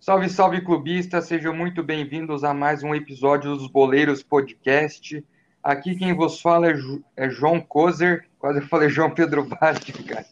Salve, 0.00 0.28
salve 0.28 0.60
clubistas, 0.62 1.26
sejam 1.26 1.54
muito 1.54 1.80
bem-vindos 1.80 2.42
a 2.42 2.52
mais 2.52 2.82
um 2.82 2.92
episódio 2.92 3.54
dos 3.54 3.68
Boleiros 3.68 4.20
Podcast. 4.20 5.24
Aqui 5.62 5.94
quem 5.94 6.12
vos 6.12 6.40
fala 6.40 6.68
é, 6.68 6.74
é 7.16 7.30
João 7.30 7.60
Kozer, 7.60 8.28
quase 8.38 8.58
eu 8.58 8.66
falei 8.66 8.88
João 8.88 9.10
Pedro 9.10 9.44
Basti, 9.44 9.92
cara. 10.02 10.26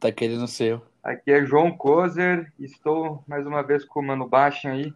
Tá 0.00 0.10
querendo 0.10 0.48
ser. 0.48 0.80
Aqui 1.04 1.30
é 1.30 1.44
João 1.44 1.70
Kozer, 1.70 2.50
estou 2.58 3.22
mais 3.28 3.46
uma 3.46 3.62
vez 3.62 3.84
com 3.84 4.00
o 4.00 4.02
Mano 4.02 4.26
Baixo 4.26 4.66
aí. 4.68 4.94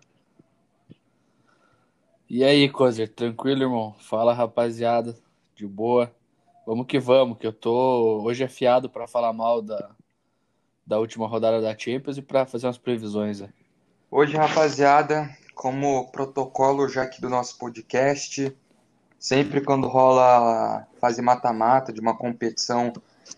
E 2.28 2.42
aí, 2.42 2.68
Kozer, 2.70 3.12
tranquilo, 3.12 3.62
irmão? 3.62 3.94
Fala, 4.00 4.32
rapaziada, 4.32 5.14
de 5.54 5.66
boa. 5.66 6.10
Vamos 6.66 6.86
que 6.86 6.98
vamos, 6.98 7.36
que 7.36 7.46
eu 7.46 7.52
tô 7.52 8.22
hoje 8.22 8.42
afiado 8.42 8.88
para 8.88 9.06
falar 9.06 9.32
mal 9.34 9.60
da, 9.60 9.90
da 10.86 10.98
última 10.98 11.26
rodada 11.26 11.60
da 11.60 11.76
Champions 11.76 12.16
e 12.16 12.22
para 12.22 12.46
fazer 12.46 12.66
umas 12.66 12.78
previsões. 12.78 13.40
Né? 13.40 13.50
Hoje, 14.10 14.36
rapaziada, 14.36 15.28
como 15.54 16.10
protocolo 16.10 16.88
já 16.88 17.02
aqui 17.02 17.20
do 17.20 17.28
nosso 17.28 17.58
podcast, 17.58 18.56
sempre 19.18 19.60
quando 19.60 19.86
rola 19.86 20.86
fase 20.98 21.20
mata-mata 21.20 21.92
de 21.92 22.00
uma 22.00 22.16
competição 22.16 22.90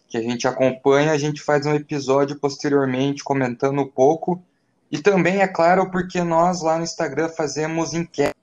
que 0.08 0.16
a 0.16 0.22
gente 0.22 0.46
acompanha, 0.46 1.10
a 1.10 1.18
gente 1.18 1.42
faz 1.42 1.66
um 1.66 1.74
episódio 1.74 2.38
posteriormente 2.38 3.24
comentando 3.24 3.80
um 3.80 3.88
pouco. 3.88 4.40
E 4.90 4.98
também, 4.98 5.40
é 5.40 5.48
claro, 5.48 5.90
porque 5.90 6.22
nós 6.22 6.62
lá 6.62 6.78
no 6.78 6.84
Instagram 6.84 7.28
fazemos 7.28 7.92
enquetes, 7.92 8.35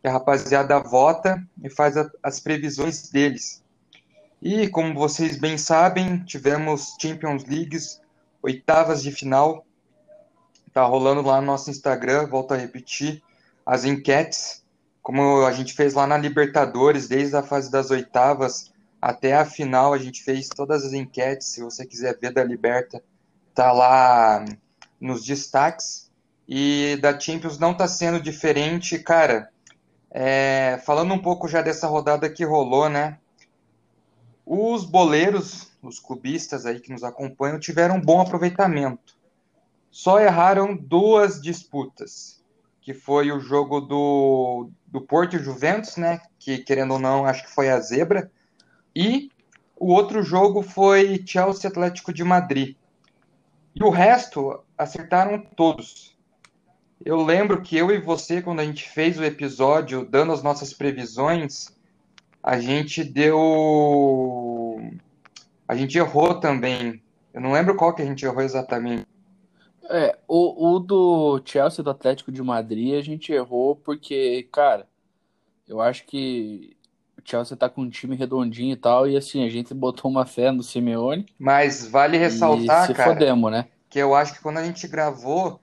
que 0.00 0.08
a 0.08 0.12
rapaziada 0.12 0.78
vota 0.78 1.42
e 1.62 1.68
faz 1.68 1.96
a, 1.96 2.10
as 2.22 2.40
previsões 2.40 3.10
deles. 3.10 3.62
E 4.40 4.68
como 4.68 4.94
vocês 4.94 5.36
bem 5.36 5.58
sabem, 5.58 6.22
tivemos 6.24 6.96
Champions 7.00 7.44
Leagues 7.44 8.00
oitavas 8.42 9.02
de 9.02 9.10
final. 9.10 9.66
Tá 10.72 10.84
rolando 10.84 11.22
lá 11.22 11.40
no 11.40 11.46
nosso 11.46 11.70
Instagram, 11.70 12.28
volto 12.28 12.52
a 12.52 12.56
repetir, 12.56 13.22
as 13.66 13.84
enquetes, 13.84 14.64
como 15.02 15.44
a 15.44 15.52
gente 15.52 15.74
fez 15.74 15.94
lá 15.94 16.06
na 16.06 16.16
Libertadores, 16.16 17.08
desde 17.08 17.34
a 17.36 17.42
fase 17.42 17.70
das 17.70 17.90
oitavas 17.90 18.70
até 19.00 19.36
a 19.36 19.44
final, 19.44 19.94
a 19.94 19.98
gente 19.98 20.22
fez 20.22 20.48
todas 20.48 20.84
as 20.84 20.92
enquetes. 20.92 21.48
Se 21.48 21.62
você 21.62 21.86
quiser 21.86 22.18
ver 22.18 22.32
da 22.32 22.44
Liberta, 22.44 23.02
tá 23.54 23.72
lá 23.72 24.44
nos 25.00 25.24
destaques. 25.24 26.10
E 26.48 26.98
da 27.00 27.18
Champions 27.18 27.58
não 27.58 27.74
tá 27.74 27.86
sendo 27.86 28.20
diferente, 28.20 28.98
cara. 28.98 29.50
É, 30.10 30.80
falando 30.84 31.12
um 31.12 31.18
pouco 31.18 31.48
já 31.48 31.62
dessa 31.62 31.86
rodada 31.86 32.30
que 32.30 32.44
rolou, 32.44 32.88
né? 32.88 33.18
Os 34.46 34.84
boleiros 34.84 35.68
os 35.82 35.98
clubistas 35.98 36.66
aí 36.66 36.80
que 36.80 36.92
nos 36.92 37.04
acompanham, 37.04 37.58
tiveram 37.58 37.96
um 37.96 38.00
bom 38.00 38.20
aproveitamento. 38.20 39.16
Só 39.90 40.20
erraram 40.20 40.76
duas 40.76 41.40
disputas, 41.40 42.42
que 42.80 42.92
foi 42.92 43.32
o 43.32 43.40
jogo 43.40 43.80
do, 43.80 44.70
do 44.86 45.00
Porto 45.00 45.36
e 45.36 45.42
Juventus, 45.42 45.96
né? 45.96 46.20
Que 46.38 46.58
querendo 46.58 46.94
ou 46.94 46.98
não, 46.98 47.24
acho 47.24 47.44
que 47.44 47.54
foi 47.54 47.70
a 47.70 47.80
zebra. 47.80 48.30
E 48.94 49.30
o 49.76 49.92
outro 49.92 50.22
jogo 50.22 50.62
foi 50.62 51.22
Chelsea 51.26 51.68
Atlético 51.68 52.12
de 52.12 52.24
Madrid. 52.24 52.76
E 53.74 53.82
o 53.84 53.90
resto 53.90 54.60
acertaram 54.76 55.38
todos. 55.56 56.17
Eu 57.04 57.22
lembro 57.22 57.62
que 57.62 57.76
eu 57.76 57.90
e 57.90 57.98
você, 57.98 58.42
quando 58.42 58.60
a 58.60 58.64
gente 58.64 58.88
fez 58.88 59.18
o 59.18 59.24
episódio 59.24 60.04
dando 60.04 60.32
as 60.32 60.42
nossas 60.42 60.72
previsões, 60.72 61.76
a 62.42 62.58
gente 62.58 63.04
deu 63.04 64.80
a 65.66 65.76
gente 65.76 65.96
errou 65.98 66.40
também. 66.40 67.02
Eu 67.32 67.40
não 67.40 67.52
lembro 67.52 67.76
qual 67.76 67.94
que 67.94 68.02
a 68.02 68.04
gente 68.04 68.24
errou 68.24 68.42
exatamente. 68.42 69.06
É, 69.90 70.18
o, 70.26 70.74
o 70.74 70.78
do 70.78 71.40
Chelsea 71.44 71.82
do 71.82 71.90
Atlético 71.90 72.32
de 72.32 72.42
Madrid 72.42 72.94
a 72.94 73.02
gente 73.02 73.32
errou 73.32 73.76
porque, 73.76 74.48
cara, 74.52 74.86
eu 75.66 75.80
acho 75.80 76.04
que 76.04 76.76
o 77.16 77.22
Chelsea 77.24 77.56
tá 77.56 77.68
com 77.68 77.82
um 77.82 77.90
time 77.90 78.16
redondinho 78.16 78.72
e 78.72 78.76
tal, 78.76 79.08
e 79.08 79.16
assim, 79.16 79.44
a 79.46 79.48
gente 79.48 79.72
botou 79.72 80.10
uma 80.10 80.26
fé 80.26 80.50
no 80.50 80.62
Simeone. 80.62 81.26
Mas 81.38 81.86
vale 81.86 82.18
ressaltar, 82.18 82.86
se 82.86 82.94
cara, 82.94 83.14
fodemos, 83.14 83.50
né? 83.50 83.66
que 83.88 83.98
eu 83.98 84.14
acho 84.14 84.34
que 84.34 84.40
quando 84.40 84.58
a 84.58 84.64
gente 84.64 84.86
gravou, 84.86 85.60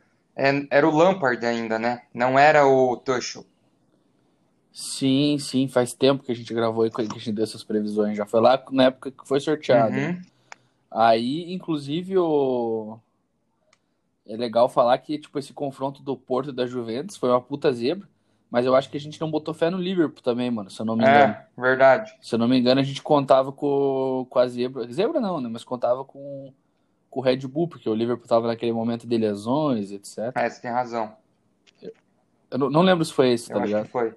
era 0.70 0.88
o 0.88 0.96
Lampard 0.96 1.46
ainda, 1.46 1.80
né? 1.80 2.02
Não 2.14 2.38
era 2.38 2.68
o 2.68 2.98
Tuchel. 2.98 3.46
Sim, 4.74 5.38
sim, 5.40 5.70
faz 5.70 5.94
tempo 5.94 6.24
que 6.24 6.32
a 6.32 6.36
gente 6.36 6.54
gravou 6.54 6.86
e 6.86 6.92
que 6.92 7.02
a 7.02 7.06
gente 7.06 7.32
deu 7.32 7.46
essas 7.46 7.64
previsões. 7.64 8.18
Já 8.18 8.26
foi 8.26 8.42
lá 8.42 8.62
na 8.72 8.86
época 8.86 9.10
que 9.10 9.26
foi 9.26 9.40
sorteado. 9.40 9.96
Uhum. 9.96 10.22
Aí, 10.92 11.54
inclusive, 11.54 12.18
o... 12.18 13.00
é 14.28 14.36
legal 14.36 14.68
falar 14.68 14.98
que 14.98 15.18
tipo, 15.18 15.40
esse 15.40 15.54
confronto 15.54 16.04
do 16.04 16.18
Porto 16.18 16.50
e 16.50 16.54
da 16.54 16.66
Juventus 16.66 17.16
foi 17.16 17.30
uma 17.30 17.40
puta 17.40 17.72
zebra. 17.72 18.08
Mas 18.52 18.66
eu 18.66 18.76
acho 18.76 18.90
que 18.90 18.98
a 18.98 19.00
gente 19.00 19.20
não 19.20 19.32
botou 19.32 19.54
fé 19.54 19.70
no 19.70 19.78
Liverpool 19.78 20.22
também, 20.22 20.52
mano, 20.52 20.70
se 20.70 20.80
eu 20.80 20.86
não 20.86 20.96
me 20.96 21.04
engano. 21.04 21.34
É, 21.34 21.48
verdade. 21.58 22.14
Se 22.22 22.36
eu 22.36 22.40
não 22.40 22.48
me 22.48 22.58
engano, 22.58 22.80
a 22.80 22.84
gente 22.84 23.02
contava 23.02 23.52
com, 23.52 24.28
com 24.30 24.40
a 24.40 24.48
zebra. 24.48 24.86
Zebra 24.92 25.20
não, 25.20 25.42
né? 25.42 25.50
Mas 25.52 25.64
contava 25.64 26.06
com, 26.06 26.54
com 27.16 27.22
o 27.22 27.24
Red 27.24 27.38
Bull, 27.48 27.70
porque 27.70 27.90
o 27.90 27.94
Liverpool 27.96 28.28
tava 28.28 28.46
naquele 28.48 28.74
momento 28.74 29.08
de 29.08 29.18
lesões, 29.18 29.90
etc. 29.90 30.34
É, 30.36 30.50
você 30.50 30.62
tem 30.62 30.70
razão. 30.70 31.16
Eu 32.52 32.60
não, 32.60 32.70
não 32.70 32.82
lembro 32.82 33.06
se 33.06 33.14
foi 33.14 33.32
esse, 33.32 33.48
tá 33.48 33.54
eu 33.54 33.60
acho 33.60 33.68
ligado? 33.68 33.86
que 33.86 33.92
foi. 33.92 34.14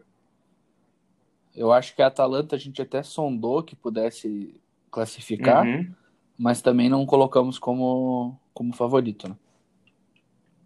Eu 1.54 1.72
acho 1.72 1.94
que 1.94 2.02
a 2.02 2.08
Atalanta 2.08 2.56
a 2.56 2.58
gente 2.58 2.82
até 2.82 3.00
sondou 3.04 3.62
que 3.62 3.76
pudesse 3.76 4.60
classificar, 4.90 5.64
Uhum. 5.64 5.94
mas 6.36 6.60
também 6.60 6.88
não 6.88 7.06
colocamos 7.06 7.56
como, 7.56 8.36
como 8.52 8.74
favorito, 8.74 9.28
né? 9.28 9.36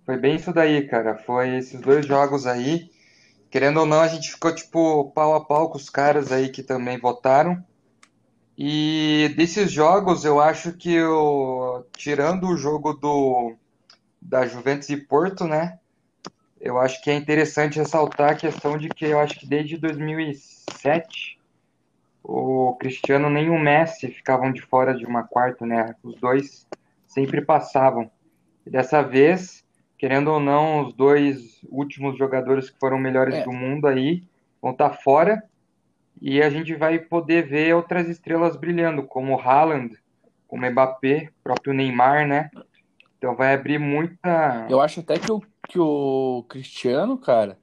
Foi 0.06 0.16
bem 0.16 0.36
isso 0.36 0.54
daí, 0.54 0.88
cara. 0.88 1.18
Foi 1.18 1.56
esses 1.56 1.82
dois 1.82 2.06
jogos 2.06 2.46
aí. 2.46 2.90
Querendo 3.50 3.80
ou 3.80 3.86
não, 3.86 4.00
a 4.00 4.08
gente 4.08 4.30
ficou 4.32 4.54
tipo 4.54 5.10
pau 5.10 5.34
a 5.34 5.44
pau 5.44 5.68
com 5.68 5.76
os 5.76 5.90
caras 5.90 6.32
aí 6.32 6.48
que 6.48 6.62
também 6.62 6.98
votaram. 6.98 7.62
E 8.64 9.34
desses 9.36 9.72
jogos, 9.72 10.24
eu 10.24 10.40
acho 10.40 10.72
que 10.74 11.02
o, 11.02 11.84
tirando 11.96 12.46
o 12.46 12.56
jogo 12.56 12.92
do 12.92 13.56
da 14.20 14.46
Juventus 14.46 14.88
e 14.88 14.96
Porto, 14.96 15.48
né? 15.48 15.80
Eu 16.60 16.78
acho 16.78 17.02
que 17.02 17.10
é 17.10 17.16
interessante 17.16 17.80
ressaltar 17.80 18.30
a 18.30 18.34
questão 18.36 18.78
de 18.78 18.88
que 18.88 19.04
eu 19.04 19.18
acho 19.18 19.40
que 19.40 19.48
desde 19.48 19.76
2007 19.78 21.40
o 22.22 22.76
Cristiano 22.78 23.28
nem 23.28 23.50
o 23.50 23.58
Messi 23.58 24.06
ficavam 24.06 24.52
de 24.52 24.62
fora 24.62 24.94
de 24.94 25.04
uma 25.04 25.24
quarta, 25.24 25.66
né? 25.66 25.96
Os 26.00 26.14
dois 26.20 26.64
sempre 27.04 27.40
passavam. 27.40 28.08
E 28.64 28.70
dessa 28.70 29.02
vez, 29.02 29.64
querendo 29.98 30.30
ou 30.30 30.38
não, 30.38 30.86
os 30.86 30.94
dois 30.94 31.58
últimos 31.68 32.16
jogadores 32.16 32.70
que 32.70 32.78
foram 32.78 32.96
melhores 32.96 33.34
É. 33.34 33.42
do 33.42 33.50
mundo 33.50 33.88
aí 33.88 34.22
vão 34.62 34.70
estar 34.70 34.90
fora. 34.90 35.42
E 36.24 36.40
a 36.40 36.48
gente 36.48 36.72
vai 36.76 37.00
poder 37.00 37.48
ver 37.48 37.74
outras 37.74 38.08
estrelas 38.08 38.54
brilhando, 38.54 39.02
como 39.02 39.34
o 39.34 39.40
Haaland, 39.40 39.98
como 40.46 40.64
o 40.64 40.70
Mbappé, 40.70 41.30
próprio 41.42 41.74
Neymar, 41.74 42.28
né? 42.28 42.48
Então 43.18 43.34
vai 43.34 43.52
abrir 43.54 43.78
muita. 43.80 44.66
Eu 44.70 44.80
acho 44.80 45.00
até 45.00 45.18
que 45.18 45.32
o, 45.32 45.42
que 45.68 45.80
o 45.80 46.44
Cristiano, 46.48 47.18
cara, 47.18 47.58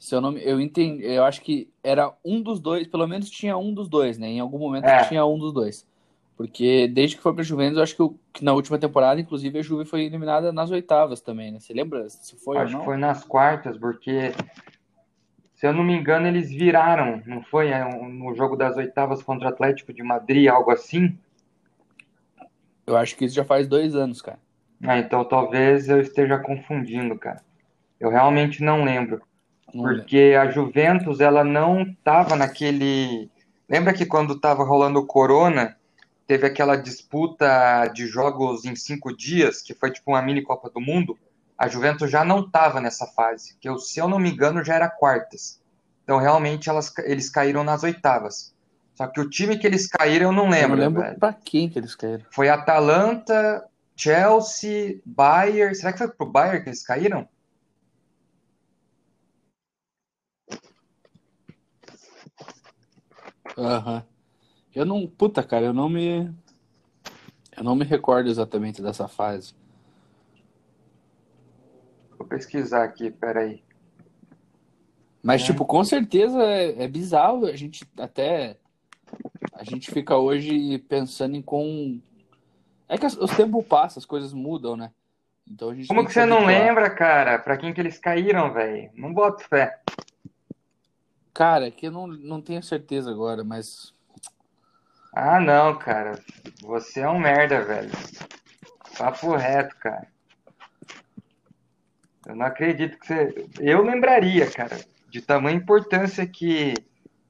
se 0.00 0.16
eu 0.16 0.20
não 0.20 0.32
me- 0.32 0.42
eu 0.44 0.60
entendi, 0.60 1.04
eu 1.04 1.22
acho 1.22 1.40
que 1.42 1.70
era 1.82 2.12
um 2.24 2.42
dos 2.42 2.58
dois, 2.58 2.88
pelo 2.88 3.06
menos 3.06 3.30
tinha 3.30 3.56
um 3.56 3.72
dos 3.72 3.88
dois, 3.88 4.18
né? 4.18 4.26
Em 4.26 4.40
algum 4.40 4.58
momento 4.58 4.86
É. 4.88 5.04
tinha 5.04 5.24
um 5.24 5.38
dos 5.38 5.52
dois. 5.52 5.86
Porque 6.36 6.88
desde 6.88 7.14
que 7.16 7.22
foi 7.22 7.32
pra 7.32 7.44
Juventus, 7.44 7.76
eu 7.76 7.82
acho 7.84 7.94
que, 7.94 8.02
o- 8.02 8.18
que 8.32 8.44
na 8.44 8.52
última 8.52 8.78
temporada, 8.78 9.20
inclusive, 9.20 9.60
a 9.60 9.62
Juve 9.62 9.84
foi 9.84 10.02
eliminada 10.02 10.50
nas 10.52 10.72
oitavas 10.72 11.20
também, 11.20 11.52
né? 11.52 11.60
Você 11.60 11.72
lembra 11.72 12.08
se 12.08 12.34
foi 12.36 12.56
ou 12.56 12.62
Acho 12.64 12.72
não? 12.72 12.80
que 12.80 12.84
foi 12.86 12.96
nas 12.96 13.22
quartas, 13.22 13.78
porque, 13.78 14.32
se 15.62 15.68
eu 15.68 15.72
não 15.72 15.84
me 15.84 15.94
engano, 15.94 16.26
eles 16.26 16.50
viraram, 16.50 17.22
não 17.24 17.40
foi? 17.40 17.68
É, 17.68 17.84
No 17.84 18.34
jogo 18.34 18.56
das 18.56 18.76
oitavas 18.76 19.22
contra 19.22 19.46
o 19.46 19.48
Atlético 19.48 19.92
de 19.92 20.02
Madrid, 20.02 20.48
algo 20.48 20.72
assim? 20.72 21.16
Eu 22.84 22.96
acho 22.96 23.14
que 23.14 23.24
isso 23.24 23.36
já 23.36 23.44
faz 23.44 23.68
dois 23.68 23.94
anos, 23.94 24.20
cara. 24.20 24.40
Ah, 24.82 24.98
então 24.98 25.24
talvez 25.24 25.88
eu 25.88 26.00
esteja 26.00 26.36
confundindo, 26.36 27.16
cara. 27.16 27.44
Eu 28.00 28.10
realmente 28.10 28.60
não 28.60 28.82
lembro. 28.82 29.22
Não 29.72 29.84
lembro. 29.84 30.00
Porque 30.00 30.36
a 30.36 30.50
Juventus, 30.50 31.20
ela 31.20 31.44
não 31.44 31.82
estava 31.82 32.34
naquele. 32.34 33.30
Lembra 33.68 33.94
que 33.94 34.04
quando 34.04 34.34
estava 34.34 34.64
rolando 34.64 34.98
o 34.98 35.06
Corona, 35.06 35.76
teve 36.26 36.44
aquela 36.44 36.74
disputa 36.74 37.86
de 37.94 38.08
jogos 38.08 38.64
em 38.64 38.74
cinco 38.74 39.16
dias, 39.16 39.62
que 39.62 39.74
foi 39.74 39.92
tipo 39.92 40.10
uma 40.10 40.22
mini 40.22 40.42
Copa 40.42 40.68
do 40.68 40.80
Mundo? 40.80 41.16
A 41.56 41.68
Juventus 41.68 42.10
já 42.10 42.24
não 42.24 42.40
estava 42.40 42.80
nessa 42.80 43.06
fase, 43.06 43.56
que 43.60 43.68
eu, 43.68 43.78
se 43.78 44.00
eu 44.00 44.08
não 44.08 44.18
me 44.18 44.32
engano 44.32 44.64
já 44.64 44.74
era 44.74 44.90
quartas. 44.90 45.61
Então 46.12 46.20
realmente 46.20 46.68
elas, 46.68 46.92
eles 46.98 47.30
caíram 47.30 47.64
nas 47.64 47.82
oitavas. 47.82 48.54
Só 48.94 49.06
que 49.06 49.18
o 49.18 49.30
time 49.30 49.56
que 49.56 49.66
eles 49.66 49.86
caíram 49.86 50.26
eu 50.26 50.32
não 50.32 50.42
Eu 50.44 50.50
não 50.50 50.50
lembro, 50.50 50.76
lembro 50.78 51.02
velho. 51.02 51.18
pra 51.18 51.32
quem 51.32 51.70
que 51.70 51.78
eles 51.78 51.94
caíram. 51.94 52.26
Foi 52.30 52.50
Atalanta, 52.50 53.66
Chelsea, 53.96 55.00
Bayern. 55.06 55.74
Será 55.74 55.90
que 55.90 55.96
foi 55.96 56.08
pro 56.08 56.26
Bayern 56.26 56.62
que 56.62 56.68
eles 56.68 56.82
caíram? 56.84 57.26
Aham. 63.56 64.04
Eu 64.74 64.84
não. 64.84 65.06
Puta, 65.06 65.42
cara, 65.42 65.64
eu 65.64 65.72
não 65.72 65.88
me. 65.88 66.30
Eu 67.56 67.64
não 67.64 67.74
me 67.74 67.86
recordo 67.86 68.28
exatamente 68.28 68.82
dessa 68.82 69.08
fase. 69.08 69.54
Vou 72.18 72.26
pesquisar 72.28 72.84
aqui, 72.84 73.10
peraí. 73.10 73.64
Mas, 75.22 75.42
É. 75.42 75.46
tipo, 75.46 75.64
com 75.64 75.84
certeza 75.84 76.42
é, 76.42 76.84
é 76.84 76.88
bizarro. 76.88 77.46
A 77.46 77.56
gente 77.56 77.86
até. 77.98 78.56
A 79.52 79.62
gente 79.64 79.90
fica 79.90 80.16
hoje 80.16 80.78
pensando 80.78 81.36
em 81.36 81.42
com. 81.42 82.00
É 82.88 82.98
que 82.98 83.06
os 83.06 83.36
tempos 83.36 83.64
passam, 83.66 84.00
as 84.00 84.06
coisas 84.06 84.32
mudam, 84.32 84.76
né? 84.76 84.90
Então 85.48 85.70
a 85.70 85.74
gente 85.74 85.88
Como 85.88 86.04
que 86.04 86.12
você 86.12 86.24
não 86.24 86.44
lembra, 86.44 86.90
cara? 86.90 87.38
Pra 87.38 87.56
quem 87.56 87.72
que 87.72 87.80
eles 87.80 87.98
caíram, 87.98 88.52
velho? 88.52 88.90
Não 88.94 89.12
boto 89.12 89.44
fé. 89.48 89.80
Cara, 91.32 91.68
é 91.68 91.70
que 91.70 91.86
eu 91.86 91.90
não, 91.90 92.06
não 92.06 92.40
tenho 92.40 92.62
certeza 92.62 93.10
agora, 93.10 93.42
mas. 93.44 93.94
Ah, 95.14 95.40
não, 95.40 95.78
cara. 95.78 96.18
Você 96.62 97.00
é 97.00 97.08
um 97.08 97.18
merda, 97.18 97.62
velho. 97.64 97.90
Papo 98.98 99.34
reto, 99.36 99.76
cara. 99.76 100.06
Eu 102.26 102.36
não 102.36 102.46
acredito 102.46 102.98
que 102.98 103.06
você. 103.06 103.48
Eu 103.60 103.82
lembraria, 103.82 104.50
cara, 104.50 104.78
de 105.12 105.20
tamanha 105.20 105.56
importância 105.56 106.26
que. 106.26 106.72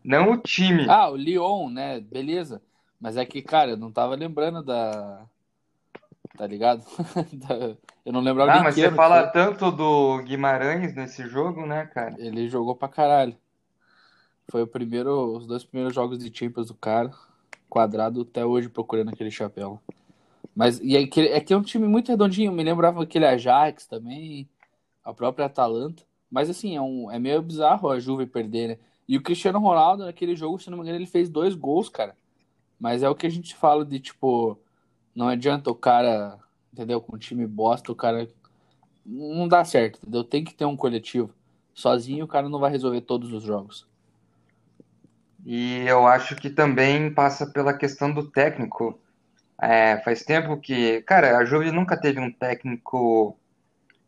Não 0.05 0.33
o 0.33 0.39
time. 0.39 0.87
Ah, 0.89 1.11
o 1.11 1.17
Lyon, 1.17 1.69
né? 1.69 2.01
Beleza. 2.01 2.63
Mas 3.01 3.17
é 3.17 3.27
que, 3.27 3.43
cara, 3.43 3.73
eu 3.73 3.77
não 3.77 3.91
tava 3.91 4.15
lembrando 4.15 4.63
da. 4.63 5.27
Tá 6.37 6.47
ligado? 6.47 6.83
Eu 8.05 8.13
não 8.13 8.21
lembrava 8.21 8.51
Ah, 8.51 8.63
mas 8.65 8.75
que 8.75 8.81
você 8.81 8.89
que 8.89 8.97
fala 8.97 9.23
foi. 9.23 9.31
tanto 9.31 9.71
do 9.71 10.21
Guimarães 10.25 10.93
nesse 10.95 11.29
jogo, 11.29 11.65
né, 11.67 11.87
cara? 11.87 12.17
Ele 12.19 12.49
jogou 12.49 12.75
pra 12.75 12.89
caralho. 12.89 13.37
Foi 14.51 14.63
o 14.63 14.67
primeiro, 14.67 15.37
os 15.37 15.47
dois 15.47 15.63
primeiros 15.63 15.95
jogos 15.95 16.19
de 16.19 16.37
Champions 16.37 16.67
do 16.69 16.75
cara. 16.75 17.13
Quadrado 17.69 18.23
até 18.23 18.45
hoje 18.45 18.69
procurando 18.69 19.11
aquele 19.11 19.31
chapéu. 19.31 19.81
Mas 20.55 20.81
e 20.81 20.97
é 20.97 21.07
que, 21.07 21.21
é 21.21 21.41
que 21.41 21.53
é 21.53 21.57
um 21.57 21.63
time 21.63 21.87
muito 21.87 22.09
redondinho. 22.09 22.51
Me 22.51 22.65
lembrava 22.65 23.03
aquele 23.03 23.27
Ajax 23.27 23.87
também, 23.87 24.49
a 25.05 25.15
própria 25.15 25.47
Atalanta. 25.47 26.03
Mas 26.33 26.49
assim, 26.49 26.75
é, 26.75 26.81
um, 26.81 27.11
é 27.11 27.19
meio 27.19 27.43
bizarro 27.43 27.91
a 27.91 28.01
Juve 28.01 28.25
perder, 28.25 28.69
né? 28.69 28.79
E 29.07 29.19
o 29.19 29.23
Cristiano 29.23 29.59
Ronaldo, 29.59 30.07
naquele 30.07 30.35
jogo, 30.35 30.59
se 30.59 30.71
não 30.71 30.79
me 30.79 30.83
engano, 30.83 30.97
ele 30.97 31.07
fez 31.07 31.29
dois 31.29 31.55
gols, 31.55 31.91
cara. 31.91 32.17
Mas 32.81 33.03
é 33.03 33.09
o 33.09 33.15
que 33.15 33.27
a 33.27 33.31
gente 33.31 33.55
fala 33.55 33.85
de 33.85 34.01
tipo, 34.01 34.59
não 35.15 35.29
adianta 35.29 35.71
o 35.71 35.75
cara, 35.75 36.39
entendeu? 36.73 37.03
Com 37.03 37.17
um 37.17 37.19
time 37.19 37.47
bosta, 37.47 37.93
o 37.93 37.95
cara 37.95 38.27
não 39.05 39.47
dá 39.47 39.63
certo, 39.63 39.99
entendeu? 39.99 40.25
Tem 40.25 40.43
que 40.43 40.55
ter 40.55 40.65
um 40.65 40.77
coletivo. 40.77 41.35
Sozinho 41.75 42.25
o 42.25 42.29
cara 42.29 42.49
não 42.49 42.59
vai 42.59 42.71
resolver 42.71 43.03
todos 43.03 43.31
os 43.31 43.43
jogos. 43.43 43.87
E 45.45 45.85
eu 45.87 46.07
acho 46.07 46.35
que 46.37 46.49
também 46.49 47.13
passa 47.13 47.47
pela 47.47 47.77
questão 47.77 48.11
do 48.11 48.31
técnico. 48.31 48.99
É, 49.61 49.99
faz 49.99 50.25
tempo 50.25 50.57
que. 50.57 51.03
Cara, 51.03 51.37
a 51.37 51.45
Juve 51.45 51.71
nunca 51.71 51.95
teve 51.95 52.21
um 52.21 52.33
técnico 52.33 53.37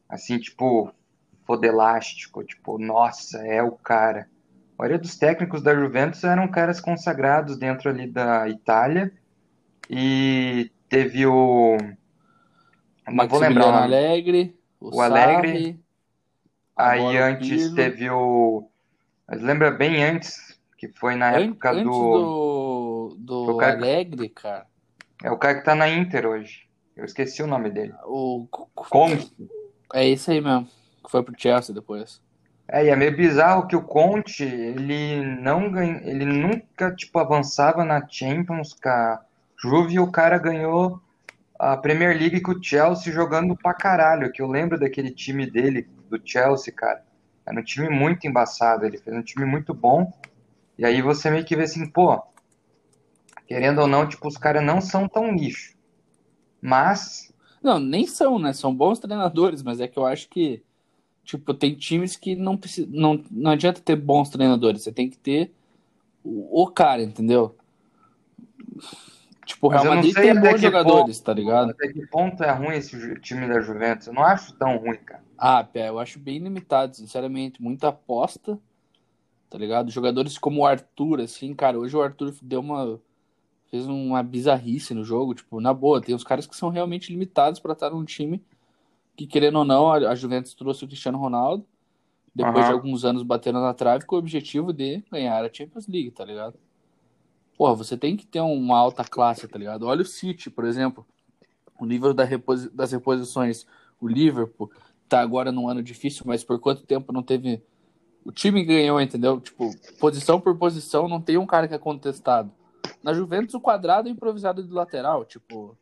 assim, 0.09 0.39
tipo, 0.39 0.91
fodelástico, 1.45 2.43
tipo, 2.45 2.79
nossa, 2.79 3.39
é 3.47 3.63
o 3.63 3.73
cara. 3.73 4.29
A 4.79 4.83
maioria 4.83 4.99
dos 4.99 5.17
técnicos 5.17 5.63
da 5.63 5.75
Juventus 5.75 6.25
eram 6.25 6.49
caras 6.49 6.81
consagrados 6.81 7.57
dentro 7.57 7.89
ali 7.91 8.07
da 8.07 8.49
Itália. 8.49 9.13
E 9.89 10.71
teve 10.89 11.27
o. 11.27 11.77
Não 13.07 13.29
vou 13.29 13.39
lembrar 13.39 13.67
o. 13.67 13.71
Alegre, 13.71 14.59
o, 14.81 14.97
O 14.97 15.01
Alegre. 15.01 15.53
Sarri, 15.59 15.85
Aí 16.77 17.17
antes 17.19 17.73
teve 17.75 18.11
o. 18.11 18.69
Mas 19.29 19.41
lembra 19.41 19.71
bem 19.71 20.03
antes, 20.03 20.59
que 20.77 20.89
foi 20.89 21.15
na 21.15 21.33
época 21.33 21.71
antes 21.71 21.85
do. 21.85 21.91
do, 21.91 23.17
do 23.19 23.47
do 23.47 23.57
cara- 23.59 23.77
Alegre, 23.77 24.29
cara, 24.31 24.67
É 25.23 25.31
o 25.31 25.39
cara 25.39 25.59
que 25.59 25.65
tá 25.65 25.75
na 25.75 25.89
Inter 25.89 26.27
hoje. 26.27 26.65
Eu 26.97 27.05
esqueci 27.05 27.43
o 27.43 27.47
nome 27.47 27.71
dele. 27.71 27.93
o 28.07 28.47
Conte. 28.75 29.33
é 29.93 30.09
esse 30.09 30.31
aí 30.31 30.41
mesmo, 30.41 30.69
que 31.05 31.11
foi 31.11 31.23
pro 31.23 31.35
Chelsea 31.39 31.75
depois. 31.75 32.21
É, 32.69 32.87
e 32.87 32.89
é 32.89 32.97
meio 32.97 33.15
bizarro 33.17 33.67
que 33.67 33.77
o 33.77 33.83
Conte, 33.83 34.43
ele 34.45 35.23
não 35.41 35.71
ganha, 35.71 36.01
ele 36.05 36.25
nunca, 36.25 36.95
tipo, 36.95 37.19
avançava 37.19 37.85
na 37.85 38.07
Champions 38.09 38.73
com 38.73 38.89
a 38.89 39.21
Juve 39.61 39.95
e 39.95 40.01
o 40.01 40.11
cara 40.11 40.39
ganhou 40.39 41.01
a 41.59 41.77
Premier 41.77 42.17
League 42.19 42.41
com 42.41 42.53
o 42.53 42.63
Chelsea 42.63 43.13
jogando 43.13 43.57
pra 43.57 43.75
caralho, 43.75 44.33
que 44.33 44.43
eu 44.43 44.49
lembro 44.49 44.79
daquele 44.79 45.11
time 45.11 45.49
dele, 45.51 45.89
do 46.11 46.21
Chelsea, 46.25 46.73
cara. 46.73 47.05
Era 47.47 47.61
um 47.61 47.63
time 47.63 47.89
muito 47.91 48.27
embaçado, 48.27 48.87
ele 48.87 48.99
fez 48.99 49.15
um 49.17 49.23
time 49.23 49.45
muito 49.45 49.75
bom. 49.75 50.11
E 50.79 50.85
aí 50.87 51.03
você 51.03 51.31
meio 51.31 51.45
que 51.45 51.57
vê 51.57 51.65
assim, 51.65 51.87
pô, 51.89 52.21
querendo 53.47 53.81
ou 53.81 53.87
não, 53.87 54.09
tipo, 54.09 54.27
os 54.29 54.37
caras 54.37 54.63
não 54.65 54.81
são 54.81 55.09
tão 55.09 55.33
lixo. 55.35 55.75
Mas, 56.61 57.33
Não, 57.63 57.79
nem 57.79 58.07
são, 58.07 58.39
né? 58.39 58.53
São 58.53 58.75
bons 58.75 58.99
treinadores, 58.99 59.63
mas 59.63 59.81
é 59.81 59.89
que 59.89 59.99
eu 59.99 60.07
acho 60.07 60.29
que, 60.29 60.63
tipo, 61.25 61.55
tem 61.55 61.75
times 61.75 62.17
que 62.17 62.37
não 62.37 62.57
precisa, 62.57 62.87
não, 62.91 63.23
não 63.31 63.51
adianta 63.51 63.81
ter 63.81 63.97
bons 63.97 64.29
treinadores, 64.29 64.83
você 64.83 64.93
tem 64.93 65.09
que 65.09 65.17
ter 65.17 65.53
o, 66.23 66.63
o 66.63 66.67
cara, 66.69 67.03
entendeu? 67.03 67.57
Tipo, 69.47 69.67
o 69.67 69.71
Real 69.71 69.85
Madrid 69.85 70.15
tem 70.15 70.39
bons 70.39 70.61
jogadores, 70.61 71.21
tá 71.21 71.33
ligado? 71.33 71.71
até 71.71 71.89
que 71.89 72.07
ponto 72.07 72.43
é 72.43 72.51
ruim 72.51 72.77
esse 72.77 73.21
time 73.21 73.47
da 73.47 73.61
Juventus? 73.61 74.07
Eu 74.07 74.15
não 74.15 74.23
acho 74.23 74.55
tão 74.55 74.77
ruim, 74.77 74.97
cara. 74.97 75.23
Ah, 75.37 75.63
Pé, 75.63 75.89
eu 75.89 75.99
acho 75.99 76.19
bem 76.19 76.39
limitado, 76.39 76.97
sinceramente. 76.97 77.63
Muita 77.63 77.89
aposta, 77.89 78.59
tá 79.51 79.59
ligado? 79.59 79.91
Jogadores 79.91 80.39
como 80.39 80.63
o 80.63 80.67
Arthur, 80.67 81.21
assim, 81.21 81.55
cara, 81.55 81.79
hoje 81.79 81.97
o 81.97 82.03
Arthur 82.03 82.35
deu 82.41 82.61
uma. 82.61 82.99
fez 83.71 83.87
uma 83.87 84.23
bizarrice 84.23 84.95
no 84.95 85.05
jogo, 85.05 85.35
tipo, 85.35 85.61
na 85.61 85.75
boa, 85.75 86.01
tem 86.01 86.15
uns 86.15 86.25
caras 86.25 86.47
que 86.47 86.57
são 86.57 86.71
realmente 86.71 87.13
limitados 87.13 87.61
pra 87.61 87.75
estar 87.75 87.91
num 87.91 88.05
time 88.05 88.43
que, 89.17 89.27
querendo 89.27 89.59
ou 89.59 89.65
não, 89.65 89.93
a 89.93 90.15
Juventus 90.15 90.55
trouxe 90.55 90.85
o 90.85 90.89
Cristiano 90.89 91.19
Ronaldo, 91.19 91.65
depois 92.35 92.65
de 92.65 92.73
Aham. 92.73 92.73
alguns 92.73 93.05
anos 93.05 93.23
batendo 93.23 93.61
na 93.61 93.73
trave, 93.73 94.05
com 94.05 94.17
o 94.17 94.19
objetivo 94.19 94.73
de 94.73 95.05
ganhar 95.11 95.45
a 95.45 95.53
Champions 95.53 95.87
League, 95.87 96.11
tá 96.11 96.25
ligado? 96.25 96.59
Porra, 97.57 97.75
você 97.75 97.97
tem 97.97 98.17
que 98.17 98.27
ter 98.27 98.41
uma 98.41 98.77
alta 98.77 99.05
classe, 99.05 99.47
tá 99.47 99.57
ligado? 99.57 99.87
Olha 99.87 100.03
o 100.03 100.05
City, 100.05 100.51
por 100.51 100.65
exemplo, 100.65 101.07
o 101.79 101.87
nível 101.87 102.13
da 102.13 102.25
reposi- 102.25 102.69
das 102.71 102.91
reposições. 102.91 103.65
O 104.01 104.09
Liverpool 104.09 104.73
tá 105.09 105.21
agora 105.21 105.53
num 105.53 105.69
ano 105.69 105.81
difícil, 105.81 106.25
mas 106.27 106.43
por 106.43 106.59
quanto 106.59 106.85
tempo 106.85 107.13
não 107.13 107.23
teve. 107.23 107.63
O 108.25 108.33
time 108.33 108.65
ganhou, 108.65 109.01
entendeu? 109.01 109.41
Tipo, 109.41 109.71
posição 110.01 110.41
por 110.41 110.57
posição, 110.59 111.07
não 111.07 111.21
tem 111.21 111.39
um 111.39 111.47
cara 111.47 111.69
que 111.69 111.75
é 111.75 111.79
contestado. 111.79 112.51
Na 113.03 113.13
Juventus, 113.13 113.55
o 113.55 113.61
quadrado 113.61 114.09
é 114.09 114.11
improvisado 114.11 114.65
de 114.65 114.73
lateral, 114.73 115.25
tipo. 115.25 115.79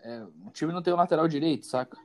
é, 0.00 0.22
o 0.46 0.50
time 0.52 0.72
não 0.72 0.82
tem 0.82 0.92
o 0.92 0.96
lateral 0.96 1.26
direito, 1.26 1.66
saca? 1.66 1.98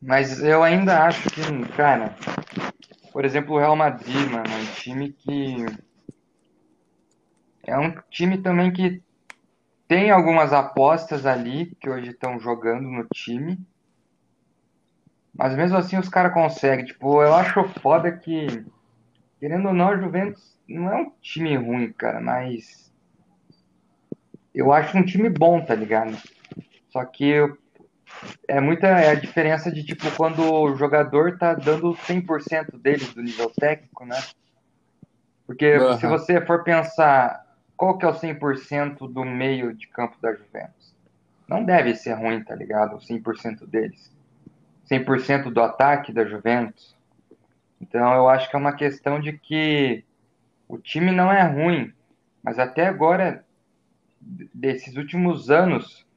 Mas 0.00 0.40
eu 0.42 0.62
ainda 0.62 1.04
acho 1.04 1.28
que, 1.30 1.42
cara, 1.76 2.14
por 3.12 3.24
exemplo, 3.24 3.56
o 3.56 3.58
Real 3.58 3.74
Madrid, 3.74 4.30
mano, 4.30 4.46
é 4.48 4.56
um 4.56 4.74
time 4.74 5.12
que. 5.12 5.66
É 7.66 7.76
um 7.76 7.92
time 8.08 8.38
também 8.38 8.72
que 8.72 9.02
tem 9.88 10.10
algumas 10.10 10.52
apostas 10.52 11.26
ali 11.26 11.74
que 11.80 11.90
hoje 11.90 12.10
estão 12.10 12.38
jogando 12.38 12.88
no 12.88 13.06
time. 13.06 13.58
Mas 15.34 15.56
mesmo 15.56 15.76
assim 15.76 15.98
os 15.98 16.08
caras 16.08 16.32
conseguem. 16.32 16.84
Tipo, 16.84 17.22
eu 17.22 17.34
acho 17.34 17.64
foda 17.80 18.12
que, 18.12 18.64
querendo 19.40 19.68
ou 19.68 19.74
não, 19.74 19.88
a 19.88 19.96
Juventus 19.96 20.56
não 20.68 20.92
é 20.92 20.96
um 20.96 21.10
time 21.20 21.56
ruim, 21.56 21.92
cara, 21.92 22.20
mas. 22.20 22.92
Eu 24.54 24.72
acho 24.72 24.96
um 24.96 25.04
time 25.04 25.28
bom, 25.28 25.64
tá 25.64 25.74
ligado? 25.74 26.16
Só 26.90 27.04
que 27.04 27.34
é 28.46 28.60
muita 28.60 28.86
é 28.86 29.10
a 29.10 29.14
diferença 29.14 29.70
de 29.70 29.84
tipo 29.84 30.10
quando 30.16 30.42
o 30.42 30.76
jogador 30.76 31.38
tá 31.38 31.54
dando 31.54 31.94
100% 31.94 32.78
dele 32.78 33.04
do 33.06 33.22
nível 33.22 33.50
técnico, 33.50 34.04
né? 34.04 34.20
Porque 35.46 35.66
Aham. 35.66 35.98
se 35.98 36.06
você 36.06 36.40
for 36.44 36.62
pensar 36.62 37.46
qual 37.76 37.96
que 37.96 38.04
é 38.04 38.08
o 38.08 38.14
100% 38.14 39.10
do 39.12 39.24
meio 39.24 39.74
de 39.74 39.86
campo 39.88 40.16
da 40.20 40.32
Juventus, 40.32 40.94
não 41.48 41.64
deve 41.64 41.94
ser 41.94 42.14
ruim, 42.14 42.42
tá 42.42 42.54
ligado? 42.54 42.96
O 42.96 43.00
100% 43.00 43.66
deles. 43.66 44.12
100% 44.90 45.50
do 45.50 45.62
ataque 45.62 46.12
da 46.12 46.24
Juventus. 46.24 46.96
Então 47.80 48.12
eu 48.14 48.28
acho 48.28 48.50
que 48.50 48.56
é 48.56 48.58
uma 48.58 48.74
questão 48.74 49.20
de 49.20 49.32
que 49.38 50.04
o 50.66 50.78
time 50.78 51.12
não 51.12 51.32
é 51.32 51.42
ruim, 51.42 51.92
mas 52.42 52.58
até 52.58 52.86
agora 52.86 53.44
desses 54.20 54.96
últimos 54.96 55.50
anos 55.50 56.07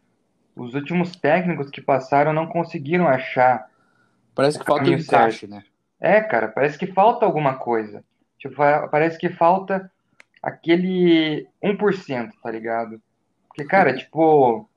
os 0.55 0.73
últimos 0.73 1.15
técnicos 1.15 1.69
que 1.69 1.81
passaram 1.81 2.33
não 2.33 2.47
conseguiram 2.47 3.07
achar. 3.07 3.67
Parece 4.35 4.59
que 4.59 4.65
falta 4.65 4.89
um 4.89 4.93
encaixe, 4.93 5.47
né? 5.47 5.63
É, 5.99 6.21
cara, 6.21 6.47
parece 6.47 6.77
que 6.77 6.87
falta 6.87 7.25
alguma 7.25 7.55
coisa. 7.55 8.03
Tipo, 8.37 8.55
parece 8.89 9.17
que 9.17 9.29
falta 9.29 9.91
aquele 10.41 11.47
1%, 11.63 12.31
tá 12.41 12.49
ligado? 12.49 13.01
Porque, 13.47 13.65
cara, 13.65 13.95
tipo, 13.95 14.67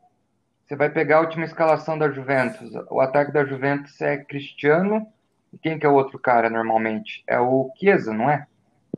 você 0.65 0.77
vai 0.77 0.91
pegar 0.91 1.19
a 1.19 1.21
última 1.21 1.45
escalação 1.45 1.97
da 1.97 2.11
Juventus. 2.11 2.71
O 2.91 3.01
ataque 3.01 3.33
da 3.33 3.45
Juventus 3.45 4.01
é 4.01 4.19
Cristiano. 4.19 5.07
E 5.53 5.59
quem 5.59 5.79
que 5.79 5.87
é 5.87 5.89
o 5.89 5.95
outro 5.95 6.19
cara 6.19 6.51
normalmente? 6.51 7.23
É 7.27 7.39
o 7.39 7.71
Chiesa, 7.79 8.13
não 8.13 8.29
é? 8.29 8.47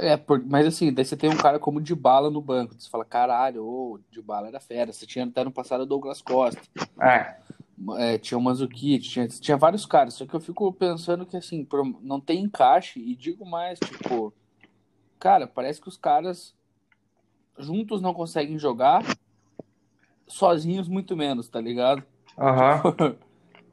É, 0.01 0.17
por, 0.17 0.45
mas 0.45 0.67
assim, 0.67 0.93
daí 0.93 1.05
você 1.05 1.17
tem 1.17 1.31
um 1.31 1.37
cara 1.37 1.59
como 1.59 1.79
o 1.79 1.83
Dybala 1.83 2.31
no 2.31 2.41
banco. 2.41 2.75
Você 2.75 2.89
fala, 2.89 3.05
caralho, 3.05 3.65
o 3.65 4.01
Dybala 4.11 4.49
era 4.49 4.61
fera. 4.61 4.93
Você 4.93 5.07
tinha 5.07 5.25
até 5.25 5.43
no 5.45 5.51
passado 5.51 5.83
o 5.83 5.87
Douglas 5.87 6.21
Costa. 6.21 6.61
É. 7.01 7.37
É, 7.99 8.19
tinha 8.19 8.39
o 8.39 8.41
Manzukic, 8.41 9.01
tinha, 9.01 9.29
tinha 9.29 9.57
vários 9.57 9.87
caras. 9.87 10.15
Só 10.15 10.27
que 10.27 10.35
eu 10.35 10.41
fico 10.41 10.73
pensando 10.73 11.27
que, 11.27 11.37
assim, 11.37 11.67
não 12.01 12.21
tem 12.21 12.43
encaixe. 12.43 13.01
E 13.01 13.15
digo 13.15 13.45
mais, 13.45 13.79
tipo... 13.79 14.33
Cara, 15.19 15.47
parece 15.47 15.81
que 15.81 15.89
os 15.89 15.97
caras 15.97 16.55
juntos 17.59 18.01
não 18.01 18.13
conseguem 18.13 18.59
jogar, 18.59 19.03
sozinhos 20.27 20.89
muito 20.89 21.17
menos, 21.17 21.49
tá 21.49 21.61
ligado? 21.61 22.03
Uhum. 22.37 23.17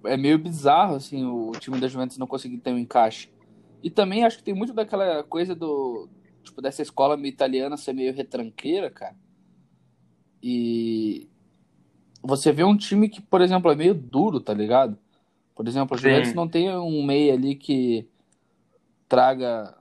é 0.10 0.18
meio 0.18 0.38
bizarro, 0.38 0.96
assim, 0.96 1.26
o 1.26 1.52
time 1.60 1.80
da 1.80 1.88
Juventus 1.88 2.18
não 2.18 2.28
conseguir 2.28 2.58
ter 2.58 2.72
um 2.72 2.78
encaixe. 2.78 3.30
E 3.84 3.90
também 3.90 4.24
acho 4.24 4.38
que 4.38 4.44
tem 4.44 4.54
muito 4.54 4.74
daquela 4.74 5.24
coisa 5.24 5.54
do. 5.54 6.08
Tipo, 6.42 6.62
dessa 6.62 6.82
escola 6.82 7.20
italiana 7.28 7.78
ser 7.78 7.94
meio 7.94 8.14
retranqueira, 8.14 8.90
cara. 8.90 9.16
E. 10.42 11.28
Você 12.24 12.54
vê 12.54 12.64
um 12.64 12.78
time 12.78 13.10
que, 13.10 13.22
por 13.22 13.42
exemplo, 13.42 13.70
é 13.70 13.76
meio 13.76 13.94
duro, 13.94 14.40
tá 14.40 14.54
ligado? 14.54 14.98
Por 15.54 15.68
exemplo, 15.68 15.96
a 15.96 16.00
Juventus 16.00 16.34
não 16.34 16.48
tem 16.48 16.74
um 16.74 17.04
meio 17.04 17.34
ali 17.34 17.56
que 17.56 18.08
traga. 19.10 19.78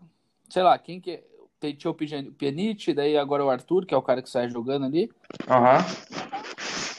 Sei 0.48 0.62
lá, 0.62 0.76
quem 0.78 1.00
que. 1.00 1.22
Tem, 1.60 1.76
tinha 1.76 1.92
o 1.92 1.94
Pjanic, 1.94 2.92
daí 2.92 3.16
agora 3.16 3.44
o 3.44 3.48
Arthur, 3.48 3.86
que 3.86 3.94
é 3.94 3.96
o 3.96 4.02
cara 4.02 4.20
que 4.20 4.28
sai 4.28 4.50
jogando 4.50 4.84
ali. 4.84 5.08
Aham. 5.48 5.76
Uhum 5.76 6.32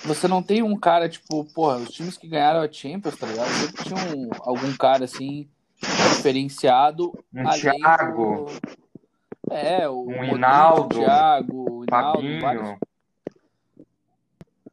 você 0.05 0.27
não 0.27 0.43
tem 0.43 0.61
um 0.61 0.75
cara, 0.75 1.07
tipo, 1.07 1.45
porra, 1.53 1.77
os 1.77 1.89
times 1.89 2.17
que 2.17 2.27
ganharam 2.27 2.61
a 2.61 2.71
Champions, 2.71 3.15
tá 3.15 3.25
ligado? 3.25 3.47
Sempre 3.47 3.83
tinha 3.83 4.15
um, 4.15 4.29
algum 4.41 4.75
cara 4.75 5.05
assim, 5.05 5.47
diferenciado. 5.83 7.13
Um 7.33 7.43
Thiago. 7.49 8.45
Do... 8.45 9.53
É, 9.53 9.87
o 9.87 10.07
um 10.07 10.23
Hinaldo. 10.23 10.97
O 10.97 11.03
Thiago, 11.03 11.71
o 11.71 11.83
Hinaldo, 11.83 12.39
vários... 12.41 12.79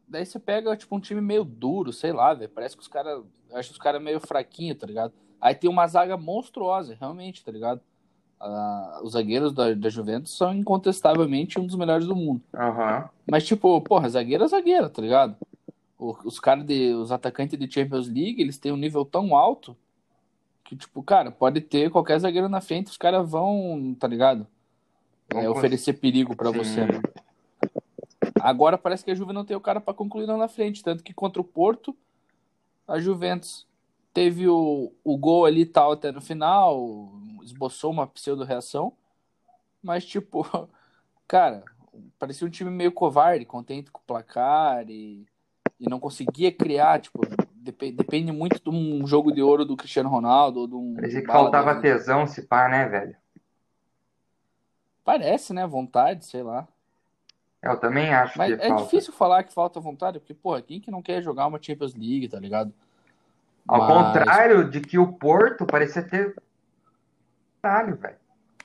Daí 0.09 0.27
você 0.27 0.41
pega, 0.41 0.77
tipo, 0.77 0.97
um 0.97 1.01
time 1.01 1.21
meio 1.21 1.45
duro, 1.45 1.93
sei 1.93 2.13
lá, 2.13 2.35
velho. 2.35 2.51
Parece 2.51 2.77
que 2.77 2.83
os 2.83 2.89
caras. 2.89 3.23
Acho 3.53 3.71
os 3.71 3.79
caras 3.79 4.03
meio 4.03 4.19
fraquinhos, 4.19 4.79
tá 4.79 4.87
ligado? 4.87 5.13
Aí 5.41 5.55
tem 5.55 5.71
uma 5.71 5.87
zaga 5.87 6.17
monstruosa, 6.17 6.97
realmente, 6.99 7.45
tá 7.45 7.53
ligado? 7.53 7.81
Uh, 8.41 9.05
os 9.05 9.13
zagueiros 9.13 9.53
da, 9.53 9.73
da, 9.75 9.89
Juventus 9.89 10.37
são 10.37 10.55
incontestavelmente 10.55 11.61
um 11.61 11.67
dos 11.67 11.77
melhores 11.77 12.07
do 12.07 12.17
mundo. 12.17 12.41
Uhum. 12.55 13.09
Mas, 13.31 13.47
tipo, 13.47 13.81
porra, 13.83 14.09
zagueiro 14.09 14.45
é 14.45 14.49
zagueiro, 14.49 14.89
tá 14.89 15.01
ligado? 15.01 15.37
O, 15.99 16.17
os 16.25 16.41
caras 16.41 16.65
de. 16.65 16.93
Os 16.95 17.13
atacantes 17.13 17.59
de 17.59 17.71
Champions 17.71 18.09
League, 18.09 18.41
eles 18.41 18.59
têm 18.59 18.73
um 18.73 18.77
nível 18.77 19.05
tão 19.05 19.37
alto 19.37 19.77
que, 20.71 20.77
tipo, 20.77 21.03
cara, 21.03 21.33
pode 21.33 21.61
ter 21.61 21.91
qualquer 21.91 22.17
zagueiro 22.21 22.49
na 22.49 22.61
frente, 22.61 22.93
os 22.93 22.97
caras 22.97 23.29
vão, 23.29 23.93
tá 23.99 24.07
ligado? 24.07 24.47
É, 25.35 25.51
oferecer 25.51 25.95
perigo 25.95 26.37
para 26.37 26.53
você. 26.53 26.87
Né? 26.87 27.03
Agora 28.41 28.79
parece 28.79 29.05
que 29.05 29.11
a 29.11 29.15
Juve 29.15 29.33
não 29.33 29.45
tem 29.45 29.57
o 29.57 29.61
cara 29.61 29.81
para 29.81 29.93
concluir 29.93 30.27
lá 30.27 30.37
na 30.37 30.47
frente. 30.47 30.85
Tanto 30.85 31.03
que 31.03 31.13
contra 31.13 31.43
o 31.43 31.45
Porto, 31.45 31.93
a 32.87 33.01
Juventus 33.01 33.67
teve 34.15 34.47
o, 34.47 34.93
o 35.03 35.17
gol 35.17 35.45
ali 35.45 35.67
tal 35.67 35.91
até 35.91 36.13
no 36.13 36.21
final, 36.21 37.11
esboçou 37.43 37.91
uma 37.91 38.07
pseudo-reação, 38.07 38.93
mas, 39.83 40.07
tipo, 40.07 40.47
cara, 41.27 41.65
parecia 42.17 42.47
um 42.47 42.51
time 42.51 42.71
meio 42.71 42.93
covarde, 42.93 43.45
contente 43.45 43.91
com 43.91 43.99
o 43.99 44.07
placar 44.07 44.89
e, 44.89 45.27
e 45.81 45.89
não 45.89 45.99
conseguia 45.99 46.53
criar, 46.53 47.01
tipo, 47.01 47.23
dep 47.61 47.93
depende 47.93 48.33
muito 48.33 48.63
de 48.63 48.71
um 48.71 49.07
jogo 49.07 49.33
de 49.33 49.43
ouro 49.43 49.65
do 49.65 49.77
Cristiano 49.77 50.09
Ronaldo 50.09 50.61
ou 50.61 50.67
de 50.67 50.75
um... 50.75 50.95
Parecia 50.95 51.21
que 51.21 51.27
faltava 51.27 51.75
dele. 51.75 51.95
tesão 51.95 52.27
se 52.27 52.43
pá, 52.43 52.69
né, 52.69 52.89
velho? 52.89 53.17
Parece, 55.05 55.53
né, 55.53 55.67
vontade, 55.67 56.25
sei 56.25 56.43
lá. 56.43 56.67
Eu 57.63 57.77
também 57.79 58.13
acho 58.15 58.39
Mas 58.39 58.57
que 58.57 58.63
é 58.63 58.69
falta. 58.69 58.85
difícil 58.85 59.13
falar 59.13 59.45
que 59.45 59.53
falta 59.53 59.79
vontade, 59.81 60.19
porque, 60.19 60.33
porra, 60.33 60.63
quem 60.63 60.81
que 60.81 60.91
não 60.91 61.03
quer 61.03 61.23
jogar 61.23 61.47
uma 61.47 61.61
Champions 61.61 61.95
League, 61.95 62.29
tá 62.29 62.41
ligado? 62.41 62.73
Ao 63.69 63.81
Mas... 63.81 63.89
contrário 63.89 64.69
de 64.69 64.81
que 64.81 64.99
o 64.99 65.13
Porto 65.13 65.67
parecia 65.67 66.03
ter 66.03 66.35
caralho, 67.61 67.97
velho. 67.97 68.17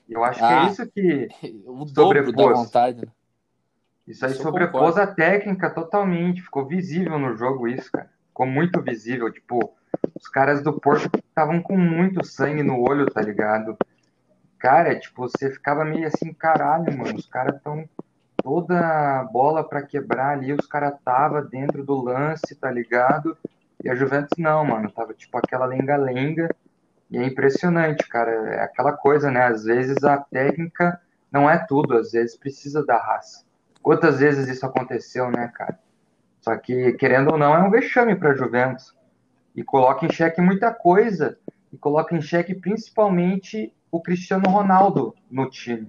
Eu 0.08 0.24
acho 0.24 0.44
ah, 0.44 0.48
que 0.48 0.54
é 0.54 0.58
ah, 0.58 0.68
isso 0.68 0.88
que 0.88 1.30
o 1.66 1.88
sobrepôs. 1.88 2.36
Da 2.36 2.54
vontade. 2.54 3.06
Né? 3.06 3.12
Isso 4.08 4.25
aí 4.25 4.32
isso 4.32 4.44
sobrepôs 4.44 4.98
a 4.98 5.08
técnica 5.08 5.70
totalmente. 5.70 6.42
Ficou 6.42 6.66
visível 6.66 7.18
no 7.18 7.36
jogo 7.36 7.68
isso, 7.68 7.92
cara. 7.92 8.10
Ficou 8.36 8.46
muito 8.46 8.82
visível. 8.82 9.32
Tipo, 9.32 9.74
os 10.13 10.27
caras 10.27 10.62
do 10.62 10.74
Porto 10.74 11.10
estavam 11.15 11.62
com 11.62 11.77
muito 11.77 12.22
sangue 12.25 12.63
no 12.63 12.82
olho, 12.82 13.10
tá 13.10 13.22
ligado? 13.22 13.77
Cara, 14.60 15.00
tipo, 15.00 15.22
você 15.22 15.50
ficava 15.50 15.86
meio 15.86 16.06
assim, 16.06 16.34
caralho, 16.34 16.98
mano. 16.98 17.15
Os 17.15 17.27
caras 17.27 17.62
tão 17.63 17.88
toda 18.44 19.24
bola 19.32 19.63
para 19.63 19.82
quebrar 19.84 20.32
ali, 20.34 20.51
os 20.51 20.68
caras 20.68 21.00
tava 21.06 21.42
dentro 21.42 21.82
do 21.82 21.96
lance, 21.96 22.54
tá 22.56 22.70
ligado? 22.70 23.38
E 23.82 23.89
a 23.89 23.96
Juventus 23.96 24.38
não, 24.38 24.65
mano. 24.65 24.92
Tava 24.92 25.13
tipo 25.13 25.38
aquela 25.38 25.65
lenga-lenga 25.65 26.54
e 27.10 27.18
é 27.18 27.25
impressionante, 27.25 28.06
cara. 28.10 28.32
É 28.32 28.63
aquela 28.63 28.92
coisa, 28.92 29.32
né? 29.32 29.46
Às 29.46 29.63
vezes 29.63 30.04
a 30.04 30.18
técnica 30.18 31.00
não 31.32 31.50
é 31.50 31.58
tudo, 31.58 31.96
às 31.96 32.12
vezes 32.12 32.36
precisa 32.36 32.86
da 32.86 32.98
raça. 32.98 33.46
Quantas 33.82 34.20
vezes 34.20 34.50
isso 34.50 34.65
aconteceu, 34.65 35.32
né, 35.32 35.50
cara? 35.56 35.80
Só 36.46 36.56
que, 36.58 36.94
querendo 36.94 37.32
ou 37.32 37.40
não, 37.40 37.56
é 37.56 37.64
um 37.64 37.72
vexame 37.72 38.16
para 38.16 38.30
a 38.30 38.36
Juventus. 38.36 38.94
E 39.56 39.64
coloca 39.64 40.06
em 40.06 40.12
xeque 40.12 40.40
muita 40.40 40.72
coisa. 40.72 41.40
E 41.74 41.78
coloca 41.78 42.16
em 42.16 42.22
xeque 42.22 42.54
principalmente 42.54 43.74
o 43.90 44.00
Cristiano 44.00 44.48
Ronaldo 44.48 45.16
no 45.30 45.50
time. 45.50 45.88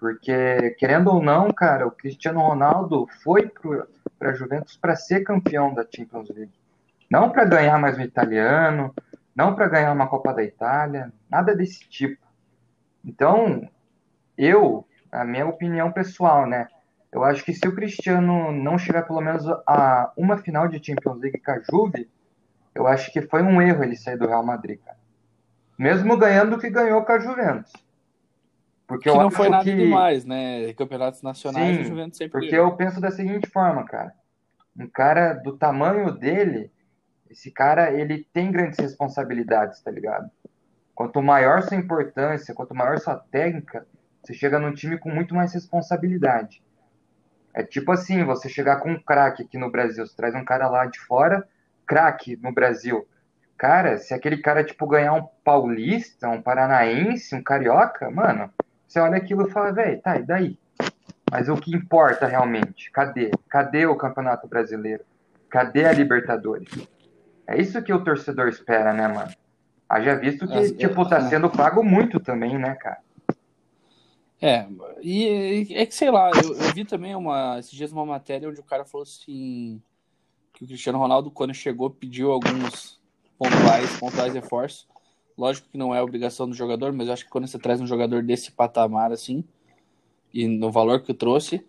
Porque, 0.00 0.74
querendo 0.78 1.10
ou 1.10 1.22
não, 1.22 1.52
cara, 1.52 1.86
o 1.86 1.90
Cristiano 1.90 2.40
Ronaldo 2.40 3.06
foi 3.22 3.52
para 4.18 4.30
a 4.30 4.32
Juventus 4.32 4.74
para 4.74 4.96
ser 4.96 5.20
campeão 5.20 5.74
da 5.74 5.86
Champions 5.94 6.30
League. 6.30 6.54
Não 7.10 7.30
para 7.30 7.44
ganhar 7.44 7.78
mais 7.78 7.98
um 7.98 8.02
italiano, 8.02 8.94
não 9.36 9.54
para 9.54 9.68
ganhar 9.68 9.92
uma 9.92 10.08
Copa 10.08 10.32
da 10.32 10.42
Itália, 10.42 11.12
nada 11.28 11.54
desse 11.54 11.80
tipo. 11.90 12.26
Então, 13.04 13.68
eu, 14.36 14.86
a 15.12 15.26
minha 15.26 15.46
opinião 15.46 15.92
pessoal, 15.92 16.46
né? 16.46 16.68
Eu 17.12 17.24
acho 17.24 17.44
que 17.44 17.54
se 17.54 17.66
o 17.66 17.74
Cristiano 17.74 18.52
não 18.52 18.78
chegar 18.78 19.02
pelo 19.02 19.20
menos 19.20 19.44
a 19.66 20.12
uma 20.16 20.36
final 20.36 20.68
de 20.68 20.84
Champions 20.84 21.20
League 21.20 21.38
com 21.38 21.50
a 21.50 21.60
Juve, 21.60 22.08
eu 22.74 22.86
acho 22.86 23.12
que 23.12 23.22
foi 23.22 23.42
um 23.42 23.60
erro 23.62 23.82
ele 23.82 23.96
sair 23.96 24.18
do 24.18 24.26
Real 24.26 24.44
Madrid, 24.44 24.78
cara. 24.84 24.98
Mesmo 25.78 26.16
ganhando 26.16 26.56
o 26.56 26.58
que 26.58 26.68
ganhou 26.68 27.02
com 27.04 27.12
a 27.12 27.18
Juventus. 27.18 27.72
Porque 28.86 29.10
que 29.10 29.16
não 29.16 29.30
foi 29.30 29.48
nada 29.48 29.64
que... 29.64 29.74
demais, 29.74 30.24
né? 30.24 30.72
Campeonatos 30.74 31.22
nacionais, 31.22 31.76
Sim, 31.76 31.82
a 31.82 31.84
Juventus 31.84 32.18
sempre 32.18 32.40
Porque 32.40 32.54
eu 32.54 32.74
penso 32.74 33.00
da 33.00 33.10
seguinte 33.10 33.48
forma, 33.48 33.84
cara. 33.84 34.12
Um 34.76 34.88
cara 34.88 35.34
do 35.34 35.56
tamanho 35.56 36.12
dele, 36.12 36.70
esse 37.30 37.50
cara, 37.50 37.92
ele 37.92 38.26
tem 38.32 38.50
grandes 38.50 38.78
responsabilidades, 38.78 39.80
tá 39.82 39.90
ligado? 39.90 40.30
Quanto 40.94 41.22
maior 41.22 41.62
sua 41.62 41.76
importância, 41.76 42.54
quanto 42.54 42.74
maior 42.74 42.98
sua 42.98 43.16
técnica, 43.16 43.86
você 44.22 44.34
chega 44.34 44.58
num 44.58 44.74
time 44.74 44.98
com 44.98 45.10
muito 45.10 45.34
mais 45.34 45.52
responsabilidade. 45.52 46.62
É 47.58 47.64
tipo 47.64 47.90
assim, 47.90 48.22
você 48.22 48.48
chegar 48.48 48.76
com 48.76 48.92
um 48.92 49.02
craque 49.02 49.42
aqui 49.42 49.58
no 49.58 49.68
Brasil, 49.68 50.06
você 50.06 50.14
traz 50.14 50.32
um 50.32 50.44
cara 50.44 50.68
lá 50.68 50.86
de 50.86 51.00
fora, 51.00 51.44
craque 51.84 52.38
no 52.40 52.54
Brasil. 52.54 53.04
Cara, 53.56 53.98
se 53.98 54.14
aquele 54.14 54.36
cara, 54.36 54.62
tipo, 54.62 54.86
ganhar 54.86 55.12
um 55.14 55.26
paulista, 55.42 56.28
um 56.28 56.40
paranaense, 56.40 57.34
um 57.34 57.42
carioca, 57.42 58.08
mano, 58.12 58.48
você 58.86 59.00
olha 59.00 59.16
aquilo 59.16 59.48
e 59.48 59.50
fala, 59.50 59.72
velho, 59.72 60.00
tá, 60.00 60.16
e 60.18 60.22
daí? 60.22 60.56
Mas 61.28 61.48
o 61.48 61.56
que 61.56 61.74
importa 61.74 62.28
realmente? 62.28 62.92
Cadê? 62.92 63.32
Cadê 63.50 63.86
o 63.86 63.96
Campeonato 63.96 64.46
Brasileiro? 64.46 65.02
Cadê 65.50 65.84
a 65.84 65.92
Libertadores? 65.92 66.70
É 67.44 67.60
isso 67.60 67.82
que 67.82 67.92
o 67.92 68.04
torcedor 68.04 68.46
espera, 68.46 68.92
né, 68.92 69.08
mano? 69.08 69.32
Haja 69.88 70.14
visto 70.14 70.46
que, 70.46 70.58
é, 70.58 70.70
tipo, 70.74 71.08
tá 71.08 71.22
sendo 71.22 71.50
pago 71.50 71.82
muito 71.82 72.20
também, 72.20 72.56
né, 72.56 72.76
cara? 72.76 72.98
É, 74.40 74.68
e 75.02 75.74
é 75.74 75.84
que 75.84 75.94
sei 75.94 76.10
lá, 76.10 76.30
eu, 76.30 76.54
eu, 76.54 76.72
vi 76.72 76.84
também 76.84 77.14
uma, 77.14 77.58
esses 77.58 77.72
dias 77.72 77.90
uma 77.90 78.06
matéria 78.06 78.48
onde 78.48 78.60
o 78.60 78.64
cara 78.64 78.84
falou 78.84 79.02
assim 79.02 79.82
que 80.52 80.64
o 80.64 80.66
Cristiano 80.66 80.98
Ronaldo, 80.98 81.30
quando 81.30 81.52
chegou, 81.52 81.90
pediu 81.90 82.30
alguns 82.30 83.00
pontuais, 83.38 83.98
pontuais 83.98 84.34
reforços. 84.34 84.86
Lógico 85.36 85.68
que 85.70 85.78
não 85.78 85.94
é 85.94 86.02
obrigação 86.02 86.48
do 86.48 86.54
jogador, 86.54 86.92
mas 86.92 87.06
eu 87.06 87.12
acho 87.12 87.24
que 87.24 87.30
quando 87.30 87.46
você 87.46 87.58
traz 87.58 87.80
um 87.80 87.86
jogador 87.86 88.22
desse 88.22 88.50
patamar 88.50 89.12
assim, 89.12 89.44
e 90.34 90.46
no 90.46 90.70
valor 90.70 91.00
que 91.02 91.12
eu 91.12 91.14
trouxe, 91.14 91.64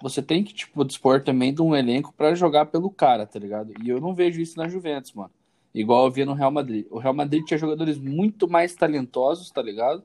você 0.00 0.22
tem 0.22 0.42
que, 0.42 0.52
tipo, 0.52 0.84
dispor 0.84 1.22
também 1.22 1.54
de 1.54 1.62
um 1.62 1.76
elenco 1.76 2.12
para 2.16 2.34
jogar 2.34 2.66
pelo 2.66 2.90
cara, 2.90 3.26
tá 3.26 3.38
ligado? 3.38 3.72
E 3.82 3.88
eu 3.88 4.00
não 4.00 4.14
vejo 4.14 4.40
isso 4.40 4.58
na 4.58 4.68
Juventus, 4.68 5.12
mano. 5.12 5.30
Igual 5.74 6.06
eu 6.06 6.10
via 6.10 6.26
no 6.26 6.34
Real 6.34 6.50
Madrid. 6.50 6.86
O 6.90 6.98
Real 6.98 7.14
Madrid 7.14 7.44
tinha 7.44 7.56
jogadores 7.56 7.98
muito 7.98 8.48
mais 8.48 8.74
talentosos, 8.74 9.50
tá 9.50 9.62
ligado? 9.62 10.02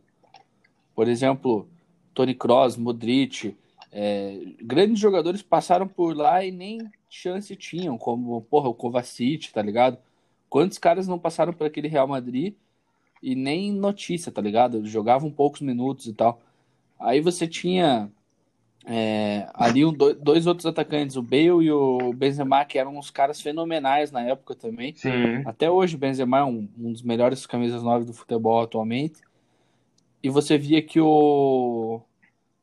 Por 0.94 1.08
exemplo, 1.08 1.68
Tony 2.18 2.34
Kroos, 2.34 2.76
Modric, 2.76 3.56
é, 3.92 4.40
grandes 4.60 5.00
jogadores 5.00 5.44
passaram 5.44 5.88
por 5.88 6.18
lá 6.18 6.44
e 6.44 6.50
nem 6.50 6.90
chance 7.08 7.56
tinham, 7.56 7.96
como, 7.96 8.42
porra, 8.42 8.68
o 8.68 8.74
Kovacic, 8.74 9.54
tá 9.54 9.62
ligado? 9.62 10.00
Quantos 10.50 10.80
caras 10.80 11.08
não 11.08 11.20
passaram 11.20 11.54
por 11.54 11.68
aquele 11.68 11.88
Real 11.88 12.08
Madrid 12.08 12.56
e 13.22 13.36
nem 13.36 13.72
notícia, 13.72 14.32
tá 14.32 14.42
ligado? 14.42 14.84
Jogavam 14.84 15.30
poucos 15.30 15.62
minutos 15.62 16.08
e 16.08 16.14
tal. 16.14 16.42
Aí 17.00 17.22
você 17.22 17.48
tinha 17.48 18.10
é, 18.88 19.48
ali 19.54 19.86
um, 19.86 19.94
dois 19.94 20.48
outros 20.48 20.66
atacantes, 20.66 21.18
o 21.18 21.22
Bale 21.22 21.66
e 21.66 21.72
o 21.72 22.14
Benzema, 22.14 22.66
que 22.66 22.80
eram 22.80 22.98
uns 22.98 23.12
caras 23.12 23.40
fenomenais 23.40 24.12
na 24.12 24.24
época 24.24 24.56
também. 24.56 24.96
Sim. 24.96 25.44
Até 25.46 25.70
hoje 25.70 25.96
o 25.96 26.00
Benzema 26.00 26.40
é 26.40 26.44
um, 26.44 26.68
um 26.80 26.92
dos 26.92 27.04
melhores 27.04 27.46
camisas 27.46 27.84
nove 27.84 28.06
do 28.06 28.14
futebol 28.14 28.60
atualmente. 28.60 29.22
E 30.28 30.30
você 30.30 30.58
via 30.58 30.82
que 30.82 31.00
o, 31.00 32.02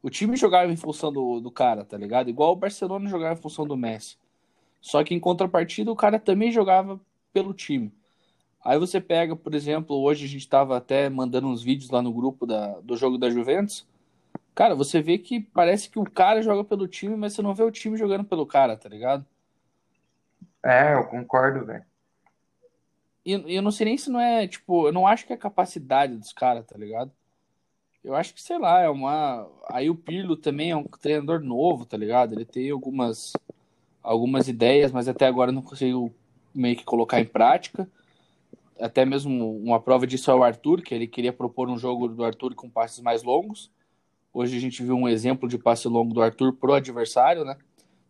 o 0.03 0.11
time 0.11 0.37
jogava 0.37 0.71
em 0.71 0.77
função 0.77 1.11
do, 1.11 1.41
do 1.41 1.51
cara, 1.51 1.83
tá 1.83 1.97
ligado? 1.97 2.29
Igual 2.29 2.53
o 2.53 2.57
Barcelona 2.57 3.09
jogava 3.09 3.39
em 3.39 3.43
função 3.43 3.67
do 3.67 3.75
Messi. 3.75 4.19
Só 4.83 5.03
que 5.03 5.15
em 5.15 5.19
contrapartida 5.19 5.91
o 5.91 5.97
cara 5.97 6.19
também 6.19 6.53
jogava 6.53 7.01
pelo 7.33 7.55
time. 7.55 7.91
Aí 8.63 8.79
você 8.79 9.01
pega, 9.01 9.35
por 9.35 9.55
exemplo, 9.55 9.97
hoje 9.97 10.27
a 10.27 10.29
gente 10.29 10.43
estava 10.43 10.77
até 10.77 11.09
mandando 11.09 11.49
uns 11.49 11.63
vídeos 11.63 11.89
lá 11.89 12.03
no 12.03 12.13
grupo 12.13 12.45
da, 12.45 12.79
do 12.81 12.99
jogo 12.99 13.17
da 13.17 13.31
Juventus. 13.31 13.87
Cara, 14.55 14.75
você 14.75 15.01
vê 15.01 15.17
que 15.17 15.41
parece 15.41 15.89
que 15.89 15.99
o 15.99 16.05
cara 16.05 16.43
joga 16.43 16.65
pelo 16.65 16.87
time, 16.87 17.17
mas 17.17 17.33
você 17.33 17.41
não 17.41 17.55
vê 17.55 17.63
o 17.63 17.71
time 17.71 17.97
jogando 17.97 18.25
pelo 18.25 18.45
cara, 18.45 18.77
tá 18.77 18.91
ligado? 18.91 19.25
É, 20.63 20.93
eu 20.93 21.05
concordo, 21.07 21.65
velho. 21.65 21.85
E 23.25 23.33
eu 23.57 23.63
não 23.63 23.71
sei 23.71 23.87
nem 23.87 23.97
se 23.97 24.11
não 24.11 24.21
é, 24.21 24.47
tipo, 24.47 24.87
eu 24.87 24.93
não 24.93 25.07
acho 25.07 25.27
que 25.27 25.33
é 25.33 25.37
a 25.37 25.39
capacidade 25.39 26.15
dos 26.15 26.31
caras, 26.31 26.67
tá 26.67 26.77
ligado? 26.77 27.11
Eu 28.05 28.15
acho 28.15 28.35
que, 28.35 28.43
sei 28.43 28.59
lá, 28.59 28.83
é 28.83 28.89
uma. 28.91 29.49
Aí 29.71 29.89
o 29.89 29.95
Pirlo 29.95 30.37
também 30.37 30.71
é 30.71 30.77
um 30.77 30.85
treinador 30.85 31.41
novo, 31.41 31.87
tá 31.87 31.97
ligado? 31.97 32.35
Ele 32.35 32.45
tem 32.45 32.71
algumas 32.71 33.33
algumas 34.03 34.47
ideias, 34.47 34.93
mas 34.93 35.09
até 35.09 35.27
agora 35.27 35.51
não 35.51 35.63
consigo 35.63 36.15
meio 36.55 36.77
que 36.77 36.85
colocar 36.85 37.19
em 37.19 37.25
prática. 37.25 37.89
Até 38.79 39.07
mesmo 39.07 39.57
uma 39.57 39.81
prova 39.81 40.07
disso 40.07 40.31
é 40.31 40.35
o 40.35 40.45
Arthur, 40.45 40.83
que 40.83 40.95
ele 40.95 41.07
queria 41.07 41.33
propor 41.33 41.71
um 41.71 41.79
jogo 41.79 42.07
do 42.09 42.23
Arthur 42.23 42.55
com 42.55 42.69
passes 42.69 43.01
mais 43.01 43.23
longos. 43.23 43.71
Hoje 44.33 44.57
a 44.57 44.61
gente 44.61 44.83
viu 44.83 44.97
um 44.97 45.09
exemplo 45.09 45.49
de 45.49 45.57
passe 45.57 45.89
longo 45.89 46.13
do 46.13 46.21
Arthur 46.21 46.53
pro 46.53 46.75
adversário, 46.75 47.45
né? 47.45 47.57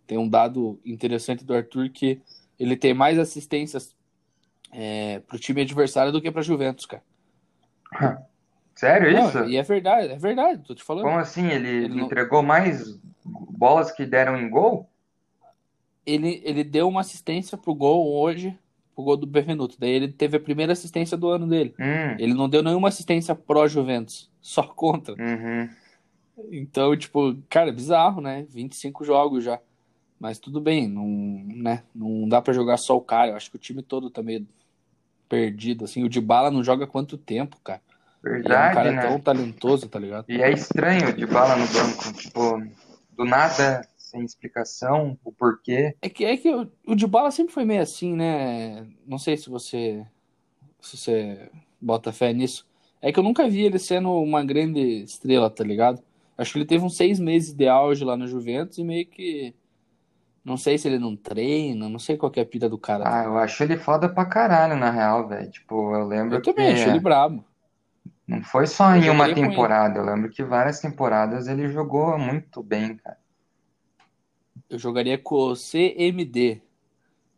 Tem 0.06 0.18
um 0.18 0.28
dado 0.28 0.80
interessante 0.84 1.44
do 1.44 1.54
Arthur 1.54 1.90
que 1.90 2.20
ele 2.58 2.76
tem 2.76 2.92
mais 2.92 3.18
assistências 3.18 3.94
é, 4.72 5.20
pro 5.20 5.38
time 5.38 5.62
adversário 5.62 6.10
do 6.10 6.20
que 6.20 6.32
pra 6.32 6.42
Juventus, 6.42 6.86
cara. 6.86 7.04
Sério 8.74 9.10
isso? 9.10 9.38
Não, 9.38 9.48
e 9.48 9.56
é 9.56 9.62
verdade, 9.62 10.12
é 10.12 10.16
verdade, 10.16 10.62
tô 10.64 10.74
te 10.74 10.82
falando. 10.82 11.04
Como 11.04 11.18
assim? 11.18 11.46
Ele, 11.48 11.84
ele 11.84 12.00
entregou 12.00 12.42
não... 12.42 12.48
mais 12.48 12.98
bolas 13.24 13.92
que 13.92 14.04
deram 14.04 14.36
em 14.36 14.50
gol? 14.50 14.88
ele, 16.06 16.42
ele 16.44 16.62
deu 16.62 16.88
uma 16.88 17.00
assistência 17.00 17.56
pro 17.56 17.74
gol 17.74 18.14
hoje, 18.20 18.56
pro 18.94 19.04
gol 19.04 19.16
do 19.16 19.26
Benvenuto. 19.26 19.76
Daí 19.78 19.90
ele 19.90 20.08
teve 20.08 20.36
a 20.36 20.40
primeira 20.40 20.72
assistência 20.72 21.16
do 21.16 21.28
ano 21.28 21.46
dele. 21.46 21.74
Hum. 21.78 22.16
Ele 22.18 22.34
não 22.34 22.48
deu 22.48 22.62
nenhuma 22.62 22.88
assistência 22.88 23.34
pró 23.34 23.66
Juventus, 23.66 24.30
só 24.40 24.62
contra. 24.62 25.14
Uhum. 25.14 25.68
Então, 26.50 26.96
tipo, 26.96 27.36
cara, 27.48 27.72
bizarro, 27.72 28.20
né? 28.20 28.46
25 28.50 29.04
jogos 29.04 29.44
já. 29.44 29.60
Mas 30.18 30.38
tudo 30.38 30.60
bem, 30.60 30.88
não, 30.88 31.06
né? 31.62 31.82
não 31.94 32.28
dá 32.28 32.40
para 32.40 32.52
jogar 32.52 32.76
só 32.76 32.96
o 32.96 33.00
cara. 33.00 33.32
Eu 33.32 33.36
acho 33.36 33.50
que 33.50 33.56
o 33.56 33.60
time 33.60 33.82
todo 33.82 34.10
tá 34.10 34.22
meio 34.22 34.46
perdido, 35.28 35.84
assim. 35.84 36.02
O 36.02 36.08
Dybala 36.08 36.50
não 36.50 36.62
joga 36.62 36.86
quanto 36.86 37.18
tempo, 37.18 37.58
cara. 37.62 37.80
Verdade, 38.24 38.48
e 38.48 38.56
é 38.56 38.70
um 38.70 38.74
cara 38.74 38.92
né? 38.92 39.02
tão 39.02 39.20
talentoso, 39.20 39.88
tá 39.88 39.98
ligado? 39.98 40.24
E 40.28 40.42
é 40.42 40.50
estranho 40.50 41.10
o 41.10 41.12
Dybala 41.12 41.56
no 41.56 41.66
banco, 41.66 42.12
tipo, 42.14 42.62
do 43.12 43.24
nada 43.24 43.86
sem 43.98 44.24
explicação, 44.24 45.18
o 45.22 45.30
porquê. 45.30 45.94
É 46.00 46.08
que, 46.08 46.24
é 46.24 46.36
que 46.36 46.48
o, 46.48 46.66
o 46.86 46.96
Dybala 46.96 47.30
sempre 47.30 47.52
foi 47.52 47.66
meio 47.66 47.82
assim, 47.82 48.14
né? 48.14 48.86
Não 49.06 49.18
sei 49.18 49.36
se 49.36 49.50
você, 49.50 50.06
se 50.80 50.96
você 50.96 51.50
bota 51.78 52.12
fé 52.12 52.32
nisso. 52.32 52.66
É 53.02 53.12
que 53.12 53.18
eu 53.18 53.22
nunca 53.22 53.46
vi 53.46 53.62
ele 53.62 53.78
sendo 53.78 54.10
uma 54.10 54.42
grande 54.42 55.02
estrela, 55.02 55.50
tá 55.50 55.62
ligado? 55.62 56.02
Acho 56.38 56.52
que 56.52 56.58
ele 56.58 56.64
teve 56.64 56.82
uns 56.82 56.96
seis 56.96 57.20
meses 57.20 57.52
de 57.52 57.68
auge 57.68 58.04
lá 58.04 58.16
no 58.16 58.26
Juventus 58.26 58.78
e 58.78 58.84
meio 58.84 59.06
que. 59.06 59.54
Não 60.42 60.56
sei 60.56 60.78
se 60.78 60.88
ele 60.88 60.98
não 60.98 61.14
treina, 61.14 61.88
não 61.88 61.98
sei 61.98 62.16
qual 62.16 62.32
é 62.36 62.40
a 62.40 62.46
pira 62.46 62.68
do 62.68 62.78
cara. 62.78 63.04
Ah, 63.06 63.24
eu 63.24 63.38
acho 63.38 63.62
ele 63.62 63.76
foda 63.76 64.08
pra 64.08 64.24
caralho, 64.24 64.76
na 64.76 64.90
real, 64.90 65.28
velho. 65.28 65.50
Tipo, 65.50 65.94
eu 65.94 66.06
lembro 66.06 66.36
eu 66.36 66.40
que. 66.40 66.50
Eu 66.50 66.54
também 66.54 66.72
acho 66.72 66.88
ele 66.88 67.00
brabo. 67.00 67.44
Não 68.26 68.42
foi 68.42 68.66
só 68.66 68.96
eu 68.96 69.02
em 69.02 69.10
uma 69.10 69.32
temporada, 69.34 69.98
eu 69.98 70.04
lembro 70.04 70.30
que 70.30 70.42
várias 70.42 70.80
temporadas 70.80 71.46
ele 71.46 71.68
jogou 71.68 72.18
muito 72.18 72.62
bem, 72.62 72.96
cara. 72.96 73.18
Eu 74.68 74.78
jogaria 74.78 75.18
com 75.18 75.34
o 75.34 75.54
CMD. 75.54 76.62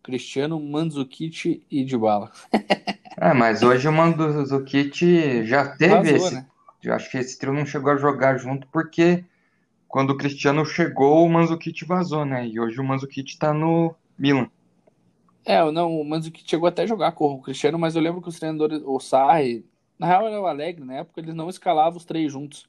Cristiano, 0.02 0.60
Mandzukic 0.60 1.64
e 1.68 1.84
Dybala. 1.84 2.30
é, 3.18 3.34
mas 3.34 3.64
hoje 3.64 3.88
o 3.88 3.92
Mandzukic 3.92 5.44
já 5.44 5.66
teve 5.76 5.94
Vazou, 5.94 6.16
esse... 6.16 6.34
Né? 6.34 6.46
Eu 6.84 6.94
acho 6.94 7.10
que 7.10 7.18
esse 7.18 7.36
trio 7.36 7.52
não 7.52 7.66
chegou 7.66 7.90
a 7.90 7.96
jogar 7.96 8.38
junto 8.38 8.68
porque 8.68 9.24
quando 9.88 10.10
o 10.10 10.16
Cristiano 10.16 10.64
chegou, 10.64 11.26
o 11.26 11.28
Mandzukic 11.28 11.84
vazou, 11.84 12.24
né? 12.24 12.46
E 12.46 12.60
hoje 12.60 12.80
o 12.80 12.84
Mandzukic 12.84 13.36
tá 13.36 13.52
no 13.52 13.94
Milan. 14.16 14.48
É, 15.44 15.68
não, 15.72 16.00
o 16.00 16.04
Mandzukic 16.04 16.48
chegou 16.48 16.68
até 16.68 16.82
a 16.82 16.86
jogar 16.86 17.12
com 17.12 17.34
o 17.34 17.42
Cristiano, 17.42 17.78
mas 17.78 17.96
eu 17.96 18.02
lembro 18.02 18.22
que 18.22 18.28
os 18.28 18.38
treinadores, 18.38 18.80
o 18.84 19.00
Sarri, 19.00 19.64
na 19.98 20.06
real 20.06 20.26
era 20.26 20.40
o 20.40 20.46
Alegre, 20.46 20.84
na 20.84 20.94
época 20.94 21.20
eles 21.20 21.34
não 21.34 21.48
escalavam 21.48 21.96
os 21.96 22.04
três 22.04 22.32
juntos. 22.32 22.68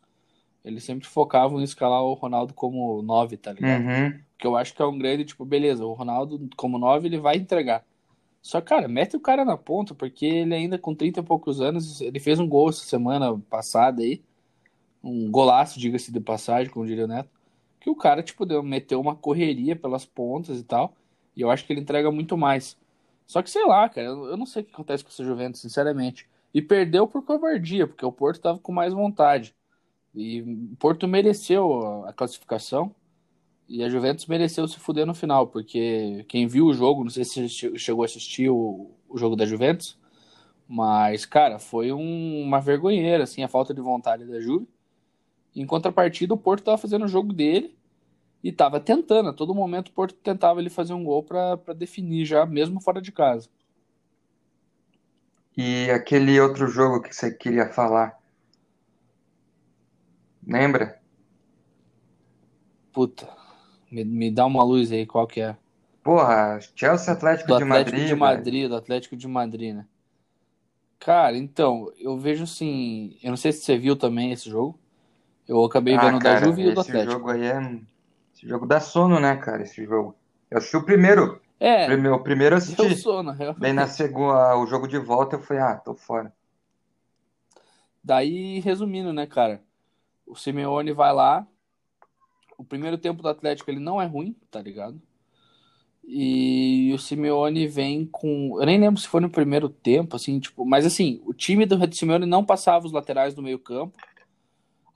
Eles 0.63 0.83
sempre 0.83 1.07
focavam 1.07 1.59
em 1.59 1.63
escalar 1.63 2.03
o 2.03 2.13
Ronaldo 2.13 2.53
como 2.53 3.01
9, 3.01 3.37
tá 3.37 3.53
ligado? 3.53 3.83
Uhum. 3.83 4.19
Que 4.37 4.45
eu 4.45 4.55
acho 4.57 4.75
que 4.75 4.81
é 4.81 4.85
um 4.85 4.97
grande, 4.97 5.23
tipo, 5.23 5.45
beleza, 5.45 5.85
o 5.85 5.93
Ronaldo 5.93 6.49
como 6.57 6.77
9 6.77 7.07
ele 7.07 7.19
vai 7.19 7.37
entregar. 7.37 7.85
Só, 8.41 8.61
cara, 8.61 8.87
mete 8.87 9.15
o 9.15 9.19
cara 9.19 9.43
na 9.43 9.57
ponta, 9.57 9.95
porque 9.95 10.25
ele 10.25 10.53
ainda 10.53 10.77
com 10.77 10.93
30 10.93 11.19
e 11.19 11.23
poucos 11.23 11.61
anos, 11.61 12.01
ele 12.01 12.19
fez 12.19 12.39
um 12.39 12.47
gol 12.47 12.69
essa 12.69 12.85
semana 12.85 13.37
passada 13.49 14.01
aí. 14.01 14.21
Um 15.03 15.29
golaço, 15.31 15.79
diga-se 15.79 16.11
de 16.11 16.19
passagem, 16.19 16.71
como 16.71 16.85
diria 16.85 17.05
o 17.05 17.07
Neto. 17.07 17.29
Que 17.79 17.89
o 17.89 17.95
cara, 17.95 18.21
tipo, 18.21 18.45
deu, 18.45 18.61
meteu 18.61 18.99
uma 18.99 19.15
correria 19.15 19.75
pelas 19.75 20.05
pontas 20.05 20.59
e 20.59 20.63
tal. 20.63 20.93
E 21.35 21.41
eu 21.41 21.51
acho 21.51 21.65
que 21.65 21.71
ele 21.71 21.81
entrega 21.81 22.11
muito 22.11 22.37
mais. 22.37 22.77
Só 23.25 23.41
que 23.41 23.49
sei 23.49 23.65
lá, 23.65 23.87
cara, 23.89 24.07
eu 24.07 24.37
não 24.37 24.45
sei 24.45 24.63
o 24.63 24.65
que 24.65 24.73
acontece 24.73 25.03
com 25.03 25.09
esse 25.09 25.23
Juventus, 25.23 25.61
sinceramente. 25.61 26.27
E 26.53 26.61
perdeu 26.61 27.07
por 27.07 27.23
covardia, 27.23 27.87
porque 27.87 28.05
o 28.05 28.11
Porto 28.11 28.41
tava 28.41 28.59
com 28.59 28.71
mais 28.71 28.93
vontade. 28.93 29.55
E 30.15 30.41
o 30.41 30.75
Porto 30.77 31.07
mereceu 31.07 32.05
a 32.05 32.13
classificação 32.13 32.95
e 33.67 33.83
a 33.83 33.89
Juventus 33.89 34.25
mereceu 34.27 34.67
se 34.67 34.79
fuder 34.79 35.05
no 35.05 35.13
final, 35.13 35.47
porque 35.47 36.25
quem 36.29 36.47
viu 36.47 36.67
o 36.67 36.73
jogo, 36.73 37.03
não 37.03 37.09
sei 37.11 37.25
se 37.25 37.49
chegou 37.49 38.03
a 38.03 38.05
assistir 38.05 38.49
o, 38.49 38.91
o 39.09 39.17
jogo 39.17 39.35
da 39.35 39.45
Juventus, 39.45 39.97
mas, 40.67 41.25
cara, 41.25 41.59
foi 41.59 41.93
um, 41.93 42.41
uma 42.43 42.61
vergonheira, 42.61 43.23
assim, 43.23 43.43
a 43.43 43.47
falta 43.47 43.73
de 43.73 43.81
vontade 43.81 44.25
da 44.25 44.39
Juve. 44.41 44.67
Em 45.55 45.65
contrapartida, 45.65 46.33
o 46.33 46.37
Porto 46.37 46.61
estava 46.61 46.77
fazendo 46.77 47.05
o 47.05 47.07
jogo 47.07 47.33
dele 47.33 47.77
e 48.43 48.49
estava 48.49 48.79
tentando. 48.79 49.29
A 49.29 49.33
todo 49.33 49.55
momento 49.55 49.89
o 49.89 49.93
Porto 49.93 50.15
tentava 50.15 50.59
ele 50.61 50.69
fazer 50.69 50.93
um 50.93 51.03
gol 51.03 51.23
para 51.23 51.57
definir 51.75 52.25
já, 52.25 52.45
mesmo 52.45 52.81
fora 52.81 53.01
de 53.01 53.11
casa. 53.11 53.49
E 55.57 55.89
aquele 55.89 56.39
outro 56.39 56.67
jogo 56.67 57.01
que 57.01 57.15
você 57.15 57.31
queria 57.31 57.67
falar? 57.67 58.15
Lembra? 60.45 61.01
Puta, 62.93 63.27
me, 63.91 64.05
me 64.05 64.29
dá 64.29 64.45
uma 64.45 64.63
luz 64.63 64.91
aí, 64.91 65.07
qual 65.07 65.25
que 65.25 65.41
é? 65.41 65.57
Porra, 66.03 66.59
Chelsea 66.75 67.11
Atlético, 67.11 67.47
do 67.47 67.57
de 67.57 67.63
Atlético 67.63 67.91
Madrid. 67.91 68.07
de 68.07 68.15
Madrid, 68.15 68.69
do 68.69 68.75
Atlético 68.75 69.17
de 69.17 69.27
Madrid, 69.27 69.75
né? 69.75 69.85
Cara, 70.99 71.35
então, 71.35 71.91
eu 71.99 72.17
vejo 72.17 72.43
assim. 72.43 73.17
Eu 73.21 73.31
não 73.31 73.37
sei 73.37 73.51
se 73.51 73.61
você 73.61 73.77
viu 73.77 73.95
também 73.95 74.31
esse 74.31 74.49
jogo. 74.49 74.79
Eu 75.47 75.63
acabei 75.65 75.95
ah, 75.95 76.01
vendo 76.01 76.19
cara, 76.19 76.39
da 76.39 76.45
Juve 76.45 76.61
e 76.61 76.65
do 76.65 76.79
esse 76.79 76.89
Atlético. 76.91 77.13
jogo 77.13 77.29
aí 77.31 77.43
é. 77.43 77.79
Esse 78.35 78.47
jogo 78.47 78.65
dá 78.65 78.79
sono, 78.79 79.19
né, 79.19 79.35
cara? 79.37 79.63
Esse 79.63 79.83
jogo. 79.85 80.15
Eu 80.51 80.59
assisti 80.59 80.77
o 80.77 80.83
primeiro. 80.83 81.41
É. 81.59 81.85
O 82.11 82.19
primeiro 82.19 82.55
eu 82.55 82.57
assisti. 82.57 82.75
Deu 82.75 82.95
sono, 82.95 83.31
realmente. 83.31 83.61
Daí 83.61 83.73
na 83.73 83.87
segunda, 83.87 84.57
o 84.57 84.67
jogo 84.67 84.87
de 84.87 84.97
volta 84.97 85.35
eu 85.35 85.41
falei, 85.41 85.63
ah, 85.63 85.75
tô 85.75 85.95
fora. 85.95 86.33
Daí, 88.03 88.59
resumindo, 88.59 89.11
né, 89.11 89.25
cara? 89.25 89.61
O 90.25 90.35
Simeone 90.35 90.93
vai 90.93 91.13
lá. 91.13 91.45
O 92.57 92.63
primeiro 92.63 92.97
tempo 92.97 93.21
do 93.21 93.29
Atlético 93.29 93.69
ele 93.69 93.79
não 93.79 94.01
é 94.01 94.05
ruim, 94.05 94.35
tá 94.49 94.61
ligado? 94.61 95.01
E 96.03 96.91
o 96.93 96.97
Simeone 96.97 97.67
vem 97.67 98.05
com. 98.05 98.57
Eu 98.59 98.65
nem 98.65 98.79
lembro 98.79 98.99
se 99.01 99.07
foi 99.07 99.19
no 99.19 99.29
primeiro 99.29 99.67
tempo, 99.67 100.15
assim, 100.15 100.39
tipo. 100.39 100.65
Mas 100.65 100.85
assim, 100.85 101.21
o 101.25 101.33
time 101.33 101.65
do 101.65 101.77
Simeone 101.93 102.25
não 102.25 102.45
passava 102.45 102.85
os 102.85 102.93
laterais 102.93 103.33
do 103.33 103.43
meio-campo. 103.43 103.97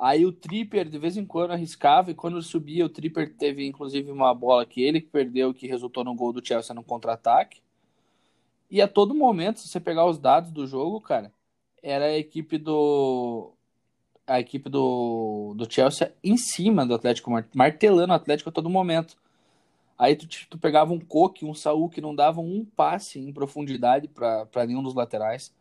Aí 0.01 0.25
o 0.25 0.31
Tripper 0.31 0.89
de 0.89 0.97
vez 0.97 1.15
em 1.15 1.23
quando 1.23 1.51
arriscava, 1.51 2.09
e 2.09 2.15
quando 2.15 2.41
subia, 2.41 2.83
o 2.83 2.89
Tripper 2.89 3.35
teve 3.35 3.67
inclusive 3.67 4.09
uma 4.11 4.33
bola 4.33 4.65
que 4.65 4.81
ele 4.81 4.99
perdeu, 4.99 5.53
que 5.53 5.67
resultou 5.67 6.03
no 6.03 6.15
gol 6.15 6.33
do 6.33 6.43
Chelsea 6.43 6.73
no 6.73 6.83
contra-ataque. 6.83 7.61
E 8.67 8.81
a 8.81 8.87
todo 8.87 9.13
momento, 9.13 9.59
se 9.59 9.67
você 9.67 9.79
pegar 9.79 10.05
os 10.07 10.17
dados 10.17 10.51
do 10.51 10.65
jogo, 10.65 10.99
cara, 11.01 11.31
era 11.83 12.05
a 12.05 12.17
equipe 12.17 12.57
do 12.57 13.53
a 14.25 14.39
equipe 14.39 14.69
do, 14.69 15.53
do 15.55 15.71
Chelsea 15.71 16.11
em 16.23 16.35
cima 16.37 16.85
do 16.85 16.95
Atlético, 16.95 17.29
martelando 17.53 18.13
o 18.13 18.15
Atlético 18.15 18.49
a 18.49 18.53
todo 18.53 18.69
momento. 18.71 19.17
Aí 19.99 20.15
tu, 20.15 20.27
tu 20.49 20.57
pegava 20.57 20.93
um 20.93 20.99
Coque, 20.99 21.45
um 21.45 21.53
Saul 21.53 21.89
que 21.89 22.01
não 22.01 22.15
davam 22.15 22.43
um 22.43 22.65
passe 22.65 23.19
em 23.19 23.31
profundidade 23.31 24.07
para 24.07 24.65
nenhum 24.65 24.81
dos 24.81 24.95
laterais. 24.95 25.53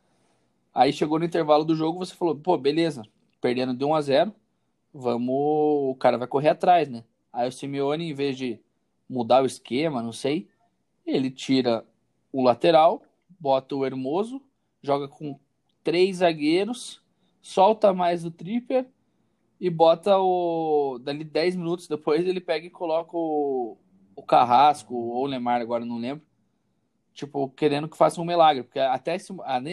Aí 0.74 0.92
chegou 0.94 1.18
no 1.18 1.26
intervalo 1.26 1.64
do 1.64 1.76
jogo, 1.76 1.98
você 1.98 2.14
falou, 2.14 2.34
pô, 2.36 2.56
beleza, 2.56 3.02
perdendo 3.40 3.74
de 3.74 3.84
1 3.84 3.94
a 3.94 4.00
0 4.00 4.34
vamos. 4.92 5.30
O 5.30 5.94
cara 5.98 6.18
vai 6.18 6.26
correr 6.26 6.50
atrás, 6.50 6.88
né? 6.88 7.04
Aí 7.32 7.48
o 7.48 7.52
Simeone, 7.52 8.10
em 8.10 8.14
vez 8.14 8.36
de 8.36 8.60
mudar 9.08 9.42
o 9.42 9.46
esquema, 9.46 10.02
não 10.02 10.12
sei, 10.12 10.48
ele 11.06 11.30
tira 11.30 11.84
o 12.32 12.42
lateral, 12.42 13.02
bota 13.38 13.74
o 13.74 13.84
Hermoso, 13.84 14.40
joga 14.82 15.08
com 15.08 15.38
três 15.82 16.18
zagueiros, 16.18 17.02
solta 17.40 17.92
mais 17.92 18.24
o 18.24 18.30
Tripper 18.30 18.86
e 19.60 19.68
bota 19.68 20.18
o. 20.18 20.98
Dali 21.02 21.24
10 21.24 21.56
minutos 21.56 21.88
depois 21.88 22.26
ele 22.26 22.40
pega 22.40 22.66
e 22.66 22.70
coloca 22.70 23.16
o, 23.16 23.76
o 24.14 24.22
Carrasco 24.22 24.94
ou 24.94 25.24
o 25.24 25.26
Lemar, 25.26 25.60
agora 25.60 25.84
não 25.84 25.98
lembro. 25.98 26.24
Tipo, 27.12 27.48
querendo 27.50 27.88
que 27.88 27.96
faça 27.96 28.20
um 28.20 28.24
milagre. 28.24 28.62
Porque 28.62 28.78
até 28.78 29.14
esse, 29.14 29.32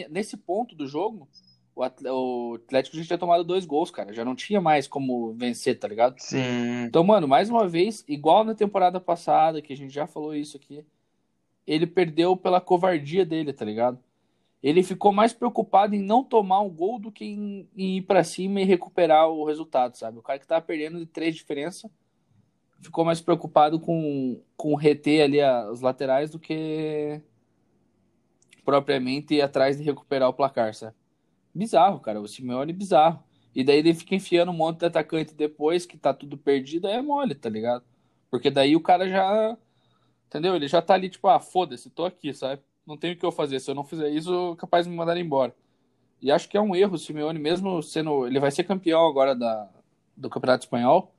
nesse 0.10 0.36
ponto 0.36 0.76
do 0.76 0.88
jogo, 0.88 1.30
o 1.78 2.56
Atlético 2.56 2.98
já 2.98 3.04
tinha 3.04 3.18
tomado 3.18 3.44
dois 3.44 3.66
gols, 3.66 3.92
cara. 3.92 4.12
Já 4.12 4.26
não 4.26 4.36
tinha 4.36 4.60
mais 4.60 4.88
como 4.88 5.34
vencer, 5.34 5.78
tá 5.78 5.88
ligado? 5.88 6.18
Sim. 6.18 6.86
Então, 6.86 7.04
mano, 7.04 7.28
mais 7.28 7.50
uma 7.50 7.68
vez, 7.68 8.04
igual 8.08 8.44
na 8.44 8.56
temporada 8.56 9.00
passada, 9.00 9.62
que 9.62 9.74
a 9.74 9.78
gente 9.78 9.94
já 9.94 10.08
falou 10.08 10.34
isso 10.34 10.58
aqui, 10.58 10.84
ele 11.68 11.86
perdeu 11.86 12.36
pela 12.36 12.60
covardia 12.60 13.24
dele, 13.24 13.54
tá 13.54 13.64
ligado? 13.64 14.00
Ele 14.64 14.82
ficou 14.82 15.12
mais 15.12 15.34
preocupado 15.34 15.94
em 15.94 16.02
não 16.02 16.24
tomar 16.24 16.62
um 16.62 16.70
gol 16.70 16.98
do 16.98 17.12
que 17.12 17.26
em, 17.26 17.70
em 17.78 17.98
ir 17.98 18.02
para 18.02 18.24
cima 18.24 18.60
e 18.60 18.66
recuperar 18.66 19.30
o 19.30 19.46
resultado, 19.46 19.96
sabe? 19.96 20.18
O 20.18 20.24
cara 20.24 20.40
que 20.40 20.48
tava 20.48 20.66
perdendo 20.66 20.98
de 20.98 21.06
três 21.06 21.36
diferença 21.36 21.92
ficou 22.82 23.06
mais 23.06 23.22
preocupado 23.22 23.80
com, 23.80 24.42
com 24.56 24.74
reter 24.76 25.24
ali 25.24 25.42
as 25.42 25.82
laterais 25.82 26.32
do 26.32 26.40
que 26.40 27.22
propriamente 28.66 29.36
ir 29.36 29.42
atrás 29.42 29.78
de 29.78 29.84
recuperar 29.84 30.30
o 30.30 30.34
placar, 30.34 30.74
sabe? 30.74 30.96
Bizarro, 31.58 32.00
cara. 32.00 32.22
O 32.22 32.28
Simeone 32.28 32.72
é 32.72 32.76
bizarro. 32.76 33.24
E 33.56 33.64
daí 33.64 33.80
ele 33.80 33.94
fica 33.94 34.14
enfiando 34.14 34.52
um 34.52 34.56
monte 34.56 34.80
de 34.80 34.86
atacante 34.86 35.34
depois 35.34 35.86
que 35.86 35.98
tá 35.98 36.14
tudo 36.14 36.38
perdido, 36.38 36.88
aí 36.88 36.94
é 36.94 37.02
mole, 37.02 37.34
tá 37.34 37.50
ligado? 37.50 37.84
Porque 38.30 38.52
daí 38.52 38.76
o 38.76 38.82
cara 38.82 39.10
já. 39.10 39.58
Entendeu? 40.28 40.56
Ele 40.56 40.68
já 40.68 40.82
tá 40.82 40.94
ali, 40.94 41.10
tipo, 41.10 41.28
ah, 41.28 41.40
foda-se, 41.40 41.90
tô 41.90 42.06
aqui, 42.06 42.34
sabe? 42.34 42.62
Não 42.86 42.96
tem 42.96 43.14
o 43.14 43.18
que 43.18 43.26
eu 43.26 43.32
fazer. 43.32 43.60
Se 43.60 43.72
eu 43.72 43.76
não 43.76 43.84
fizer 43.84 44.10
isso, 44.10 44.56
capaz 44.58 44.86
de 44.86 44.92
me 44.92 44.96
mandar 44.96 45.18
embora. 45.18 45.56
E 46.22 46.32
acho 46.32 46.48
que 46.48 46.58
é 46.58 46.62
um 46.62 46.76
erro 46.76 46.94
o 46.94 46.98
Simeone, 46.98 47.40
mesmo 47.40 47.82
sendo. 47.82 48.28
Ele 48.28 48.40
vai 48.40 48.52
ser 48.52 48.64
campeão 48.64 49.08
agora 49.08 49.36
da, 49.36 49.68
do 50.16 50.30
Campeonato 50.30 50.66
Espanhol. 50.66 51.12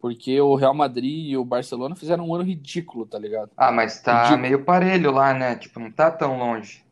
Porque 0.00 0.40
o 0.40 0.56
Real 0.56 0.74
Madrid 0.74 1.30
e 1.30 1.36
o 1.36 1.44
Barcelona 1.44 1.94
fizeram 1.94 2.28
um 2.28 2.34
ano 2.34 2.42
ridículo, 2.42 3.06
tá 3.06 3.20
ligado? 3.20 3.52
Ah, 3.56 3.70
mas 3.70 4.02
tá 4.02 4.22
ridículo. 4.24 4.42
meio 4.42 4.64
parelho 4.64 5.12
lá, 5.12 5.32
né? 5.32 5.54
Tipo, 5.54 5.78
não 5.78 5.92
tá 5.92 6.10
tão 6.10 6.36
longe. 6.36 6.84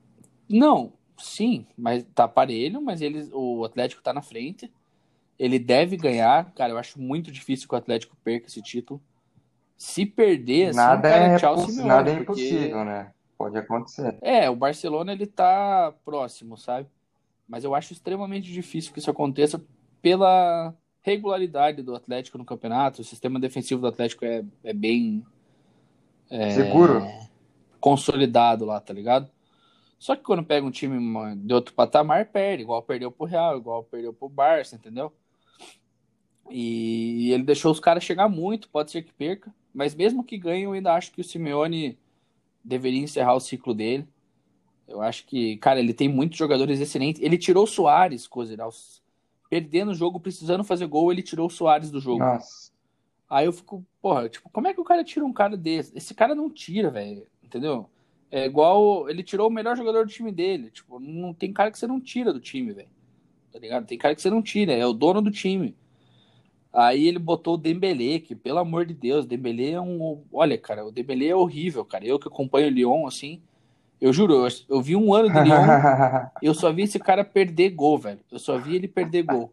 Não, 0.49 0.93
sim, 1.21 1.67
mas 1.77 2.05
tá 2.15 2.27
parelho, 2.27 2.81
mas 2.81 3.01
eles, 3.01 3.31
o 3.33 3.65
Atlético 3.65 4.03
tá 4.03 4.13
na 4.13 4.23
frente. 4.23 4.73
Ele 5.39 5.59
deve 5.59 5.97
ganhar. 5.97 6.53
Cara, 6.53 6.73
eu 6.73 6.79
acho 6.79 7.01
muito 7.01 7.31
difícil 7.31 7.69
que 7.69 7.75
o 7.75 7.79
Atlético 7.79 8.17
perca 8.23 8.47
esse 8.47 8.63
título. 8.63 9.01
Se 9.77 10.05
perder, 10.05 10.69
assim, 10.69 10.77
nada 10.77 11.09
cara, 11.09 11.25
é 11.25 11.37
tchau, 11.39 11.59
Simeone, 11.59 11.89
Nada 11.89 12.11
é 12.11 12.17
porque... 12.17 12.43
impossível, 12.43 12.85
né? 12.85 13.13
Pode 13.39 13.57
acontecer. 13.57 14.19
É, 14.21 14.51
o 14.51 14.55
Barcelona 14.55 15.13
ele 15.13 15.27
tá 15.27 15.95
próximo, 16.05 16.59
sabe? 16.59 16.87
Mas 17.49 17.65
eu 17.65 17.75
acho 17.75 17.95
extremamente 17.95 18.53
difícil 18.53 18.93
que 18.93 18.99
isso 18.99 19.11
aconteça 19.11 19.65
pela 20.03 20.75
regularidade 21.01 21.83
do 21.83 21.95
Atlético 21.95 22.37
no 22.37 22.45
campeonato. 22.45 23.01
O 23.01 23.05
sistema 23.05 23.41
defensivo 23.41 23.81
do 23.81 23.87
Atlético 23.87 24.27
é, 24.27 24.45
é 24.63 24.75
bem. 24.75 25.25
É, 26.29 26.51
Seguro? 26.51 27.03
Consolidado 27.81 28.67
lá, 28.67 28.79
tá 28.79 28.93
ligado? 28.93 29.31
Só 30.01 30.17
que 30.17 30.23
quando 30.23 30.43
pega 30.43 30.67
um 30.67 30.71
time 30.71 30.99
de 31.37 31.53
outro 31.53 31.75
patamar, 31.75 32.25
perde. 32.25 32.63
Igual 32.63 32.83
perdeu 32.83 33.13
pro 33.13 33.27
Real, 33.27 33.59
igual 33.59 33.85
perdeu 33.85 34.15
pro 34.15 34.31
Barça, 34.31 34.75
entendeu? 34.75 35.13
E 36.49 37.31
ele 37.31 37.45
deixou 37.45 37.71
os 37.71 37.79
caras 37.79 38.03
chegar 38.03 38.27
muito, 38.27 38.71
pode 38.71 38.91
ser 38.91 39.03
que 39.03 39.13
perca. 39.13 39.55
Mas 39.75 39.95
mesmo 39.95 40.25
que 40.25 40.39
ganhe, 40.39 40.65
eu 40.65 40.73
ainda 40.73 40.95
acho 40.95 41.13
que 41.13 41.21
o 41.21 41.25
Simeone 41.25 41.99
deveria 42.65 43.03
encerrar 43.03 43.35
o 43.35 43.41
ciclo 43.41 43.75
dele. 43.75 44.09
Eu 44.89 45.03
acho 45.03 45.27
que, 45.27 45.59
cara, 45.59 45.79
ele 45.79 45.93
tem 45.93 46.09
muitos 46.09 46.39
jogadores 46.39 46.81
excelentes. 46.81 47.21
Ele 47.21 47.37
tirou 47.37 47.65
o 47.65 47.69
Soares, 47.69 48.27
Cozeral 48.27 48.73
perdendo 49.51 49.91
o 49.91 49.95
jogo, 49.95 50.19
precisando 50.19 50.65
fazer 50.65 50.87
gol, 50.87 51.13
ele 51.13 51.23
tirou 51.23 51.49
o 51.49 51.51
Soares 51.51 51.91
do 51.91 52.01
jogo. 52.01 52.21
Nossa. 52.21 52.71
Aí 53.29 53.45
eu 53.45 53.53
fico, 53.53 53.85
porra, 54.01 54.29
tipo, 54.29 54.49
como 54.49 54.67
é 54.67 54.73
que 54.73 54.81
o 54.81 54.85
cara 54.85 55.05
tira 55.05 55.27
um 55.27 55.33
cara 55.33 55.57
desse? 55.57 55.97
Esse 55.97 56.15
cara 56.15 56.35
não 56.35 56.49
tira, 56.49 56.91
velho, 56.91 57.27
entendeu? 57.43 57.89
É 58.31 58.47
igual, 58.47 59.11
ele 59.11 59.25
tirou 59.25 59.49
o 59.49 59.53
melhor 59.53 59.77
jogador 59.77 60.07
do 60.07 60.13
time 60.13 60.31
dele, 60.31 60.71
tipo, 60.71 61.01
não 61.01 61.35
tem 61.35 61.53
cara 61.53 61.71
que 61.71 61.79
você 61.79 61.87
não 61.87 62.01
tira 62.01 62.33
do 62.33 62.41
time, 62.41 62.73
velho. 62.73 62.89
Tá 63.53 63.59
ligado? 63.59 63.87
Tem 63.87 63.99
cara 63.99 64.15
que 64.15 64.23
você 64.23 64.31
não 64.31 64.41
tira, 64.41 64.73
é 64.73 64.87
o 64.87 64.93
dono 64.93 65.21
do 65.21 65.31
time. 65.31 65.77
Aí 66.73 67.09
ele 67.09 67.19
botou 67.19 67.55
o 67.55 67.59
Dembélé, 67.59 68.21
que 68.21 68.37
pelo 68.37 68.61
amor 68.61 68.87
de 68.87 68.95
Deus, 68.95 69.27
Dembélé 69.27 69.73
é 69.73 69.81
um, 69.81 70.23
olha, 70.33 70.57
cara, 70.57 70.87
o 70.87 70.93
Dembélé 70.93 71.27
é 71.27 71.35
horrível, 71.35 71.85
cara. 71.85 72.07
Eu 72.07 72.19
que 72.19 72.29
acompanho 72.29 72.69
o 72.69 72.71
Lyon 72.71 73.07
assim, 73.09 73.43
eu 74.01 74.13
juro, 74.13 74.47
eu, 74.47 74.49
eu 74.69 74.81
vi 74.81 74.95
um 74.95 75.13
ano 75.13 75.29
de 75.29 75.41
Lyon, 75.41 75.67
eu 76.41 76.55
só 76.55 76.73
vi 76.73 76.83
esse 76.83 76.99
cara 76.99 77.25
perder 77.25 77.71
gol, 77.71 77.99
velho. 77.99 78.21
Eu 78.31 78.39
só 78.39 78.57
vi 78.57 78.77
ele 78.77 78.87
perder 78.87 79.25
gol. 79.25 79.53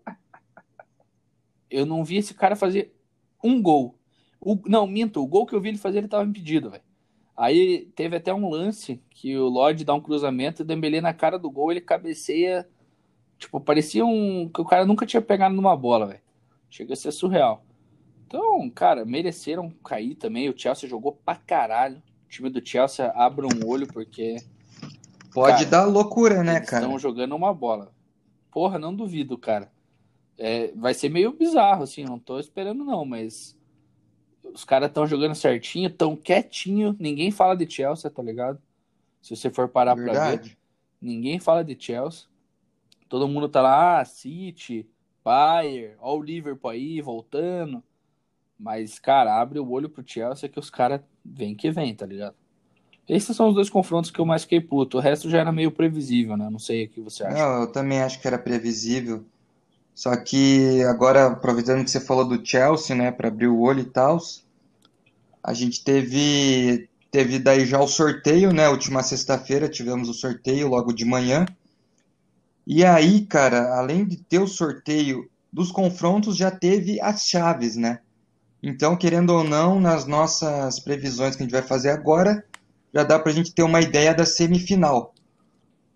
Eu 1.69 1.85
não 1.85 2.03
vi 2.03 2.17
esse 2.17 2.35
cara 2.35 2.55
fazer 2.55 2.95
um 3.43 3.61
gol. 3.61 3.97
O, 4.39 4.57
não, 4.67 4.85
minto, 4.85 5.21
o 5.21 5.27
gol 5.27 5.47
que 5.47 5.55
eu 5.55 5.59
vi 5.59 5.69
ele 5.69 5.77
fazer, 5.77 5.97
ele 5.97 6.07
tava 6.07 6.23
impedido, 6.23 6.69
velho. 6.69 6.83
Aí 7.37 7.87
teve 7.95 8.15
até 8.15 8.33
um 8.33 8.49
lance 8.49 8.99
que 9.11 9.37
o 9.37 9.47
Lodge 9.47 9.85
dá 9.85 9.93
um 9.93 10.01
cruzamento, 10.01 10.63
o 10.63 10.65
Dembélé 10.65 10.99
na 10.99 11.13
cara 11.13 11.37
do 11.37 11.51
gol, 11.51 11.71
ele 11.71 11.79
cabeceia, 11.79 12.67
tipo, 13.37 13.61
parecia 13.61 14.03
um 14.03 14.49
que 14.49 14.59
o 14.59 14.65
cara 14.65 14.85
nunca 14.85 15.05
tinha 15.05 15.21
pegado 15.21 15.55
numa 15.55 15.77
bola, 15.77 16.07
velho. 16.07 16.21
Chega 16.69 16.93
a 16.93 16.95
ser 16.97 17.11
surreal. 17.11 17.63
Então, 18.25 18.69
cara, 18.71 19.05
mereceram 19.05 19.69
cair 19.85 20.15
também. 20.15 20.49
O 20.49 20.57
Chelsea 20.57 20.89
jogou 20.89 21.13
pra 21.23 21.35
caralho 21.35 22.01
time 22.27 22.49
do 22.49 22.65
Chelsea 22.65 23.07
abra 23.15 23.47
um 23.47 23.67
olho, 23.67 23.87
porque. 23.87 24.37
Pode 25.33 25.57
cara, 25.57 25.65
dar 25.65 25.85
loucura, 25.85 26.43
né, 26.43 26.59
cara? 26.59 26.83
Estão 26.83 26.99
jogando 26.99 27.35
uma 27.35 27.53
bola. 27.53 27.91
Porra, 28.51 28.77
não 28.79 28.93
duvido, 28.93 29.37
cara. 29.37 29.71
É, 30.37 30.71
vai 30.75 30.93
ser 30.93 31.09
meio 31.09 31.31
bizarro, 31.31 31.83
assim, 31.83 32.03
não 32.03 32.19
tô 32.19 32.39
esperando, 32.39 32.83
não, 32.83 33.05
mas. 33.05 33.56
Os 34.53 34.63
caras 34.63 34.89
estão 34.89 35.05
jogando 35.05 35.35
certinho, 35.35 35.89
tão 35.89 36.15
quietinho, 36.15 36.95
ninguém 36.99 37.31
fala 37.31 37.55
de 37.55 37.69
Chelsea, 37.69 38.09
tá 38.09 38.21
ligado? 38.21 38.59
Se 39.21 39.35
você 39.35 39.49
for 39.49 39.67
parar 39.67 39.95
Verdade. 39.95 40.19
pra 40.19 40.49
ver, 40.49 40.57
ninguém 41.01 41.39
fala 41.39 41.63
de 41.63 41.77
Chelsea. 41.79 42.27
Todo 43.09 43.27
mundo 43.27 43.47
tá 43.47 43.61
lá, 43.61 43.99
ah, 43.99 44.05
City, 44.05 44.89
Bayern, 45.23 45.95
ó 45.99 46.15
o 46.15 46.21
Liverpool 46.21 46.71
aí, 46.71 47.01
voltando. 47.01 47.83
Mas, 48.59 48.97
cara, 48.97 49.39
abre 49.39 49.59
o 49.59 49.69
olho 49.69 49.89
pro 49.89 50.03
Chelsea 50.05 50.49
que 50.49 50.59
os 50.59 50.69
caras 50.69 51.01
vem 51.23 51.55
que 51.55 51.69
vem, 51.69 51.93
tá 51.93 52.05
ligado? 52.05 52.35
Esses 53.07 53.35
são 53.35 53.49
os 53.49 53.55
dois 53.55 53.69
confrontos 53.69 54.11
que 54.11 54.19
eu 54.19 54.25
mais 54.25 54.43
fiquei 54.43 54.59
puto. 54.59 54.97
O 54.97 55.01
resto 55.01 55.29
já 55.29 55.39
era 55.39 55.51
meio 55.51 55.71
previsível, 55.71 56.35
né? 56.35 56.49
Não 56.49 56.59
sei 56.59 56.85
o 56.85 56.89
que 56.89 56.99
você 56.99 57.23
acha. 57.23 57.37
Não, 57.37 57.61
eu 57.61 57.71
também 57.71 58.01
acho 58.01 58.19
que 58.21 58.27
era 58.27 58.37
previsível. 58.37 59.25
Só 59.97 60.15
que 60.15 60.83
agora, 60.83 61.25
aproveitando 61.25 61.83
que 61.83 61.89
você 61.89 61.99
falou 61.99 62.23
do 62.23 62.45
Chelsea, 62.45 62.95
né, 62.95 63.11
para 63.11 63.29
abrir 63.29 63.47
o 63.47 63.59
olho 63.59 63.79
e 63.79 63.85
tal, 63.85 64.19
a 65.43 65.55
gente 65.55 65.83
teve 65.83 66.87
teve 67.09 67.39
daí 67.39 67.65
já 67.65 67.79
o 67.79 67.87
sorteio, 67.87 68.53
né? 68.53 68.69
Última 68.69 69.01
sexta-feira 69.01 69.67
tivemos 69.67 70.07
o 70.07 70.13
sorteio 70.13 70.67
logo 70.67 70.93
de 70.93 71.03
manhã. 71.03 71.47
E 72.67 72.85
aí, 72.85 73.25
cara, 73.25 73.75
além 73.75 74.05
de 74.05 74.17
ter 74.17 74.37
o 74.37 74.45
sorteio 74.45 75.27
dos 75.51 75.71
confrontos, 75.71 76.37
já 76.37 76.51
teve 76.51 77.01
as 77.01 77.25
chaves, 77.25 77.75
né? 77.75 77.97
Então, 78.61 78.95
querendo 78.95 79.31
ou 79.31 79.43
não, 79.43 79.79
nas 79.79 80.05
nossas 80.05 80.79
previsões 80.79 81.35
que 81.35 81.41
a 81.41 81.45
gente 81.45 81.53
vai 81.53 81.63
fazer 81.63 81.89
agora, 81.89 82.45
já 82.93 83.01
dá 83.01 83.17
para 83.17 83.31
a 83.31 83.35
gente 83.35 83.51
ter 83.51 83.63
uma 83.63 83.81
ideia 83.81 84.13
da 84.13 84.27
semifinal. 84.27 85.15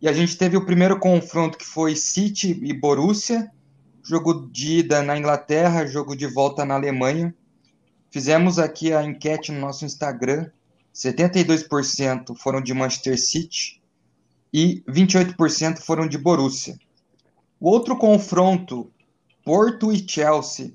E 0.01 0.09
a 0.09 0.13
gente 0.13 0.35
teve 0.35 0.57
o 0.57 0.65
primeiro 0.65 0.97
confronto 0.97 1.55
que 1.55 1.65
foi 1.65 1.95
City 1.95 2.59
e 2.63 2.73
Borussia, 2.73 3.51
jogo 4.03 4.47
de 4.51 4.79
ida 4.79 5.01
na 5.01 5.17
Inglaterra, 5.17 5.85
jogo 5.85 6.15
de 6.15 6.27
volta 6.27 6.65
na 6.65 6.75
Alemanha. 6.75 7.33
Fizemos 8.09 8.59
aqui 8.59 8.93
a 8.93 9.03
enquete 9.03 9.51
no 9.51 9.59
nosso 9.59 9.85
Instagram. 9.85 10.49
72% 10.93 12.35
foram 12.35 12.61
de 12.61 12.73
Manchester 12.73 13.19
City 13.19 13.81
e 14.53 14.83
28% 14.87 15.79
foram 15.79 16.07
de 16.07 16.17
Borussia. 16.17 16.77
O 17.59 17.69
outro 17.69 17.97
confronto, 17.97 18.91
Porto 19.43 19.91
e 19.91 20.05
Chelsea, 20.05 20.73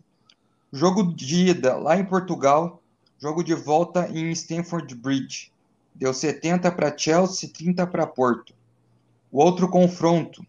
Jogo 0.73 1.15
de 1.15 1.47
ida 1.47 1.77
lá 1.77 1.97
em 1.97 2.05
Portugal, 2.05 2.83
jogo 3.19 3.43
de 3.43 3.55
volta 3.55 4.09
em 4.09 4.31
Stamford 4.33 4.95
Bridge. 4.95 5.51
Deu 5.95 6.12
70 6.12 6.71
para 6.73 6.97
Chelsea, 6.97 7.49
30 7.49 7.87
para 7.87 8.07
Porto. 8.07 8.53
O 9.31 9.39
outro 9.39 9.71
confronto, 9.71 10.45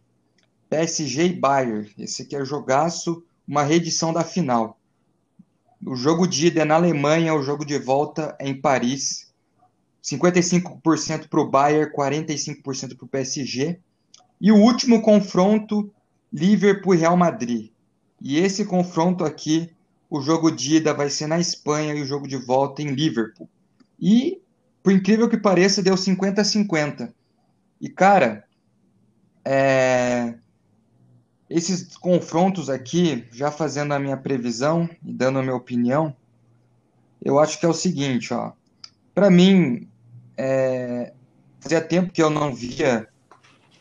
PSG 0.69 1.25
e 1.25 1.33
Bayern. 1.33 1.89
Esse 1.97 2.23
aqui 2.23 2.35
é 2.35 2.43
jogaço, 2.45 3.23
uma 3.47 3.63
reedição 3.63 4.11
da 4.11 4.23
final. 4.23 4.79
O 5.85 5.95
jogo 5.95 6.27
de 6.27 6.47
ida 6.47 6.61
é 6.61 6.65
na 6.65 6.75
Alemanha, 6.75 7.33
o 7.33 7.43
jogo 7.43 7.65
de 7.65 7.77
volta 7.77 8.35
é 8.39 8.47
em 8.47 8.59
Paris. 8.59 9.31
55% 10.03 11.27
para 11.27 11.41
o 11.41 11.49
Bayern, 11.49 11.91
45% 11.93 12.95
para 12.95 13.05
o 13.05 13.07
PSG. 13.07 13.79
E 14.39 14.51
o 14.51 14.57
último 14.57 15.01
confronto, 15.01 15.91
Liverpool 16.31 16.95
e 16.95 16.97
Real 16.97 17.17
Madrid. 17.17 17.71
E 18.21 18.37
esse 18.37 18.65
confronto 18.65 19.23
aqui, 19.23 19.69
o 20.09 20.21
jogo 20.21 20.49
de 20.51 20.77
ida 20.77 20.93
vai 20.93 21.09
ser 21.09 21.27
na 21.27 21.39
Espanha 21.39 21.93
e 21.93 22.01
o 22.01 22.05
jogo 22.05 22.27
de 22.27 22.37
volta 22.37 22.81
em 22.81 22.93
Liverpool. 22.93 23.49
E, 23.99 24.41
por 24.81 24.93
incrível 24.93 25.29
que 25.29 25.37
pareça, 25.37 25.83
deu 25.83 25.97
50 25.97 26.41
a 26.41 26.45
50. 26.45 27.13
E, 27.79 27.89
cara, 27.89 28.45
é... 29.43 30.35
esses 31.49 31.95
confrontos 31.97 32.69
aqui, 32.69 33.25
já 33.31 33.49
fazendo 33.51 33.93
a 33.93 33.99
minha 33.99 34.17
previsão 34.17 34.89
e 35.03 35.13
dando 35.13 35.39
a 35.39 35.41
minha 35.41 35.55
opinião, 35.55 36.15
eu 37.23 37.39
acho 37.39 37.59
que 37.59 37.65
é 37.65 37.69
o 37.69 37.73
seguinte, 37.73 38.33
ó. 38.33 38.51
Para 39.13 39.29
mim, 39.29 39.87
é... 40.35 41.13
fazia 41.59 41.81
tempo 41.81 42.11
que 42.11 42.21
eu 42.21 42.29
não 42.29 42.53
via 42.53 43.07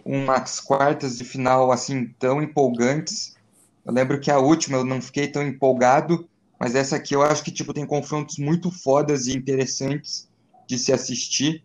umas 0.04 0.60
quartas 0.60 1.18
de 1.18 1.24
final 1.24 1.72
assim 1.72 2.14
tão 2.18 2.40
empolgantes. 2.40 3.36
Eu 3.84 3.92
lembro 3.92 4.20
que 4.20 4.30
a 4.30 4.38
última 4.38 4.78
eu 4.78 4.84
não 4.84 5.02
fiquei 5.02 5.28
tão 5.28 5.42
empolgado, 5.42 6.28
mas 6.58 6.74
essa 6.74 6.96
aqui 6.96 7.14
eu 7.14 7.22
acho 7.22 7.42
que 7.42 7.50
tipo 7.50 7.74
tem 7.74 7.84
confrontos 7.84 8.38
muito 8.38 8.70
fodas 8.70 9.26
e 9.26 9.36
interessantes 9.36 10.28
de 10.66 10.78
se 10.78 10.92
assistir. 10.92 11.62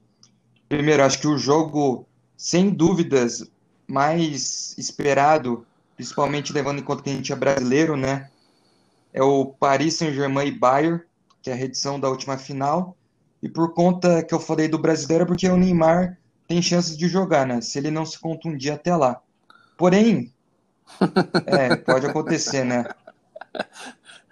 Primeiro, 0.67 1.03
acho 1.03 1.19
que 1.19 1.27
o 1.27 1.37
jogo 1.37 2.07
sem 2.35 2.69
dúvidas 2.71 3.49
mais 3.87 4.75
esperado, 4.77 5.65
principalmente 6.01 6.51
levando 6.51 6.79
em 6.79 6.83
conta 6.83 7.03
que 7.03 7.11
a 7.11 7.13
gente 7.13 7.31
é 7.31 7.35
brasileiro, 7.35 7.95
né? 7.95 8.27
É 9.13 9.21
o 9.21 9.45
Paris 9.45 9.97
Saint-Germain 9.97 10.47
e 10.47 10.51
Bayern, 10.51 10.99
que 11.43 11.49
é 11.51 11.53
a 11.53 11.55
redição 11.55 11.99
da 11.99 12.09
última 12.09 12.39
final. 12.39 12.97
E 13.39 13.47
por 13.47 13.75
conta 13.75 14.23
que 14.23 14.33
eu 14.33 14.39
falei 14.39 14.67
do 14.67 14.79
brasileiro, 14.79 15.25
é 15.25 15.27
porque 15.27 15.47
o 15.47 15.55
Neymar 15.55 16.17
tem 16.47 16.59
chances 16.59 16.97
de 16.97 17.07
jogar, 17.07 17.45
né? 17.45 17.61
Se 17.61 17.77
ele 17.77 17.91
não 17.91 18.03
se 18.03 18.17
contundir 18.17 18.71
até 18.71 18.95
lá. 18.95 19.21
Porém, 19.77 20.33
é, 21.45 21.75
pode 21.75 22.07
acontecer, 22.07 22.63
né? 22.63 22.83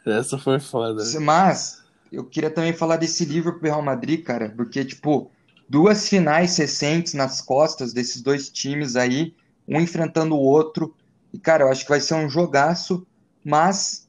Essa 0.04 0.40
foi 0.40 0.60
foda. 0.60 1.04
Mas, 1.22 1.84
eu 2.12 2.26
queria 2.26 2.50
também 2.50 2.74
falar 2.74 2.98
desse 2.98 3.26
Liverpool 3.26 3.68
e 3.68 3.70
Real 3.70 3.84
Madrid, 3.84 4.24
cara, 4.24 4.52
porque, 4.58 4.84
tipo, 4.84 5.30
duas 5.70 6.10
finais 6.10 6.58
recentes 6.58 7.14
nas 7.14 7.42
costas 7.42 7.94
desses 7.94 8.24
dois 8.24 8.50
times 8.50 8.96
aí, 8.96 9.36
um 9.68 9.80
enfrentando 9.80 10.34
o 10.34 10.40
outro. 10.40 10.96
E, 11.34 11.40
cara, 11.40 11.64
eu 11.64 11.70
acho 11.70 11.84
que 11.84 11.90
vai 11.90 12.02
ser 12.02 12.16
um 12.16 12.30
jogaço, 12.30 13.06
mas 13.44 14.08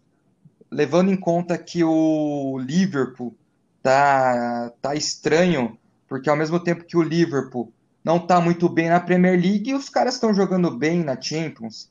levando 0.71 1.11
em 1.11 1.17
conta 1.17 1.59
que 1.59 1.83
o 1.85 2.59
Liverpool 2.59 3.35
tá, 3.83 4.73
tá 4.81 4.95
estranho, 4.95 5.79
porque 6.09 6.31
ao 6.31 6.37
mesmo 6.37 6.61
tempo 6.61 6.85
que 6.85 6.97
o 6.97 7.03
Liverpool 7.03 7.73
não 8.05 8.19
tá 8.19 8.41
muito 8.41 8.69
bem 8.69 8.89
na 8.89 9.01
Premier 9.01 9.39
League, 9.41 9.75
os 9.75 9.89
caras 9.89 10.15
estão 10.15 10.33
jogando 10.33 10.71
bem 10.71 11.05
na 11.05 11.21
Champions. 11.21 11.91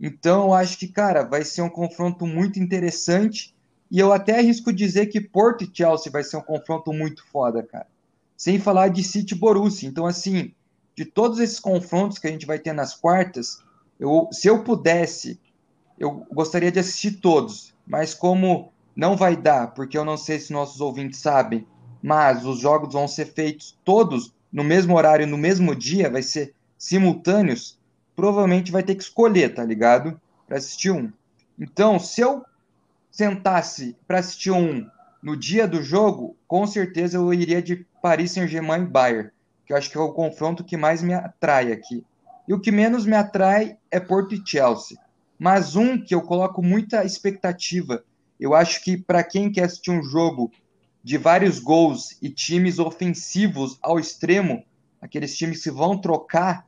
Então, 0.00 0.44
eu 0.44 0.54
acho 0.54 0.78
que, 0.78 0.88
cara, 0.88 1.24
vai 1.24 1.44
ser 1.44 1.62
um 1.62 1.68
confronto 1.68 2.26
muito 2.26 2.58
interessante. 2.58 3.54
E 3.90 3.98
eu 3.98 4.12
até 4.12 4.38
arrisco 4.38 4.72
dizer 4.72 5.06
que 5.06 5.20
Porto 5.20 5.64
e 5.64 5.70
Chelsea 5.72 6.12
vai 6.12 6.22
ser 6.22 6.36
um 6.36 6.42
confronto 6.42 6.92
muito 6.92 7.24
foda, 7.30 7.62
cara 7.62 7.86
sem 8.40 8.58
falar 8.58 8.88
de 8.88 9.04
City 9.04 9.34
Borussia. 9.34 9.86
Então, 9.86 10.06
assim, 10.06 10.54
de 10.96 11.04
todos 11.04 11.38
esses 11.40 11.60
confrontos 11.60 12.18
que 12.18 12.26
a 12.26 12.30
gente 12.30 12.46
vai 12.46 12.58
ter 12.58 12.72
nas 12.72 12.94
quartas, 12.94 13.62
eu, 14.00 14.28
se 14.32 14.48
eu 14.48 14.64
pudesse, 14.64 15.38
eu 15.98 16.26
gostaria 16.32 16.72
de 16.72 16.78
assistir 16.78 17.20
todos, 17.20 17.74
mas 17.86 18.14
como 18.14 18.72
não 18.96 19.14
vai 19.14 19.36
dar, 19.36 19.74
porque 19.74 19.96
eu 19.96 20.04
não 20.06 20.16
sei 20.16 20.40
se 20.40 20.52
nossos 20.52 20.80
ouvintes 20.80 21.20
sabem, 21.20 21.66
mas 22.02 22.46
os 22.46 22.58
jogos 22.58 22.94
vão 22.94 23.06
ser 23.06 23.26
feitos 23.26 23.78
todos 23.84 24.34
no 24.50 24.64
mesmo 24.64 24.96
horário, 24.96 25.26
no 25.26 25.36
mesmo 25.36 25.76
dia, 25.76 26.10
vai 26.10 26.22
ser 26.22 26.54
simultâneos, 26.78 27.78
provavelmente 28.16 28.72
vai 28.72 28.82
ter 28.82 28.94
que 28.94 29.02
escolher, 29.02 29.54
tá 29.54 29.62
ligado? 29.62 30.18
Para 30.48 30.56
assistir 30.56 30.90
um. 30.90 31.12
Então, 31.58 31.98
se 31.98 32.22
eu 32.22 32.42
sentasse 33.10 33.94
para 34.08 34.20
assistir 34.20 34.50
um 34.50 34.86
no 35.22 35.36
dia 35.36 35.68
do 35.68 35.82
jogo, 35.82 36.34
com 36.48 36.66
certeza 36.66 37.18
eu 37.18 37.34
iria 37.34 37.60
de 37.60 37.86
Paris 38.00 38.30
Saint-Germain 38.32 38.82
e 38.82 38.86
Bayern, 38.86 39.30
que 39.66 39.74
eu 39.74 39.76
acho 39.76 39.90
que 39.90 39.98
é 39.98 40.00
o 40.00 40.12
confronto 40.12 40.64
que 40.64 40.76
mais 40.76 41.02
me 41.02 41.12
atrai 41.12 41.70
aqui. 41.70 42.02
E 42.46 42.54
o 42.54 42.60
que 42.60 42.72
menos 42.72 43.06
me 43.06 43.16
atrai 43.16 43.76
é 43.90 44.00
Porto 44.00 44.34
e 44.34 44.42
Chelsea. 44.44 44.98
Mas 45.38 45.76
um 45.76 46.02
que 46.02 46.14
eu 46.14 46.22
coloco 46.22 46.62
muita 46.62 47.04
expectativa, 47.04 48.04
eu 48.38 48.54
acho 48.54 48.82
que 48.82 48.96
para 48.96 49.22
quem 49.22 49.50
quer 49.50 49.64
assistir 49.64 49.90
um 49.90 50.02
jogo 50.02 50.50
de 51.02 51.16
vários 51.16 51.58
gols 51.58 52.16
e 52.20 52.28
times 52.28 52.78
ofensivos 52.78 53.78
ao 53.82 53.98
extremo, 53.98 54.64
aqueles 55.00 55.36
times 55.36 55.62
que 55.62 55.70
vão 55.70 55.98
trocar 55.98 56.66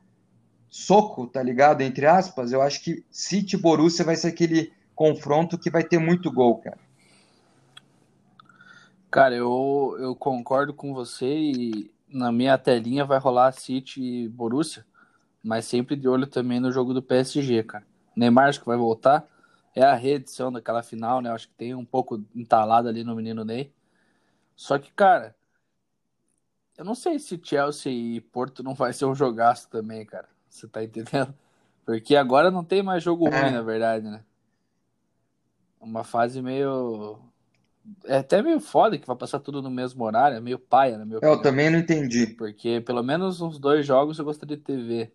soco, 0.69 1.27
tá 1.27 1.43
ligado? 1.43 1.81
Entre 1.81 2.07
aspas, 2.07 2.51
eu 2.51 2.61
acho 2.61 2.81
que 2.83 3.05
City 3.11 3.55
Borussia 3.55 4.03
vai 4.03 4.15
ser 4.15 4.29
aquele 4.29 4.73
confronto 4.95 5.57
que 5.57 5.69
vai 5.69 5.83
ter 5.83 5.99
muito 5.99 6.31
gol, 6.31 6.57
cara. 6.57 6.79
Cara, 9.11 9.35
eu, 9.35 9.95
eu 9.99 10.15
concordo 10.15 10.73
com 10.73 10.91
você 10.91 11.27
e 11.27 11.91
na 12.09 12.31
minha 12.31 12.57
telinha 12.57 13.05
vai 13.05 13.19
rolar 13.19 13.51
City 13.51 14.01
e 14.01 14.27
Borussia, 14.27 14.83
mas 15.43 15.65
sempre 15.65 15.95
de 15.95 16.07
olho 16.07 16.25
também 16.25 16.59
no 16.59 16.71
jogo 16.71 16.93
do 16.93 17.01
PSG, 17.01 17.63
cara. 17.63 17.85
Neymar 18.15 18.49
acho 18.49 18.59
que 18.59 18.65
vai 18.65 18.77
voltar. 18.77 19.27
É 19.75 19.83
a 19.83 19.95
reedição 19.95 20.51
daquela 20.51 20.83
final, 20.83 21.19
né? 21.21 21.31
Acho 21.31 21.47
que 21.47 21.55
tem 21.55 21.73
um 21.75 21.83
pouco 21.83 22.23
entalado 22.35 22.87
ali 22.87 23.03
no 23.03 23.15
menino 23.15 23.43
Ney. 23.43 23.73
Só 24.55 24.77
que, 24.77 24.91
cara, 24.91 25.35
eu 26.77 26.85
não 26.85 26.95
sei 26.95 27.19
se 27.19 27.39
Chelsea 27.43 27.91
e 27.91 28.21
Porto 28.21 28.63
não 28.63 28.73
vai 28.73 28.93
ser 28.93 29.05
um 29.05 29.15
jogaço 29.15 29.69
também, 29.69 30.05
cara. 30.05 30.29
Você 30.47 30.67
tá 30.67 30.83
entendendo? 30.83 31.33
Porque 31.85 32.15
agora 32.15 32.49
não 32.49 32.63
tem 32.63 32.81
mais 32.81 33.03
jogo 33.03 33.25
ruim, 33.25 33.35
é. 33.35 33.51
na 33.51 33.61
verdade, 33.61 34.07
né? 34.07 34.23
Uma 35.81 36.03
fase 36.03 36.41
meio 36.41 37.19
é 38.05 38.17
até 38.17 38.41
meio 38.41 38.59
foda 38.59 38.97
que 38.97 39.05
vai 39.05 39.15
passar 39.15 39.39
tudo 39.39 39.61
no 39.61 39.69
mesmo 39.69 40.03
horário, 40.05 40.37
é 40.37 40.39
meio 40.39 40.57
paia, 40.57 40.97
na 40.97 41.05
minha 41.05 41.17
opinião. 41.17 41.35
Eu 41.35 41.41
também 41.41 41.69
não 41.69 41.79
entendi. 41.79 42.27
Porque 42.27 42.79
pelo 42.81 43.03
menos 43.03 43.41
uns 43.41 43.59
dois 43.59 43.85
jogos 43.85 44.17
eu 44.17 44.25
gostaria 44.25 44.55
de 44.55 44.63
ter 44.63 44.81
ver. 44.81 45.13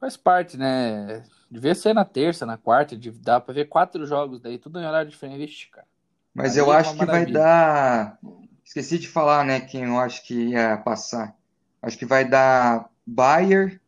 Faz 0.00 0.16
parte, 0.16 0.56
né? 0.56 1.24
Devia 1.50 1.74
ser 1.74 1.94
na 1.94 2.04
terça, 2.04 2.46
na 2.46 2.56
quarta, 2.56 2.96
de, 2.96 3.10
dá 3.10 3.40
pra 3.40 3.54
ver 3.54 3.68
quatro 3.68 4.06
jogos 4.06 4.40
daí, 4.40 4.58
tudo 4.58 4.80
em 4.80 4.86
horário 4.86 5.10
diferente, 5.10 5.38
Vixe, 5.38 5.66
cara. 5.68 5.86
Mas 6.34 6.52
Aí 6.52 6.58
eu 6.58 6.72
é 6.72 6.76
acho 6.76 6.96
que 6.96 7.04
vai 7.04 7.26
dar. 7.26 8.18
Esqueci 8.64 8.98
de 8.98 9.08
falar, 9.08 9.44
né, 9.44 9.60
quem 9.60 9.84
eu 9.84 9.98
acho 9.98 10.24
que 10.24 10.50
ia 10.50 10.76
passar. 10.76 11.34
Acho 11.82 11.98
que 11.98 12.04
vai 12.04 12.28
dar 12.28 12.90
Bayern, 13.06 13.80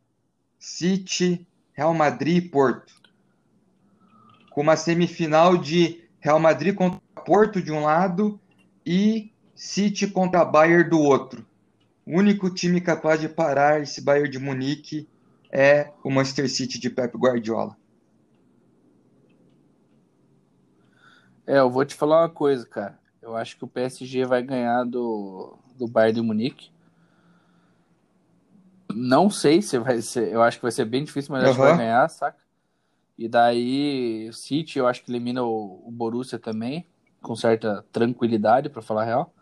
City, 0.59 1.47
Real 1.71 1.93
Madrid 1.93 2.43
e 2.43 2.49
Porto. 2.49 2.93
Com 4.49 4.61
uma 4.61 4.75
semifinal 4.75 5.55
de 5.55 6.03
Real 6.19 6.39
Madrid 6.39 6.75
contra 6.75 6.99
Porto 7.23 7.61
de 7.61 7.71
um 7.71 7.83
lado 7.83 8.39
e 8.85 9.31
City 9.55 10.07
contra 10.07 10.43
Bayern 10.43 10.89
do 10.89 10.99
outro. 10.99 11.45
O 12.05 12.17
único 12.17 12.49
time 12.49 12.81
capaz 12.81 13.21
de 13.21 13.29
parar 13.29 13.81
esse 13.81 14.01
Bayern 14.01 14.29
de 14.29 14.39
Munique 14.39 15.07
é 15.51 15.91
o 16.03 16.09
Manchester 16.09 16.49
City 16.49 16.79
de 16.79 16.89
Pep 16.89 17.17
Guardiola. 17.17 17.75
É, 21.45 21.59
eu 21.59 21.69
vou 21.69 21.83
te 21.83 21.95
falar 21.95 22.21
uma 22.21 22.29
coisa, 22.29 22.65
cara. 22.65 22.99
Eu 23.21 23.35
acho 23.35 23.57
que 23.57 23.63
o 23.63 23.67
PSG 23.67 24.25
vai 24.25 24.41
ganhar 24.41 24.83
do, 24.85 25.57
do 25.75 25.87
Bayern 25.87 26.21
de 26.21 26.21
Munique. 26.21 26.71
Não 28.93 29.29
sei 29.29 29.61
se 29.61 29.77
vai 29.77 30.01
ser. 30.01 30.31
Eu 30.31 30.41
acho 30.41 30.57
que 30.57 30.63
vai 30.63 30.71
ser 30.71 30.85
bem 30.85 31.03
difícil, 31.03 31.33
mas 31.33 31.43
uhum. 31.43 31.49
acho 31.49 31.59
que 31.59 31.65
vai 31.65 31.77
ganhar, 31.77 32.09
saca? 32.09 32.39
E 33.17 33.27
daí, 33.27 34.27
o 34.29 34.33
City, 34.33 34.79
eu 34.79 34.87
acho 34.87 35.03
que 35.03 35.11
elimina 35.11 35.43
o, 35.43 35.83
o 35.85 35.91
Borussia 35.91 36.39
também 36.39 36.87
com 37.21 37.35
certa 37.35 37.85
tranquilidade, 37.91 38.69
para 38.69 38.81
falar 38.81 39.03
a 39.03 39.05
real. 39.05 39.33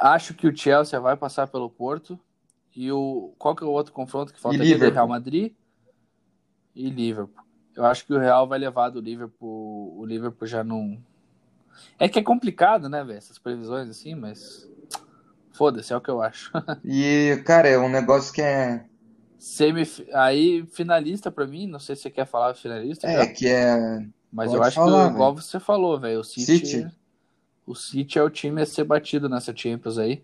Acho 0.00 0.34
que 0.34 0.46
o 0.46 0.56
Chelsea 0.56 1.00
vai 1.00 1.16
passar 1.16 1.48
pelo 1.48 1.70
Porto. 1.70 2.20
E 2.78 2.92
o 2.92 3.34
qual 3.36 3.56
que 3.56 3.64
é 3.64 3.66
o 3.66 3.70
outro 3.70 3.92
confronto 3.92 4.32
que 4.32 4.38
falta? 4.38 4.62
Aqui? 4.62 4.72
Real 4.72 5.08
Madrid 5.08 5.52
e 6.76 6.88
Liverpool. 6.88 7.44
Eu 7.74 7.84
acho 7.84 8.06
que 8.06 8.14
o 8.14 8.18
Real 8.20 8.46
vai 8.46 8.56
levar 8.56 8.90
do 8.90 9.00
Liverpool. 9.00 9.98
O 9.98 10.06
Liverpool 10.06 10.46
já 10.46 10.62
não. 10.62 10.96
É 11.98 12.08
que 12.08 12.20
é 12.20 12.22
complicado, 12.22 12.88
né, 12.88 13.02
velho? 13.02 13.18
Essas 13.18 13.36
previsões 13.36 13.90
assim, 13.90 14.14
mas. 14.14 14.70
Foda-se, 15.50 15.92
é 15.92 15.96
o 15.96 16.00
que 16.00 16.08
eu 16.08 16.22
acho. 16.22 16.52
e, 16.84 17.42
cara, 17.44 17.66
é 17.66 17.76
um 17.76 17.88
negócio 17.88 18.32
que 18.32 18.42
é. 18.42 18.84
Semif... 19.40 20.06
Aí, 20.14 20.64
finalista 20.70 21.32
para 21.32 21.48
mim, 21.48 21.66
não 21.66 21.80
sei 21.80 21.96
se 21.96 22.02
você 22.02 22.10
quer 22.10 22.26
falar 22.26 22.54
finalista. 22.54 23.08
É, 23.08 23.24
já. 23.24 23.26
que 23.26 23.48
é 23.48 24.06
mas 24.32 24.50
Pode 24.50 24.56
eu 24.56 24.62
acho 24.62 24.76
falar, 24.76 25.08
que, 25.08 25.14
igual 25.14 25.34
véio. 25.34 25.42
você 25.42 25.58
falou, 25.58 25.98
velho, 25.98 26.20
o 26.20 26.24
City, 26.24 26.66
City, 26.66 26.90
O 27.66 27.74
City 27.74 28.20
é 28.20 28.22
o 28.22 28.30
time 28.30 28.62
a 28.62 28.66
ser 28.66 28.84
batido 28.84 29.28
nessa 29.28 29.56
Champions 29.56 29.98
aí. 29.98 30.22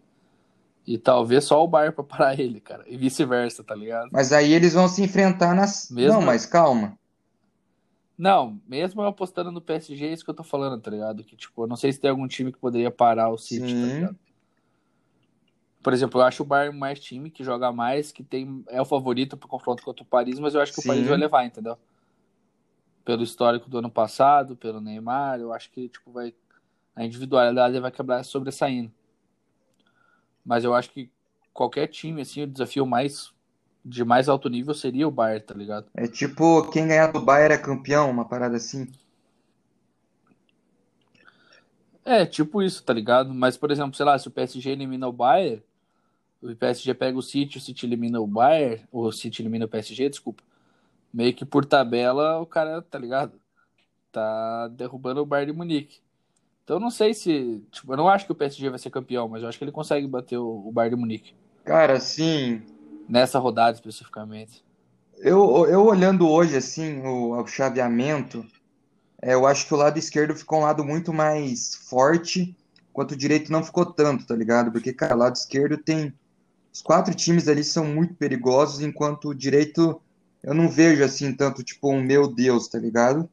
E 0.86 0.98
talvez 0.98 1.44
só 1.44 1.62
o 1.62 1.68
Bayern 1.68 1.94
pra 1.96 2.04
parar 2.04 2.38
ele, 2.38 2.60
cara. 2.60 2.84
E 2.86 2.96
vice-versa, 2.96 3.64
tá 3.64 3.74
ligado? 3.74 4.08
Mas 4.12 4.32
aí 4.32 4.52
eles 4.52 4.74
vão 4.74 4.88
se 4.88 5.02
enfrentar 5.02 5.54
nas. 5.54 5.90
Mesmo... 5.90 6.14
Não, 6.14 6.22
mas 6.22 6.46
calma. 6.46 6.98
Não, 8.16 8.60
mesmo 8.68 9.02
eu 9.02 9.08
apostando 9.08 9.50
no 9.50 9.60
PSG, 9.60 10.06
é 10.06 10.12
isso 10.12 10.24
que 10.24 10.30
eu 10.30 10.34
tô 10.34 10.44
falando, 10.44 10.80
tá 10.80 10.90
ligado? 10.90 11.24
Que, 11.24 11.34
tipo, 11.34 11.64
eu 11.64 11.66
não 11.66 11.74
sei 11.74 11.92
se 11.92 11.98
tem 11.98 12.10
algum 12.10 12.28
time 12.28 12.52
que 12.52 12.58
poderia 12.58 12.90
parar 12.90 13.28
o 13.28 13.36
City, 13.36 13.62
tá 13.62 13.66
Sim. 13.66 13.80
tá 13.80 13.94
ligado? 13.94 14.18
Por 15.82 15.92
exemplo, 15.92 16.20
eu 16.20 16.24
acho 16.24 16.42
o 16.42 16.46
Bayern 16.46 16.78
mais 16.78 17.00
time, 17.00 17.28
que 17.28 17.42
joga 17.42 17.72
mais, 17.72 18.12
que 18.12 18.22
tem 18.22 18.64
é 18.68 18.80
o 18.80 18.84
favorito 18.84 19.36
pro 19.36 19.48
confronto 19.48 19.82
contra 19.82 20.04
o 20.04 20.06
Paris, 20.06 20.38
mas 20.38 20.54
eu 20.54 20.60
acho 20.60 20.72
que 20.72 20.80
Sim. 20.80 20.88
o 20.88 20.92
Paris 20.92 21.08
vai 21.08 21.16
levar, 21.18 21.44
entendeu? 21.44 21.76
pelo 23.04 23.22
histórico 23.22 23.68
do 23.68 23.78
ano 23.78 23.90
passado, 23.90 24.56
pelo 24.56 24.80
Neymar, 24.80 25.38
eu 25.38 25.52
acho 25.52 25.70
que 25.70 25.88
tipo 25.88 26.10
vai 26.10 26.34
a 26.96 27.04
individualidade 27.04 27.78
vai 27.80 27.90
quebrar 27.90 28.22
sobressaindo. 28.24 28.90
Mas 30.44 30.64
eu 30.64 30.74
acho 30.74 30.90
que 30.90 31.10
qualquer 31.52 31.86
time 31.86 32.22
assim, 32.22 32.42
o 32.42 32.46
desafio 32.46 32.86
mais 32.86 33.32
de 33.84 34.02
mais 34.04 34.28
alto 34.28 34.48
nível 34.48 34.74
seria 34.74 35.06
o 35.06 35.10
Bayern, 35.10 35.44
tá 35.44 35.54
ligado? 35.54 35.86
É 35.94 36.06
tipo 36.06 36.68
quem 36.70 36.88
ganhar 36.88 37.12
do 37.12 37.20
Bayern 37.20 37.54
é 37.54 37.58
campeão, 37.58 38.10
uma 38.10 38.24
parada 38.24 38.56
assim. 38.56 38.90
É, 42.04 42.26
tipo 42.26 42.62
isso, 42.62 42.82
tá 42.82 42.92
ligado? 42.92 43.32
Mas, 43.32 43.56
por 43.56 43.70
exemplo, 43.70 43.96
sei 43.96 44.04
lá, 44.04 44.18
se 44.18 44.28
o 44.28 44.30
PSG 44.30 44.70
elimina 44.70 45.08
o 45.08 45.12
Bayern, 45.12 45.62
o 46.42 46.54
PSG 46.54 46.92
pega 46.92 47.16
o 47.16 47.22
City, 47.22 47.56
o 47.56 47.60
City 47.60 47.86
elimina 47.86 48.20
o 48.20 48.26
Bayern, 48.26 48.84
ou 48.92 49.06
o 49.06 49.12
City 49.12 49.40
elimina 49.40 49.64
o 49.64 49.68
PSG, 49.68 50.10
desculpa. 50.10 50.42
Meio 51.12 51.32
que 51.32 51.44
por 51.46 51.64
tabela 51.64 52.38
o 52.40 52.46
cara, 52.46 52.82
tá 52.82 52.98
ligado? 52.98 53.40
Tá 54.12 54.68
derrubando 54.68 55.22
o 55.22 55.26
Bayern 55.26 55.52
de 55.52 55.58
Munique. 55.58 56.03
Então 56.64 56.76
eu 56.76 56.80
não 56.80 56.90
sei 56.90 57.12
se. 57.12 57.62
Tipo, 57.70 57.92
eu 57.92 57.96
não 57.96 58.08
acho 58.08 58.24
que 58.24 58.32
o 58.32 58.34
PSG 58.34 58.70
vai 58.70 58.78
ser 58.78 58.90
campeão, 58.90 59.28
mas 59.28 59.42
eu 59.42 59.48
acho 59.48 59.58
que 59.58 59.64
ele 59.64 59.70
consegue 59.70 60.06
bater 60.06 60.38
o, 60.38 60.66
o 60.66 60.72
Bayern 60.72 60.96
de 60.96 61.00
Munique. 61.00 61.34
Cara, 61.62 62.00
sim. 62.00 62.62
Nessa 63.06 63.38
rodada 63.38 63.76
especificamente. 63.76 64.64
Eu, 65.18 65.66
eu 65.66 65.84
olhando 65.84 66.28
hoje, 66.28 66.56
assim, 66.56 67.00
o, 67.00 67.38
o 67.38 67.46
chaveamento, 67.46 68.44
é, 69.20 69.34
eu 69.34 69.46
acho 69.46 69.66
que 69.66 69.74
o 69.74 69.76
lado 69.76 69.98
esquerdo 69.98 70.34
ficou 70.34 70.60
um 70.60 70.62
lado 70.62 70.84
muito 70.84 71.12
mais 71.12 71.74
forte, 71.74 72.56
enquanto 72.90 73.12
o 73.12 73.16
direito 73.16 73.52
não 73.52 73.62
ficou 73.62 73.84
tanto, 73.86 74.26
tá 74.26 74.34
ligado? 74.34 74.72
Porque, 74.72 74.92
cara, 74.92 75.14
o 75.14 75.18
lado 75.18 75.36
esquerdo 75.36 75.76
tem. 75.76 76.12
Os 76.72 76.82
quatro 76.82 77.14
times 77.14 77.46
ali 77.46 77.62
são 77.62 77.84
muito 77.84 78.14
perigosos, 78.14 78.80
enquanto 78.80 79.28
o 79.28 79.34
direito 79.34 80.00
eu 80.42 80.54
não 80.54 80.68
vejo 80.68 81.04
assim 81.04 81.32
tanto, 81.32 81.62
tipo, 81.62 81.90
um 81.90 82.02
meu 82.02 82.26
Deus, 82.26 82.68
tá 82.68 82.78
ligado? 82.78 83.28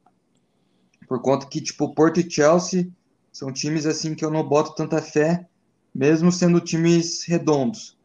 Por 1.08 1.20
conta 1.20 1.46
que, 1.46 1.60
tipo, 1.60 1.94
Porto 1.94 2.20
e 2.20 2.30
Chelsea 2.30 2.88
são 3.32 3.50
times 3.50 3.86
assim 3.86 4.14
que 4.14 4.24
eu 4.24 4.30
não 4.30 4.46
boto 4.46 4.74
tanta 4.74 5.00
fé, 5.00 5.48
mesmo 5.94 6.30
sendo 6.30 6.60
times 6.60 7.24
redondos. 7.24 7.96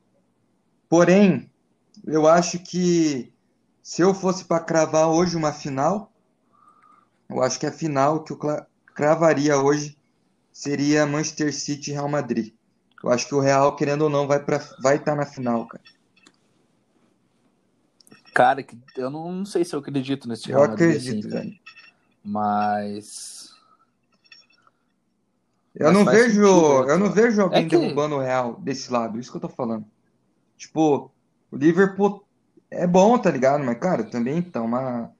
Porém, 0.89 1.51
eu 2.05 2.25
acho 2.25 2.59
que 2.59 3.31
se 3.83 4.01
eu 4.01 4.13
fosse 4.13 4.45
para 4.45 4.63
cravar 4.63 5.09
hoje 5.09 5.35
uma 5.35 5.51
final, 5.51 6.11
eu 7.29 7.43
acho 7.43 7.59
que 7.59 7.65
a 7.65 7.71
final 7.71 8.23
que 8.23 8.31
eu 8.31 8.39
cravaria 8.95 9.57
hoje 9.57 9.97
seria 10.51 11.05
Manchester 11.05 11.53
City 11.53 11.91
e 11.91 11.93
Real 11.93 12.07
Madrid. 12.07 12.53
Eu 13.03 13.11
acho 13.11 13.27
que 13.27 13.35
o 13.35 13.39
Real, 13.39 13.75
querendo 13.75 14.03
ou 14.03 14.09
não, 14.09 14.25
vai 14.25 14.43
para 14.43 14.57
vai 14.81 14.95
estar 14.95 15.11
tá 15.11 15.17
na 15.17 15.25
final, 15.25 15.67
cara. 15.67 15.83
Cara, 18.33 18.65
eu 18.95 19.09
não, 19.09 19.45
sei 19.45 19.65
se 19.65 19.75
eu 19.75 19.79
acredito 19.79 20.27
nesse 20.27 20.47
Real 20.47 20.61
Madrid. 20.61 20.79
Eu 20.79 20.95
acredito, 20.95 21.27
assim, 21.27 21.29
velho. 21.29 21.59
Mas 22.23 23.36
eu 25.79 25.91
não 25.91 26.05
vejo, 26.05 26.45
sentido, 26.45 26.89
eu 26.89 26.99
não 26.99 27.11
vejo 27.11 27.41
alguém 27.41 27.65
é 27.65 27.69
que... 27.69 27.77
derrubando 27.77 28.15
o 28.15 28.19
Real 28.19 28.59
desse 28.59 28.91
lado, 28.91 29.19
isso 29.19 29.31
que 29.31 29.37
eu 29.37 29.41
tô 29.41 29.49
falando. 29.49 29.85
Tipo, 30.57 31.11
o 31.51 31.57
Liverpool 31.57 32.23
é 32.69 32.87
bom, 32.87 33.17
tá 33.17 33.29
ligado? 33.31 33.63
Mas 33.63 33.77
cara, 33.79 34.03
também 34.03 34.41
tá 34.41 34.61
uma 34.61 35.11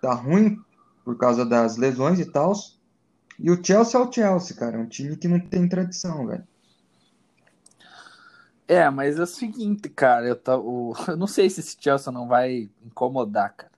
tá 0.00 0.14
ruim 0.14 0.58
por 1.04 1.16
causa 1.16 1.44
das 1.44 1.76
lesões 1.76 2.18
e 2.18 2.24
tal. 2.24 2.52
E 3.38 3.50
o 3.50 3.62
Chelsea 3.62 3.98
é 3.98 4.02
o 4.02 4.12
Chelsea, 4.12 4.56
cara. 4.56 4.76
É 4.76 4.80
um 4.80 4.86
time 4.86 5.16
que 5.16 5.28
não 5.28 5.40
tem 5.40 5.68
tradição, 5.68 6.26
velho. 6.26 6.46
É, 8.66 8.88
mas 8.88 9.18
é 9.18 9.22
o 9.22 9.26
seguinte, 9.26 9.88
cara. 9.88 10.26
Eu, 10.26 10.36
tá, 10.36 10.56
o, 10.56 10.94
eu 11.08 11.16
não 11.16 11.26
sei 11.26 11.50
se 11.50 11.60
esse 11.60 11.76
Chelsea 11.78 12.12
não 12.12 12.28
vai 12.28 12.70
incomodar, 12.84 13.54
cara. 13.54 13.73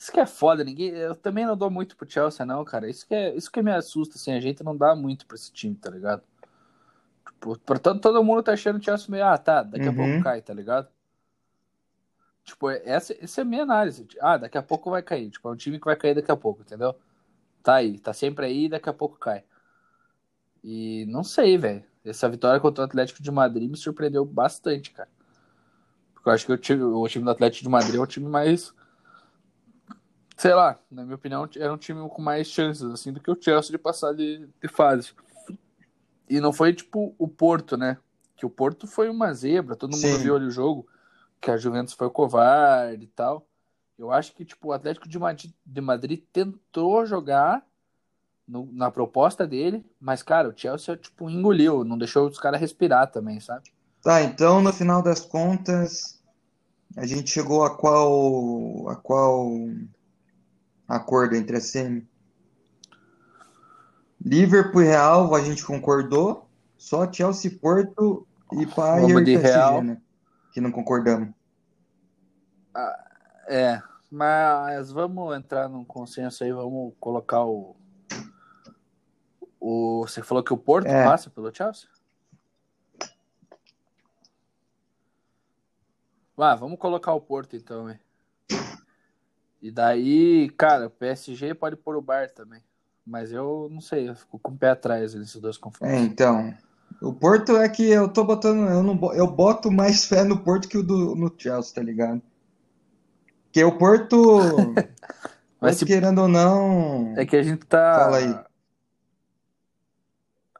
Isso 0.00 0.10
que 0.10 0.18
é 0.18 0.24
foda, 0.24 0.64
ninguém. 0.64 0.88
Eu 0.88 1.14
também 1.14 1.44
não 1.44 1.54
dou 1.54 1.70
muito 1.70 1.94
pro 1.94 2.10
Chelsea, 2.10 2.46
não, 2.46 2.64
cara. 2.64 2.88
Isso 2.88 3.06
que, 3.06 3.14
é, 3.14 3.36
isso 3.36 3.52
que 3.52 3.60
me 3.60 3.70
assusta, 3.70 4.16
assim, 4.16 4.32
a 4.32 4.40
gente 4.40 4.64
não 4.64 4.74
dá 4.74 4.96
muito 4.96 5.26
pra 5.26 5.34
esse 5.34 5.52
time, 5.52 5.74
tá 5.74 5.90
ligado? 5.90 6.22
Tipo, 7.26 7.58
portanto, 7.58 8.00
todo 8.00 8.24
mundo 8.24 8.42
tá 8.42 8.54
achando 8.54 8.78
o 8.78 8.82
Chelsea 8.82 9.10
meio, 9.10 9.26
ah, 9.26 9.36
tá, 9.36 9.62
daqui 9.62 9.86
uhum. 9.86 9.92
a 9.92 9.94
pouco 9.94 10.24
cai, 10.24 10.40
tá 10.40 10.54
ligado? 10.54 10.88
Tipo, 12.42 12.70
essa, 12.70 13.14
essa 13.22 13.40
é 13.40 13.42
a 13.42 13.44
minha 13.44 13.62
análise. 13.62 14.08
Ah, 14.22 14.38
daqui 14.38 14.56
a 14.56 14.62
pouco 14.62 14.90
vai 14.90 15.02
cair. 15.02 15.28
Tipo, 15.28 15.50
é 15.50 15.52
um 15.52 15.56
time 15.56 15.78
que 15.78 15.84
vai 15.84 15.96
cair 15.96 16.14
daqui 16.14 16.32
a 16.32 16.36
pouco, 16.36 16.62
entendeu? 16.62 16.94
Tá 17.62 17.74
aí, 17.74 17.98
tá 17.98 18.14
sempre 18.14 18.46
aí 18.46 18.70
daqui 18.70 18.88
a 18.88 18.94
pouco 18.94 19.18
cai. 19.18 19.44
E 20.64 21.04
não 21.10 21.22
sei, 21.22 21.58
velho. 21.58 21.84
Essa 22.02 22.26
vitória 22.26 22.58
contra 22.58 22.84
o 22.84 22.86
Atlético 22.86 23.22
de 23.22 23.30
Madrid 23.30 23.70
me 23.70 23.76
surpreendeu 23.76 24.24
bastante, 24.24 24.92
cara. 24.92 25.10
Porque 26.14 26.26
eu 26.26 26.32
acho 26.32 26.46
que 26.46 26.52
o 26.52 26.56
time, 26.56 26.82
o 26.82 27.06
time 27.06 27.22
do 27.22 27.30
Atlético 27.30 27.64
de 27.64 27.68
Madrid 27.68 27.96
é 27.96 28.00
o 28.00 28.06
time 28.06 28.26
mais. 28.26 28.74
Sei 30.40 30.54
lá, 30.54 30.80
na 30.90 31.02
minha 31.02 31.16
opinião, 31.16 31.46
era 31.54 31.70
um 31.70 31.76
time 31.76 32.08
com 32.08 32.22
mais 32.22 32.46
chances, 32.46 32.82
assim, 32.90 33.12
do 33.12 33.20
que 33.20 33.30
o 33.30 33.36
Chelsea 33.38 33.70
de 33.70 33.76
passar 33.76 34.14
de, 34.14 34.48
de 34.58 34.68
fase. 34.68 35.12
E 36.30 36.40
não 36.40 36.50
foi 36.50 36.72
tipo 36.72 37.14
o 37.18 37.28
Porto, 37.28 37.76
né? 37.76 37.98
Que 38.38 38.46
o 38.46 38.48
Porto 38.48 38.86
foi 38.86 39.10
uma 39.10 39.34
zebra, 39.34 39.76
todo 39.76 39.90
mundo 39.90 40.00
Sim. 40.00 40.16
viu 40.16 40.34
ali 40.34 40.46
o 40.46 40.50
jogo 40.50 40.86
que 41.42 41.50
a 41.50 41.58
Juventus 41.58 41.92
foi 41.92 42.08
covarde 42.08 43.04
e 43.04 43.08
tal. 43.08 43.46
Eu 43.98 44.10
acho 44.10 44.32
que 44.32 44.42
tipo, 44.42 44.68
o 44.68 44.72
Atlético 44.72 45.06
de 45.06 45.18
Madrid, 45.18 45.52
de 45.62 45.80
Madrid 45.82 46.22
tentou 46.32 47.04
jogar 47.04 47.62
no, 48.48 48.66
na 48.72 48.90
proposta 48.90 49.46
dele, 49.46 49.84
mas, 50.00 50.22
cara, 50.22 50.48
o 50.48 50.56
Chelsea 50.56 50.96
tipo, 50.96 51.28
engoliu, 51.28 51.84
não 51.84 51.98
deixou 51.98 52.26
os 52.26 52.40
caras 52.40 52.58
respirar 52.58 53.10
também, 53.10 53.40
sabe? 53.40 53.70
Tá, 54.02 54.22
então 54.22 54.62
no 54.62 54.72
final 54.72 55.02
das 55.02 55.20
contas, 55.20 56.18
a 56.96 57.04
gente 57.04 57.28
chegou 57.28 57.62
a 57.62 57.76
qual, 57.76 58.88
a 58.88 58.96
qual 58.96 59.46
acordo 60.90 61.36
entre 61.36 61.56
a 61.56 61.60
semi? 61.60 62.06
Liverpool 64.20 64.82
e 64.82 64.86
Real, 64.86 65.34
a 65.34 65.40
gente 65.40 65.64
concordou, 65.64 66.48
só 66.76 67.10
Chelsea, 67.10 67.58
Porto 67.58 68.26
e 68.52 68.66
Bayern 68.66 69.22
e 69.22 69.24
PSG, 69.38 69.48
Real. 69.48 69.82
né? 69.82 70.02
que 70.52 70.60
não 70.60 70.72
concordamos. 70.72 71.32
Ah, 72.74 73.04
é, 73.48 73.82
mas 74.10 74.90
vamos 74.90 75.34
entrar 75.36 75.68
num 75.68 75.84
consenso 75.84 76.42
aí, 76.42 76.52
vamos 76.52 76.92
colocar 76.98 77.44
o. 77.44 77.76
o 79.60 80.04
você 80.06 80.22
falou 80.22 80.42
que 80.42 80.52
o 80.52 80.58
Porto 80.58 80.88
é. 80.88 81.04
passa 81.04 81.30
pelo 81.30 81.54
Chelsea? 81.54 81.88
Ah, 86.36 86.56
vamos 86.56 86.78
colocar 86.78 87.12
o 87.12 87.20
Porto 87.20 87.54
então, 87.54 87.88
hein? 87.90 88.00
E 89.60 89.70
daí, 89.70 90.48
cara, 90.56 90.86
o 90.86 90.90
PSG 90.90 91.54
pode 91.54 91.76
pôr 91.76 91.96
o 91.96 92.02
Bar 92.02 92.30
também. 92.30 92.62
Mas 93.06 93.32
eu 93.32 93.68
não 93.70 93.80
sei, 93.80 94.08
eu 94.08 94.14
fico 94.14 94.38
com 94.38 94.52
o 94.52 94.56
pé 94.56 94.70
atrás 94.70 95.14
nesses 95.14 95.40
dois 95.40 95.58
confrontos. 95.58 95.94
É, 95.94 96.00
então. 96.00 96.54
O 97.00 97.12
Porto 97.12 97.56
é 97.56 97.68
que 97.68 97.88
eu 97.88 98.08
tô 98.08 98.24
botando. 98.24 98.68
Eu, 98.68 98.82
não, 98.82 99.14
eu 99.14 99.26
boto 99.26 99.70
mais 99.70 100.04
fé 100.06 100.24
no 100.24 100.40
Porto 100.40 100.68
que 100.68 100.78
o 100.78 100.82
do, 100.82 101.14
no 101.14 101.34
Chelsea, 101.36 101.74
tá 101.74 101.82
ligado? 101.82 102.22
Porque 103.44 103.62
o 103.64 103.76
Porto. 103.76 104.40
Mas 105.60 105.76
se... 105.76 105.84
querendo 105.84 106.22
ou 106.22 106.28
não. 106.28 107.14
É 107.16 107.26
que 107.26 107.36
a 107.36 107.42
gente 107.42 107.66
tá. 107.66 107.94
Fala 107.94 108.16
aí. 108.18 108.38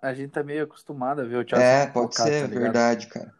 A 0.03 0.15
gente 0.15 0.31
tá 0.31 0.43
meio 0.43 0.65
acostumado 0.65 1.21
a 1.21 1.25
ver 1.25 1.37
o 1.37 1.49
Chelsea. 1.49 1.67
É, 1.67 1.87
pode 1.87 2.17
ser, 2.17 2.49
tá 2.49 2.59
verdade, 2.59 3.07
cara. 3.07 3.35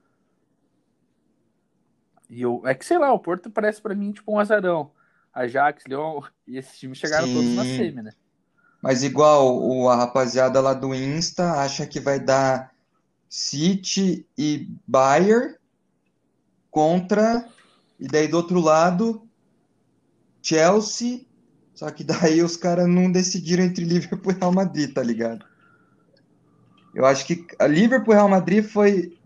E 2.29 2.43
eu, 2.43 2.63
é 2.65 2.75
que 2.75 2.85
sei 2.85 2.99
lá, 2.99 3.13
o 3.13 3.19
Porto 3.19 3.51
parece 3.51 3.81
para 3.81 3.95
mim 3.95 4.13
tipo 4.13 4.33
um 4.33 4.39
azarão. 4.39 4.93
Ajax, 5.33 5.85
Leão 5.89 6.23
e 6.47 6.57
esses 6.59 6.79
times 6.79 6.99
chegaram 6.99 7.27
Sim. 7.27 7.35
todos 7.35 7.51
na 7.55 7.65
semi, 7.65 8.03
né? 8.03 8.13
Mas 8.83 9.03
igual 9.03 9.63
o, 9.63 9.89
a 9.89 9.97
rapaziada 9.97 10.61
lá 10.61 10.73
do 10.73 10.95
Insta 10.95 11.53
acha 11.61 11.87
que 11.87 12.01
vai 12.01 12.19
dar 12.19 12.73
City 13.29 14.27
e 14.37 14.69
Bayern 14.87 15.55
contra. 16.71 17.47
E 17.99 18.09
daí 18.09 18.27
do 18.27 18.39
outro 18.39 18.59
lado, 18.59 19.29
Chelsea. 20.43 21.27
Só 21.75 21.91
que 21.91 22.03
daí 22.05 22.43
os 22.43 22.57
caras 22.57 22.89
não 22.89 23.11
decidiram 23.11 23.65
entre 23.65 23.85
Liverpool 23.85 24.33
e 24.33 24.37
Real 24.37 24.53
Madrid, 24.53 24.93
tá 24.93 25.03
ligado? 25.03 25.45
Eu 26.95 27.07
acho 27.07 27.25
que 27.25 27.47
a 27.59 27.67
Liverpool 27.67 28.15
e 28.15 28.17
Real 28.17 28.29
Madrid 28.29 28.65
foi. 28.65 29.17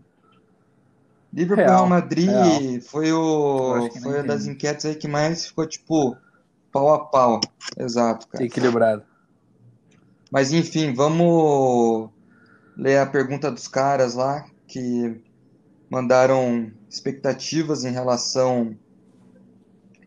Liverpool 1.35 1.65
Real 1.65 1.85
Madrid 1.85 2.29
Real. 2.29 2.81
foi 2.81 3.11
o. 3.11 3.89
Foi 4.01 4.13
uma 4.13 4.23
das 4.23 4.47
enquetes 4.47 4.85
aí 4.85 4.95
que 4.95 5.05
mais 5.05 5.47
ficou, 5.47 5.67
tipo, 5.67 6.15
pau 6.71 6.93
a 6.93 7.05
pau. 7.07 7.41
Exato, 7.77 8.25
cara. 8.29 8.45
Equilibrado. 8.45 9.03
Mas 10.31 10.53
enfim, 10.53 10.93
vamos 10.93 12.09
ler 12.77 12.99
a 12.99 13.05
pergunta 13.05 13.51
dos 13.51 13.67
caras 13.67 14.15
lá 14.15 14.45
que 14.65 15.21
mandaram 15.89 16.71
expectativas 16.89 17.83
em 17.83 17.91
relação 17.91 18.77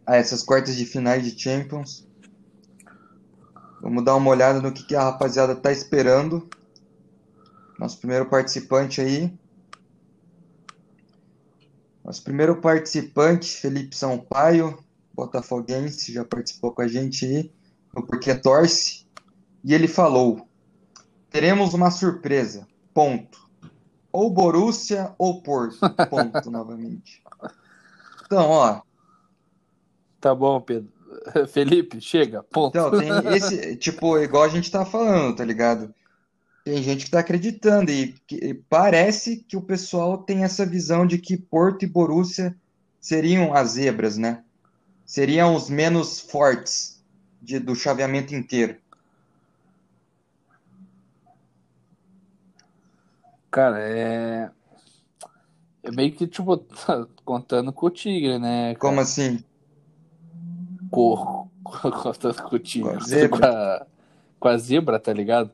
a 0.07 0.17
essas 0.17 0.43
quartas 0.43 0.77
de 0.77 0.87
finais 0.87 1.23
de 1.23 1.39
Champions. 1.39 2.09
Vamos 3.83 4.03
dar 4.03 4.17
uma 4.17 4.31
olhada 4.31 4.63
no 4.63 4.73
que, 4.73 4.83
que 4.83 4.97
a 4.97 5.05
rapaziada 5.05 5.55
tá 5.55 5.71
esperando. 5.71 6.49
Nosso 7.79 7.99
primeiro 7.99 8.25
participante 8.27 9.03
aí. 9.03 9.39
Nosso 12.09 12.25
primeiro 12.25 12.59
participante, 12.59 13.61
Felipe 13.61 13.95
Sampaio, 13.95 14.83
botafoguense, 15.13 16.11
já 16.11 16.25
participou 16.25 16.73
com 16.73 16.81
a 16.81 16.89
gente 16.89 17.27
aí. 17.27 17.53
porque 18.07 18.35
torce, 18.35 19.07
e 19.63 19.75
ele 19.75 19.87
falou: 19.87 20.49
teremos 21.29 21.75
uma 21.75 21.91
surpresa. 21.91 22.67
Ponto. 22.95 23.47
Ou 24.11 24.31
Borussia 24.31 25.15
ou 25.19 25.43
Porto. 25.43 25.81
Ponto 26.09 26.49
novamente. 26.51 27.23
Então, 28.25 28.49
ó. 28.53 28.81
Tá 30.19 30.35
bom, 30.35 30.63
Pedro. 30.63 30.91
Felipe, 31.53 32.01
chega, 32.01 32.43
ponto. 32.43 32.71
Então, 32.71 32.91
tem 32.99 33.11
esse, 33.37 33.77
tipo, 33.77 34.17
igual 34.17 34.45
a 34.45 34.49
gente 34.49 34.71
tá 34.71 34.83
falando, 34.83 35.37
tá 35.37 35.45
ligado? 35.45 35.95
Tem 36.65 36.83
gente 36.83 37.07
que 37.07 37.11
tá 37.11 37.21
acreditando 37.21 37.91
e, 37.91 38.15
que, 38.27 38.55
parece 38.69 39.39
que 39.39 39.57
o 39.57 39.63
pessoal 39.63 40.19
tem 40.19 40.45
essa 40.45 40.67
visão 40.67 41.07
de 41.07 41.19
que 41.19 41.37
Porto 41.37 41.85
e 41.85 41.89
Borussia 41.89 42.55
seriam 43.01 43.55
as 43.55 43.71
zebras, 43.71 44.19
né? 44.19 44.43
Seriam 45.07 45.55
os 45.55 45.71
menos 45.71 46.21
fortes 46.21 47.03
de, 47.41 47.59
do 47.59 47.75
chaveamento 47.75 48.35
inteiro. 48.35 48.77
Cara, 53.51 53.81
é. 53.81 54.51
É 55.83 55.91
meio 55.91 56.13
que, 56.13 56.27
tipo, 56.27 56.57
tá 56.57 57.07
contando 57.25 57.73
com 57.73 57.87
o 57.87 57.91
Tigre, 57.91 58.39
né? 58.39 58.75
cara? 58.75 58.79
Como 58.79 59.01
assim? 59.01 59.43
Com, 60.91 61.49
contando 61.65 62.43
com 62.43 62.57
o 62.57 62.59
Tigre. 62.59 62.91
Com 62.91 62.97
a 62.97 63.01
zebra. 63.01 63.39
Com 63.39 63.47
a, 63.47 63.87
com 64.39 64.49
a 64.49 64.59
zebra, 64.59 65.01
tá 65.01 65.13
ligado? 65.13 65.51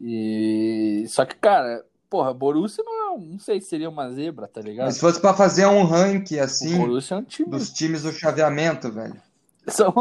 E. 0.00 1.04
Só 1.08 1.24
que, 1.24 1.34
cara, 1.36 1.84
porra, 2.10 2.32
Borussia 2.34 2.84
não, 2.84 3.14
é- 3.14 3.18
não 3.18 3.38
sei 3.38 3.60
se 3.60 3.68
seria 3.68 3.88
uma 3.88 4.10
zebra, 4.10 4.46
tá 4.46 4.60
ligado? 4.60 4.86
Mas 4.86 4.94
se 4.94 5.00
fosse 5.00 5.20
pra 5.20 5.34
fazer 5.34 5.66
um 5.66 5.84
ranking 5.84 6.38
assim 6.38 6.74
é 6.74 7.14
um 7.14 7.22
time. 7.22 7.50
dos 7.50 7.70
times 7.70 8.02
do 8.02 8.12
chaveamento, 8.12 8.90
velho. 8.90 9.20
São, 9.68 9.92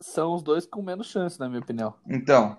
são 0.00 0.34
os 0.34 0.42
dois 0.42 0.64
com 0.66 0.80
menos 0.80 1.08
chance, 1.08 1.38
na 1.38 1.48
minha 1.48 1.60
opinião. 1.60 1.94
Então, 2.06 2.56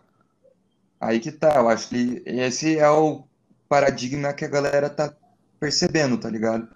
aí 0.99 1.20
que 1.20 1.32
tá. 1.32 1.55
Eu 1.55 1.70
acho 1.70 1.89
que 1.89 2.22
esse 2.26 2.78
é 2.78 2.89
o 2.89 3.24
paradigma 3.67 4.34
que 4.34 4.45
a 4.45 4.49
galera 4.49 4.89
tá 4.89 5.13
percebendo, 5.59 6.17
tá 6.17 6.30
ligado? 6.30 6.67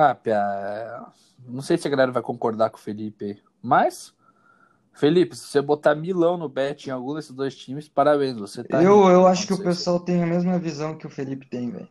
Ah, 0.00 0.14
Pia, 0.14 0.36
é, 0.36 1.00
não 1.44 1.60
sei 1.60 1.76
se 1.76 1.88
a 1.88 1.90
galera 1.90 2.12
vai 2.12 2.22
concordar 2.22 2.70
com 2.70 2.76
o 2.76 2.80
Felipe. 2.80 3.42
Mas, 3.60 4.14
Felipe, 4.92 5.34
se 5.34 5.46
você 5.48 5.60
botar 5.60 5.96
milão 5.96 6.36
no 6.36 6.48
bet 6.48 6.86
em 6.86 6.92
algum 6.92 7.14
desses 7.14 7.32
dois 7.32 7.56
times, 7.56 7.88
parabéns, 7.88 8.36
você 8.38 8.62
tá 8.62 8.80
Eu, 8.80 9.08
eu 9.08 9.26
acho 9.26 9.44
que 9.44 9.52
o 9.52 9.56
sei 9.56 9.64
se- 9.64 9.70
pessoal 9.70 9.98
tem 9.98 10.22
a 10.22 10.26
mesma 10.26 10.56
visão 10.56 10.96
que 10.96 11.04
o 11.04 11.10
Felipe 11.10 11.46
tem, 11.50 11.70
velho. 11.72 11.88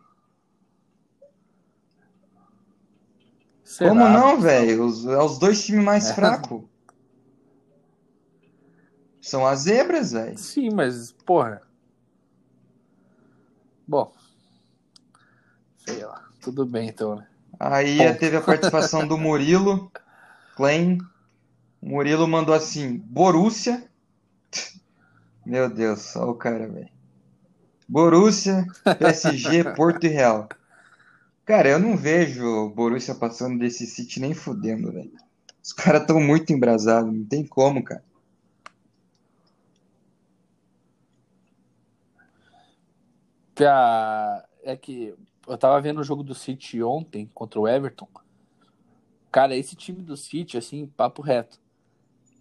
Como 3.80 4.08
não, 4.08 4.40
velho? 4.40 4.86
Os, 4.86 5.06
é 5.06 5.18
os 5.22 5.38
dois 5.38 5.66
times 5.66 5.84
mais 5.84 6.10
É. 6.10 6.14
fracos. 6.14 6.64
São 9.20 9.46
as 9.46 9.60
zebras, 9.64 10.14
velho. 10.14 10.38
Sim, 10.38 10.70
mas, 10.74 11.12
porra. 11.12 11.62
Bom, 13.86 14.14
sei 15.86 16.06
lá. 16.06 16.26
Tudo 16.42 16.66
bem, 16.66 16.88
então, 16.88 17.18
né? 17.18 17.28
Aí 17.60 17.98
Ponto. 17.98 18.20
teve 18.20 18.38
a 18.38 18.42
participação 18.42 19.08
do 19.08 19.18
Murilo 19.18 19.92
Klein. 20.56 21.00
O 21.82 21.90
Murilo 21.90 22.28
mandou 22.28 22.54
assim: 22.54 22.98
Borussia. 22.98 23.84
Meu 25.46 25.70
Deus, 25.70 26.16
olha 26.16 26.32
o 26.32 26.36
cara, 26.36 26.68
velho. 26.68 26.90
Borussia, 27.88 28.66
PSG, 29.00 29.64
Porto 29.76 30.06
e 30.06 30.10
Real. 30.10 30.50
Cara, 31.46 31.70
eu 31.70 31.80
não 31.80 31.96
vejo 31.96 32.46
o 32.46 32.70
Borussia 32.70 33.16
passando 33.16 33.58
desse 33.58 33.86
City 33.86 34.20
nem 34.20 34.34
fudendo, 34.34 34.92
velho. 34.92 35.12
Os 35.64 35.72
caras 35.72 36.02
estão 36.02 36.20
muito 36.20 36.52
embrasados, 36.52 37.14
não 37.14 37.24
tem 37.24 37.46
como, 37.46 37.84
cara. 37.84 38.04
Pia, 43.56 44.44
é 44.64 44.76
que 44.76 45.16
eu 45.48 45.58
tava 45.58 45.80
vendo 45.82 46.00
o 46.00 46.04
jogo 46.04 46.24
do 46.24 46.36
City 46.36 46.82
ontem 46.84 47.30
contra 47.34 47.60
o 47.60 47.68
Everton. 47.68 48.08
Cara, 49.32 49.56
esse 49.56 49.76
time 49.76 50.02
do 50.02 50.18
City, 50.18 50.58
assim, 50.58 50.88
papo 50.88 51.22
reto, 51.22 51.60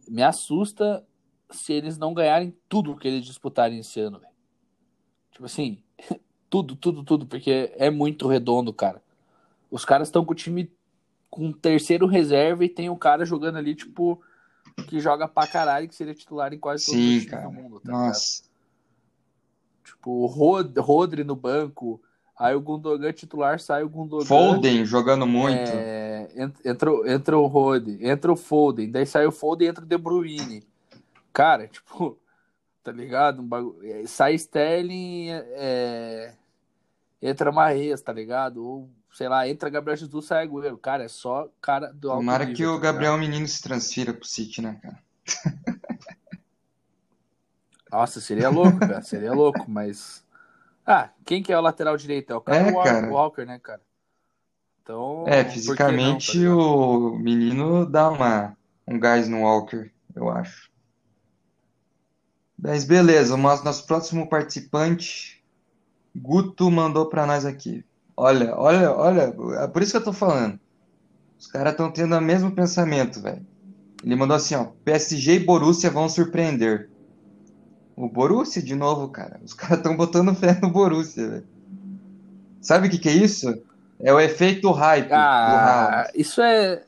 me 0.09 0.23
assusta 0.23 1.05
se 1.51 1.73
eles 1.73 1.99
não 1.99 2.15
ganharem 2.15 2.57
tudo 2.69 2.97
que 2.97 3.07
eles 3.07 3.25
disputarem 3.25 3.79
esse 3.79 4.01
ano, 4.01 4.19
velho. 4.19 4.33
Tipo 5.31 5.45
assim, 5.45 5.83
tudo, 6.51 6.75
tudo, 6.75 7.03
tudo, 7.05 7.27
porque 7.27 7.73
é 7.77 7.91
muito 7.91 8.27
redondo, 8.27 8.73
cara. 8.73 9.03
Os 9.71 9.85
caras 9.85 10.09
estão 10.09 10.25
com 10.25 10.33
o 10.33 10.37
time 10.37 10.71
com 11.29 11.53
terceiro 11.53 12.07
reserva 12.07 12.65
e 12.65 12.69
tem 12.69 12.89
um 12.89 12.97
cara 12.97 13.25
jogando 13.25 13.59
ali, 13.59 13.75
tipo, 13.75 14.23
que 14.87 15.01
joga 15.01 15.29
pra 15.29 15.47
caralho, 15.47 15.89
que 15.89 15.95
seria 15.95 16.15
titular 16.15 16.53
em 16.53 16.59
quase 16.59 16.85
Sim, 16.85 17.19
times 17.21 17.31
cara. 17.31 17.49
do 17.49 17.53
mundo, 17.53 17.81
tá? 17.81 17.93
Nossa. 17.93 18.45
Tipo, 19.85 20.11
o 20.11 20.27
Rod- 20.27 20.77
Rodri 20.79 21.25
no 21.25 21.37
banco, 21.37 22.01
aí 22.39 22.55
o 22.55 22.61
Gundogan 22.61 23.13
titular, 23.13 23.59
sai 23.61 23.83
o 23.83 23.89
Gundogan. 23.89 24.25
Foden 24.27 24.85
jogando 24.85 25.27
muito. 25.27 25.59
É, 25.59 26.29
en- 26.37 26.53
entra, 26.71 26.93
o- 26.93 27.07
entra 27.07 27.39
o 27.39 27.47
Rod, 27.47 27.89
entra 28.01 28.33
o 28.33 28.37
Foden, 28.37 28.91
daí 28.91 29.07
sai 29.07 29.27
o 29.27 29.33
Foden 29.33 29.67
e 29.67 29.71
entra 29.71 29.85
o 29.85 29.89
De 29.89 29.97
Bruyne. 29.99 30.63
Cara, 31.33 31.67
tipo, 31.69 32.19
tá 32.83 32.93
ligado? 32.93 33.41
Um 33.43 33.47
bagu... 33.47 33.79
é, 33.83 34.07
Sai 34.07 34.35
Sterling, 34.35 35.29
é, 35.31 36.35
entra 37.21 37.51
Marrez, 37.53 38.01
tá 38.03 38.13
ligado? 38.13 38.65
Ou, 38.65 38.91
sei 39.13 39.29
lá, 39.29 39.49
entra 39.49 39.71
Gabriel 39.71 39.97
Jesus, 39.97 40.27
sai 40.27 40.47
Agüero. 40.47 40.77
Cara, 40.79 41.05
é 41.05 41.09
só 41.09 41.49
cara 41.61 41.93
do 41.93 42.11
alto 42.11 42.21
Tomara 42.21 42.45
nível, 42.45 42.57
que 42.57 42.63
tá 42.63 42.69
o 42.71 42.75
ligado? 42.75 42.93
Gabriel 42.93 43.19
Menino 43.19 43.49
se 43.49 43.63
transfira 43.63 44.13
pro 44.13 44.27
City, 44.27 44.61
né, 44.63 44.79
cara? 44.83 44.99
Nossa, 47.91 48.21
seria 48.21 48.49
louco, 48.49 48.79
cara, 48.79 49.01
seria 49.03 49.33
louco, 49.33 49.65
mas... 49.71 50.25
Ah, 50.87 51.11
quem 51.25 51.43
que 51.43 51.53
é 51.53 51.59
o 51.59 51.61
lateral 51.63 51.97
direito? 51.97 52.33
É 52.33 52.37
o 52.37 52.41
Kyle 52.41 52.59
É, 52.59 52.73
Walker, 52.73 52.91
cara. 52.91 53.13
Walker, 53.13 53.45
né, 53.45 53.59
cara? 53.59 53.83
Então, 54.83 55.25
É, 55.27 55.43
que 55.43 55.49
não, 55.49 55.55
fisicamente 55.55 56.47
tá 56.47 56.55
o 56.55 57.19
menino 57.19 57.85
dá 57.85 58.09
uma, 58.09 58.57
um 58.87 58.99
gás 59.01 59.29
no 59.29 59.41
Walker, 59.41 59.91
eu 60.15 60.31
acho. 60.31 60.71
Mas 62.57 62.85
beleza, 62.85 63.35
o 63.35 63.37
nosso, 63.37 63.87
próximo 63.87 64.29
participante, 64.29 65.43
Guto, 66.15 66.71
mandou 66.71 67.07
pra 67.07 67.27
nós 67.27 67.45
aqui. 67.45 67.85
Olha, 68.17 68.57
olha, 68.57 68.93
olha, 68.93 69.35
é 69.63 69.67
por 69.67 69.83
isso 69.83 69.91
que 69.93 69.99
eu 69.99 70.05
tô 70.05 70.13
falando. 70.13 70.59
Os 71.39 71.47
caras 71.49 71.73
estão 71.73 71.91
tendo 71.91 72.17
o 72.17 72.21
mesmo 72.21 72.51
pensamento, 72.51 73.21
velho. 73.21 73.45
Ele 74.03 74.17
mandou 74.17 74.37
assim, 74.37 74.55
ó, 74.55 74.67
PSG 74.85 75.35
e 75.35 75.41
Borussia 75.41 75.91
vão 75.91 76.09
surpreender. 76.09 76.89
O 77.97 78.09
Borussia 78.09 78.63
de 78.63 78.75
novo, 78.75 79.09
cara. 79.09 79.41
Os 79.43 79.53
caras 79.55 79.79
estão 79.79 79.97
botando 79.97 80.35
fé 80.35 80.59
no 80.61 80.71
Borussia, 80.71 81.29
velho. 81.29 81.47
Sabe 82.61 82.89
o 82.89 82.91
que 82.91 82.99
que 82.99 83.09
é 83.09 83.13
isso? 83.13 83.53
É 84.01 84.13
o 84.13 84.21
efeito 84.21 84.71
hype 84.71 85.11
Ah, 85.13 86.11
isso 86.15 86.43
é 86.43 86.85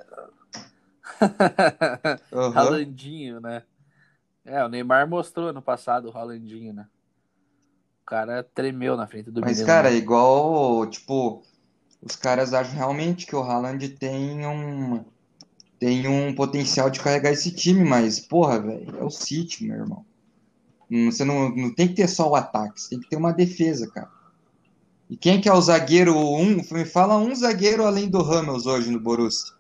Aham. 2.33 2.55
Haalandinho, 2.55 3.41
né? 3.41 3.63
É, 4.45 4.65
o 4.65 4.69
Neymar 4.69 5.09
mostrou 5.09 5.53
no 5.53 5.61
passado 5.61 6.09
o 6.09 6.17
Haalandinho, 6.17 6.73
né? 6.73 6.87
O 8.03 8.07
cara 8.07 8.43
tremeu 8.43 8.97
na 8.97 9.07
frente 9.07 9.31
do 9.31 9.41
Mas, 9.41 9.63
cara, 9.63 9.89
é 9.89 9.93
né? 9.93 9.99
igual, 9.99 10.87
tipo, 10.87 11.43
os 12.03 12.17
caras 12.17 12.55
acham 12.55 12.75
realmente 12.75 13.27
que 13.27 13.37
o 13.37 13.43
Haaland 13.43 13.89
tem 13.91 14.47
um, 14.47 15.05
tem 15.79 16.09
um 16.09 16.35
potencial 16.35 16.89
de 16.89 17.01
carregar 17.01 17.33
esse 17.33 17.55
time, 17.55 17.85
mas, 17.85 18.19
porra, 18.19 18.59
velho, 18.61 18.97
é 18.99 19.05
o 19.05 19.11
City, 19.11 19.65
meu 19.65 19.77
irmão. 19.77 20.08
Hum, 20.91 21.11
Você 21.11 21.25
não, 21.25 21.51
não 21.55 21.75
tem 21.75 21.89
que 21.89 21.95
ter 21.95 22.09
só 22.09 22.29
o 22.31 22.37
ataque, 22.37 22.81
você 22.81 22.91
tem 22.91 23.01
que 23.01 23.09
ter 23.09 23.17
uma 23.17 23.33
defesa, 23.33 23.91
cara. 23.91 24.11
E 25.11 25.17
quem 25.19 25.41
que 25.41 25.49
é 25.49 25.53
o 25.53 25.61
zagueiro 25.61 26.17
um? 26.17 26.63
Me 26.73 26.85
fala 26.87 27.17
um 27.19 27.35
zagueiro 27.35 27.85
além 27.85 28.09
do 28.09 28.23
Ramos 28.23 28.65
hoje 28.67 28.91
no 28.91 29.01
Borussia. 29.01 29.53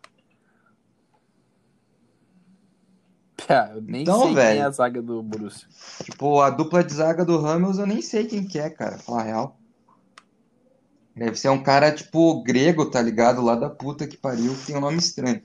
Pá, 3.36 3.70
eu 3.74 3.80
nem 3.82 4.02
Então, 4.02 4.10
sei 4.10 4.36
quem 4.36 4.58
é 4.58 4.62
velho. 4.62 4.64
a 4.64 4.70
zaga 4.70 5.00
do 5.02 5.22
Borussia. 5.22 5.68
Tipo, 6.02 6.40
a 6.40 6.50
dupla 6.50 6.82
de 6.82 6.92
zaga 6.92 7.24
do 7.24 7.38
Ramos 7.40 7.78
eu 7.78 7.86
nem 7.86 8.02
sei 8.02 8.26
quem 8.26 8.44
que 8.46 8.58
é, 8.58 8.68
cara, 8.68 8.98
falar 8.98 9.20
a 9.22 9.24
real. 9.24 9.60
Deve 11.14 11.36
ser 11.36 11.48
um 11.50 11.62
cara, 11.62 11.92
tipo, 11.94 12.42
grego, 12.42 12.90
tá 12.90 13.02
ligado? 13.02 13.42
Lá 13.42 13.54
da 13.56 13.68
puta 13.68 14.06
que 14.06 14.16
pariu, 14.16 14.54
que 14.56 14.66
tem 14.66 14.76
um 14.76 14.80
nome 14.80 14.98
estranho. 14.98 15.42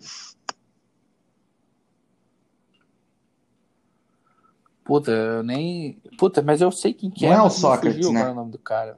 Puta, 4.83 5.11
eu 5.11 5.43
nem. 5.43 6.01
Puta, 6.17 6.41
mas 6.41 6.61
eu 6.61 6.71
sei 6.71 6.93
quem 6.93 7.09
que 7.09 7.25
Não 7.25 7.33
é, 7.33 7.37
é 7.37 7.41
o 7.41 7.49
Sócrates, 7.49 8.09
né? 8.11 8.29
o 8.29 8.35
nome 8.35 8.51
do 8.51 8.59
cara. 8.59 8.97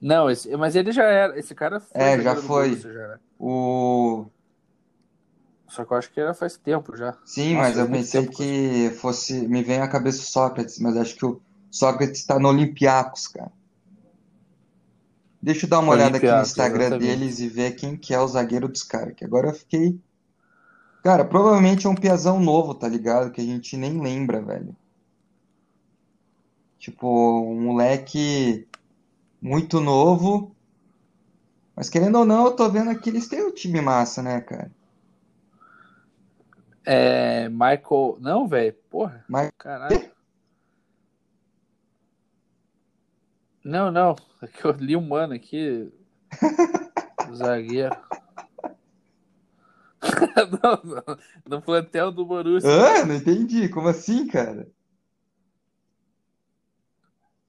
Não, 0.00 0.30
esse, 0.30 0.54
mas 0.56 0.76
ele 0.76 0.92
já 0.92 1.04
era. 1.04 1.38
Esse 1.38 1.54
cara 1.54 1.80
foi 1.80 2.00
É, 2.00 2.20
já 2.20 2.36
foi. 2.36 2.76
Já, 2.76 2.88
né? 2.88 3.18
O... 3.38 4.26
Só 5.68 5.84
que 5.84 5.92
eu 5.92 5.96
acho 5.96 6.10
que 6.10 6.20
era 6.20 6.34
faz 6.34 6.56
tempo 6.56 6.96
já. 6.96 7.16
Sim, 7.24 7.54
Nossa, 7.54 7.68
mas 7.68 7.78
eu 7.78 7.88
pensei 7.88 8.22
tempo 8.22 8.36
que 8.36 8.90
fosse. 9.00 9.46
Me 9.46 9.62
vem 9.62 9.80
à 9.80 9.88
cabeça 9.88 10.22
o 10.22 10.24
Sócrates, 10.24 10.78
mas 10.78 10.96
acho 10.96 11.16
que 11.16 11.26
o 11.26 11.40
Sócrates 11.70 12.24
tá 12.24 12.38
no 12.38 12.48
Olympiacos, 12.48 13.28
cara. 13.28 13.52
Deixa 15.40 15.66
eu 15.66 15.70
dar 15.70 15.78
uma 15.80 15.92
olhada 15.92 16.16
aqui 16.16 16.26
no 16.26 16.40
Instagram 16.42 16.86
exatamente. 16.86 17.18
deles 17.18 17.38
e 17.38 17.48
ver 17.48 17.72
quem 17.72 17.96
que 17.96 18.12
é 18.12 18.20
o 18.20 18.26
zagueiro 18.26 18.68
dos 18.68 18.82
caras. 18.82 19.14
Que 19.14 19.24
agora 19.24 19.48
eu 19.48 19.54
fiquei. 19.54 20.00
Cara, 21.08 21.24
provavelmente 21.24 21.86
é 21.86 21.88
um 21.88 21.94
piazão 21.94 22.38
novo, 22.38 22.74
tá 22.74 22.86
ligado? 22.86 23.30
Que 23.30 23.40
a 23.40 23.44
gente 23.44 23.78
nem 23.78 23.98
lembra, 23.98 24.42
velho. 24.42 24.76
Tipo, 26.78 27.08
um 27.50 27.58
moleque 27.62 28.68
muito 29.40 29.80
novo. 29.80 30.54
Mas 31.74 31.88
querendo 31.88 32.18
ou 32.18 32.26
não, 32.26 32.44
eu 32.44 32.54
tô 32.54 32.68
vendo 32.68 32.94
que 33.00 33.08
eles 33.08 33.26
têm 33.26 33.42
um 33.42 33.50
time 33.50 33.80
massa, 33.80 34.22
né, 34.22 34.38
cara? 34.42 34.70
É, 36.84 37.48
Michael. 37.48 38.18
Não, 38.20 38.46
velho. 38.46 38.74
Porra. 38.90 39.24
Mas 39.26 39.50
Caralho. 39.56 40.10
Não, 43.64 43.90
não. 43.90 44.14
É 44.42 44.46
que 44.46 44.62
eu 44.62 44.72
li 44.72 44.94
um 44.94 45.08
mano 45.08 45.32
aqui. 45.32 45.90
Zagueiro. 47.34 47.96
não, 50.62 50.80
não. 50.84 51.18
No 51.46 51.62
plantel 51.62 52.12
do 52.12 52.24
Borussia. 52.24 52.70
Hã? 52.70 53.04
Não 53.04 53.14
entendi. 53.16 53.68
Como 53.68 53.88
assim, 53.88 54.26
cara? 54.26 54.66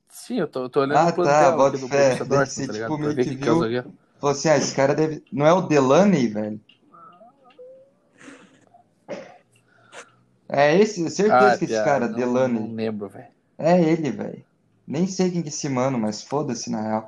Sim, 0.10 0.40
eu 0.40 0.48
tô, 0.48 0.64
eu 0.64 0.70
tô 0.70 0.82
olhando 0.82 0.98
Ah, 0.98 1.04
o 1.04 1.08
tá, 1.08 1.16
plantel 1.16 1.58
bota 1.58 1.78
aqui 1.78 1.82
do 1.86 1.88
fé. 1.88 2.10
Borussia 2.10 2.26
Deve 2.26 2.30
Dortmund, 2.30 2.48
ser 2.48 2.68
tá 2.68 2.74
tipo 2.74 2.74
ligado? 2.74 2.98
Pra 2.98 3.06
meio 3.08 3.16
que 3.16 3.30
é 3.30 3.68
viu. 3.68 3.94
Falou 4.20 4.36
assim, 4.36 4.50
ah, 4.50 4.58
esse 4.58 4.76
cara 4.76 4.96
deve. 4.96 5.24
Não 5.32 5.46
é 5.46 5.54
o 5.54 5.62
Delaney, 5.62 6.28
velho? 6.28 6.60
É 10.52 10.76
esse, 10.76 11.08
certeza 11.12 11.54
Ah, 11.54 11.58
que 11.58 11.66
esse 11.66 11.74
cara, 11.76 12.08
não, 12.08 12.18
Delaney. 12.18 12.60
não 12.62 12.74
lembro, 12.76 13.08
velho. 13.08 13.28
É 13.58 13.80
ele, 13.82 14.10
velho. 14.10 14.44
Nem 14.88 15.06
sei 15.06 15.30
quem 15.30 15.42
que 15.44 15.50
é 15.50 15.52
esse 15.52 15.70
mano, 15.70 16.00
mas 16.00 16.24
foda-se 16.24 16.72
na 16.72 16.82
real. 16.82 17.08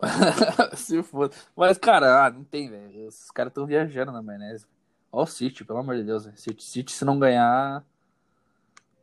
Se 0.76 1.02
for. 1.02 1.30
Mas, 1.56 1.78
cara, 1.78 2.26
ah, 2.26 2.30
não 2.30 2.44
tem, 2.44 2.68
velho. 2.68 3.08
Esses 3.08 3.30
caras 3.30 3.50
estão 3.50 3.66
viajando 3.66 4.12
na 4.12 4.22
maionese. 4.22 4.66
Olha 5.10 5.24
o 5.24 5.26
City, 5.26 5.64
pelo 5.64 5.78
amor 5.78 5.96
de 5.96 6.04
Deus. 6.04 6.24
velho. 6.24 6.36
City, 6.36 6.62
City, 6.62 6.92
se 6.92 7.04
não 7.04 7.18
ganhar, 7.18 7.84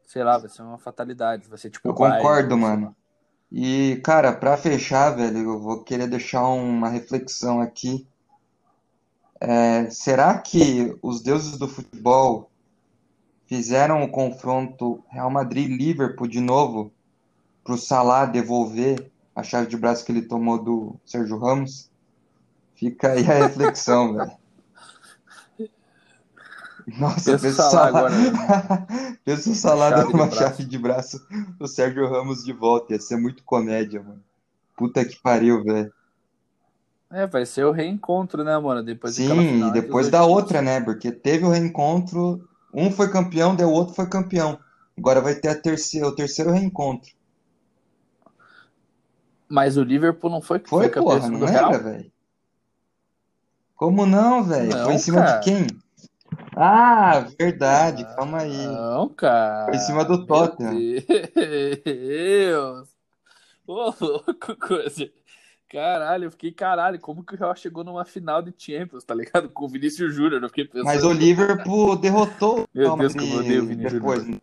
sei 0.05 0.23
lá, 0.23 0.37
vai 0.37 0.49
ser 0.49 0.61
uma 0.61 0.77
fatalidade. 0.77 1.47
Vai 1.47 1.57
ser 1.57 1.69
tipo 1.69 1.87
Eu 1.87 1.93
Bayern, 1.93 2.21
concordo, 2.21 2.57
mano. 2.57 2.95
E, 3.51 4.01
cara, 4.03 4.33
pra 4.33 4.57
fechar, 4.57 5.11
velho, 5.11 5.37
eu 5.37 5.59
vou 5.59 5.83
querer 5.83 6.07
deixar 6.07 6.47
uma 6.47 6.89
reflexão 6.89 7.61
aqui. 7.61 8.07
É, 9.39 9.89
será 9.89 10.37
que 10.37 10.97
os 11.01 11.21
deuses 11.21 11.57
do 11.57 11.67
futebol 11.67 12.49
fizeram 13.45 14.03
o 14.03 14.09
confronto 14.09 15.03
Real 15.09 15.29
Madrid-Liverpool 15.29 16.27
de 16.27 16.39
novo 16.39 16.91
pro 17.63 17.77
Salah 17.77 18.25
devolver 18.25 19.11
a 19.35 19.43
chave 19.43 19.67
de 19.67 19.77
braço 19.77 20.05
que 20.05 20.11
ele 20.11 20.21
tomou 20.23 20.61
do 20.63 20.99
Sérgio 21.05 21.37
Ramos? 21.37 21.91
Fica 22.75 23.13
aí 23.13 23.25
a 23.29 23.35
reflexão, 23.35 24.15
velho. 24.15 24.31
Nossa, 26.85 27.37
Pensa 27.37 27.47
o 27.49 27.51
pensa 27.51 27.61
o 27.61 27.69
Salah 27.69 27.87
Salah. 27.87 27.87
agora, 27.87 28.27
Pensa 29.25 29.51
o 29.51 29.55
Salah 29.55 29.91
chave 29.91 30.05
de 30.07 30.13
uma 30.13 30.27
braço. 30.27 30.37
chave 30.37 30.65
de 30.65 30.77
braço 30.77 31.27
do 31.57 31.67
Sérgio 31.67 32.09
Ramos 32.09 32.43
de 32.43 32.53
volta. 32.53 32.93
Ia 32.93 32.99
ser 32.99 33.17
muito 33.17 33.43
comédia, 33.43 34.01
mano. 34.03 34.23
Puta 34.75 35.05
que 35.05 35.15
pariu, 35.21 35.63
velho. 35.63 35.93
É, 37.11 37.27
vai 37.27 37.45
ser 37.45 37.63
o 37.65 37.71
reencontro, 37.71 38.43
né, 38.43 38.57
mano? 38.57 38.83
Depois 38.83 39.15
Sim, 39.15 39.25
e 39.25 39.27
final 39.53 39.69
os 39.69 39.73
depois 39.73 40.09
da 40.09 40.25
outra, 40.25 40.61
né? 40.61 40.81
Porque 40.81 41.11
teve 41.11 41.45
o 41.45 41.49
reencontro, 41.49 42.47
um 42.73 42.91
foi 42.91 43.09
campeão, 43.11 43.55
daí 43.55 43.65
o 43.65 43.71
outro 43.71 43.93
foi 43.93 44.07
campeão. 44.07 44.59
Agora 44.97 45.21
vai 45.21 45.35
ter 45.35 45.49
a 45.49 45.55
terceira, 45.59 46.07
o 46.07 46.15
terceiro 46.15 46.51
reencontro. 46.51 47.11
Mas 49.53 49.77
o 49.77 49.83
Liverpool 49.83 50.31
não 50.31 50.41
foi, 50.41 50.57
Foi, 50.65 50.85
foi 50.85 50.89
campeão 50.89 51.19
porra, 51.19 51.29
não 51.29 51.47
era, 51.47 51.77
velho? 51.77 52.11
Como 53.75 54.03
não, 54.03 54.43
velho? 54.43 54.71
Foi 54.71 54.93
em 54.95 54.97
cima 54.97 55.21
de 55.21 55.27
cara. 55.27 55.39
quem? 55.41 55.67
Ah, 56.55 57.27
verdade, 57.39 58.03
calma 58.15 58.39
aí. 58.39 58.65
Não, 58.65 59.13
Foi 59.65 59.75
em 59.75 59.79
cima 59.79 60.03
cara. 60.03 60.09
do 60.09 60.17
Meu 60.17 60.25
Tottenham. 60.25 60.73
Deus. 61.85 62.89
Ô, 63.67 63.93
louco, 64.01 64.55
coisa. 64.59 65.07
Caralho, 65.69 66.23
eu 66.25 66.31
fiquei 66.31 66.51
caralho. 66.51 66.99
Como 66.99 67.23
que 67.23 67.35
o 67.35 67.37
Real 67.37 67.55
chegou 67.55 67.83
numa 67.83 68.05
final 68.05 68.41
de 68.41 68.55
Champions, 68.57 69.03
tá 69.03 69.13
ligado? 69.13 69.49
Com 69.49 69.65
o 69.65 69.69
Vinícius 69.69 70.15
Júnior. 70.15 70.41
Eu 70.41 70.49
fiquei 70.49 70.67
Mas 70.83 71.03
o 71.03 71.09
pensando. 71.09 71.13
Liverpool 71.13 71.95
derrotou 71.95 72.67
Meu 72.73 72.97
Deus, 72.97 73.13
como 73.13 73.33
eu 73.33 73.39
odeio 73.39 73.63
o 73.63 73.75
depois. 73.75 74.23
Júnior. 74.23 74.41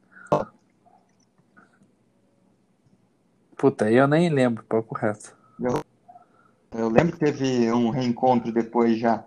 Puta, 3.60 3.84
aí 3.84 3.96
eu 3.96 4.08
nem 4.08 4.30
lembro, 4.30 4.64
papo 4.64 4.94
reto. 4.94 5.36
Eu, 5.60 5.84
eu 6.72 6.88
lembro 6.88 7.12
que 7.12 7.18
teve 7.18 7.70
um 7.70 7.90
reencontro 7.90 8.50
depois 8.50 8.98
já. 8.98 9.22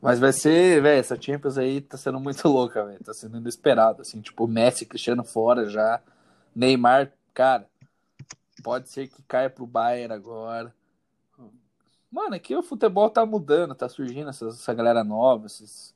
Mas 0.00 0.18
vai 0.18 0.32
ser, 0.32 0.80
velho, 0.80 1.00
essa 1.00 1.20
Champions 1.20 1.58
aí 1.58 1.82
tá 1.82 1.98
sendo 1.98 2.18
muito 2.18 2.40
louca, 2.48 2.82
velho. 2.82 3.04
Tá 3.04 3.12
sendo 3.12 3.36
inesperado, 3.36 4.00
assim. 4.00 4.22
Tipo, 4.22 4.46
Messi, 4.46 4.86
Cristiano 4.86 5.22
fora 5.22 5.68
já. 5.68 6.00
Neymar, 6.56 7.12
cara, 7.34 7.68
pode 8.62 8.88
ser 8.88 9.06
que 9.06 9.22
caia 9.24 9.50
pro 9.50 9.66
Bayern 9.66 10.14
agora. 10.14 10.74
Mano, 12.10 12.36
aqui 12.36 12.56
o 12.56 12.62
futebol 12.62 13.10
tá 13.10 13.26
mudando, 13.26 13.74
tá 13.74 13.86
surgindo 13.86 14.30
essa, 14.30 14.48
essa 14.48 14.72
galera 14.72 15.04
nova, 15.04 15.44
esses, 15.44 15.94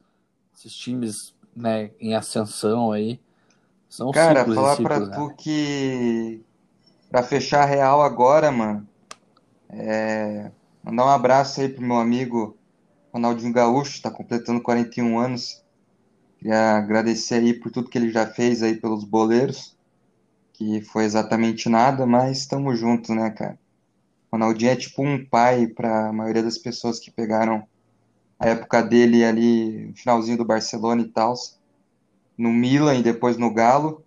esses 0.55 0.77
times, 0.77 1.35
né, 1.57 1.91
em 1.99 2.15
ascensão 2.15 2.93
aí. 2.93 3.19
São 3.95 4.13
Cara, 4.13 4.41
ciclos 4.41 4.57
falar 4.57 4.77
pra 4.77 5.01
ciclos, 5.01 5.09
né? 5.09 5.15
tu 5.15 5.37
que 5.37 6.43
pra 7.09 7.23
fechar 7.23 7.63
a 7.63 7.65
real 7.65 8.03
agora, 8.03 8.51
mano, 8.51 8.89
é, 9.71 10.51
mandar 10.83 11.07
um 11.07 11.11
abraço 11.11 11.61
aí 11.61 11.69
pro 11.69 11.81
meu 11.81 11.99
amigo 11.99 12.59
Ronaldinho 13.13 13.53
Gaúcho, 13.53 14.03
tá 14.03 14.11
completando 14.11 14.61
41 14.61 15.17
anos. 15.17 15.63
Queria 16.39 16.77
agradecer 16.77 17.37
aí 17.37 17.55
por 17.55 17.71
tudo 17.71 17.89
que 17.89 17.97
ele 17.97 18.11
já 18.11 18.27
fez 18.27 18.65
aí 18.65 18.75
pelos 18.75 19.05
boleiros, 19.05 19.77
que 20.55 20.83
foi 20.83 21.05
exatamente 21.05 21.69
nada, 21.69 22.05
mas 22.05 22.39
estamos 22.39 22.77
juntos, 22.77 23.11
né, 23.11 23.31
cara? 23.31 23.57
Ronaldinho 24.33 24.73
é 24.73 24.77
tipo 24.77 25.05
um 25.05 25.25
pai 25.25 25.69
pra 25.69 26.13
maioria 26.13 26.43
das 26.43 26.59
pessoas 26.59 26.99
que 26.99 27.13
pegaram 27.13 27.65
a 28.41 28.49
época 28.49 28.83
dele 28.83 29.25
ali, 29.25 29.87
no 29.87 29.97
finalzinho 29.97 30.37
do 30.37 30.45
Barcelona 30.45 31.03
e 31.03 31.09
tal, 31.09 31.37
no 32.37 32.53
Milan 32.53 32.97
e 32.97 33.03
depois 33.03 33.37
no 33.37 33.53
Galo. 33.53 34.05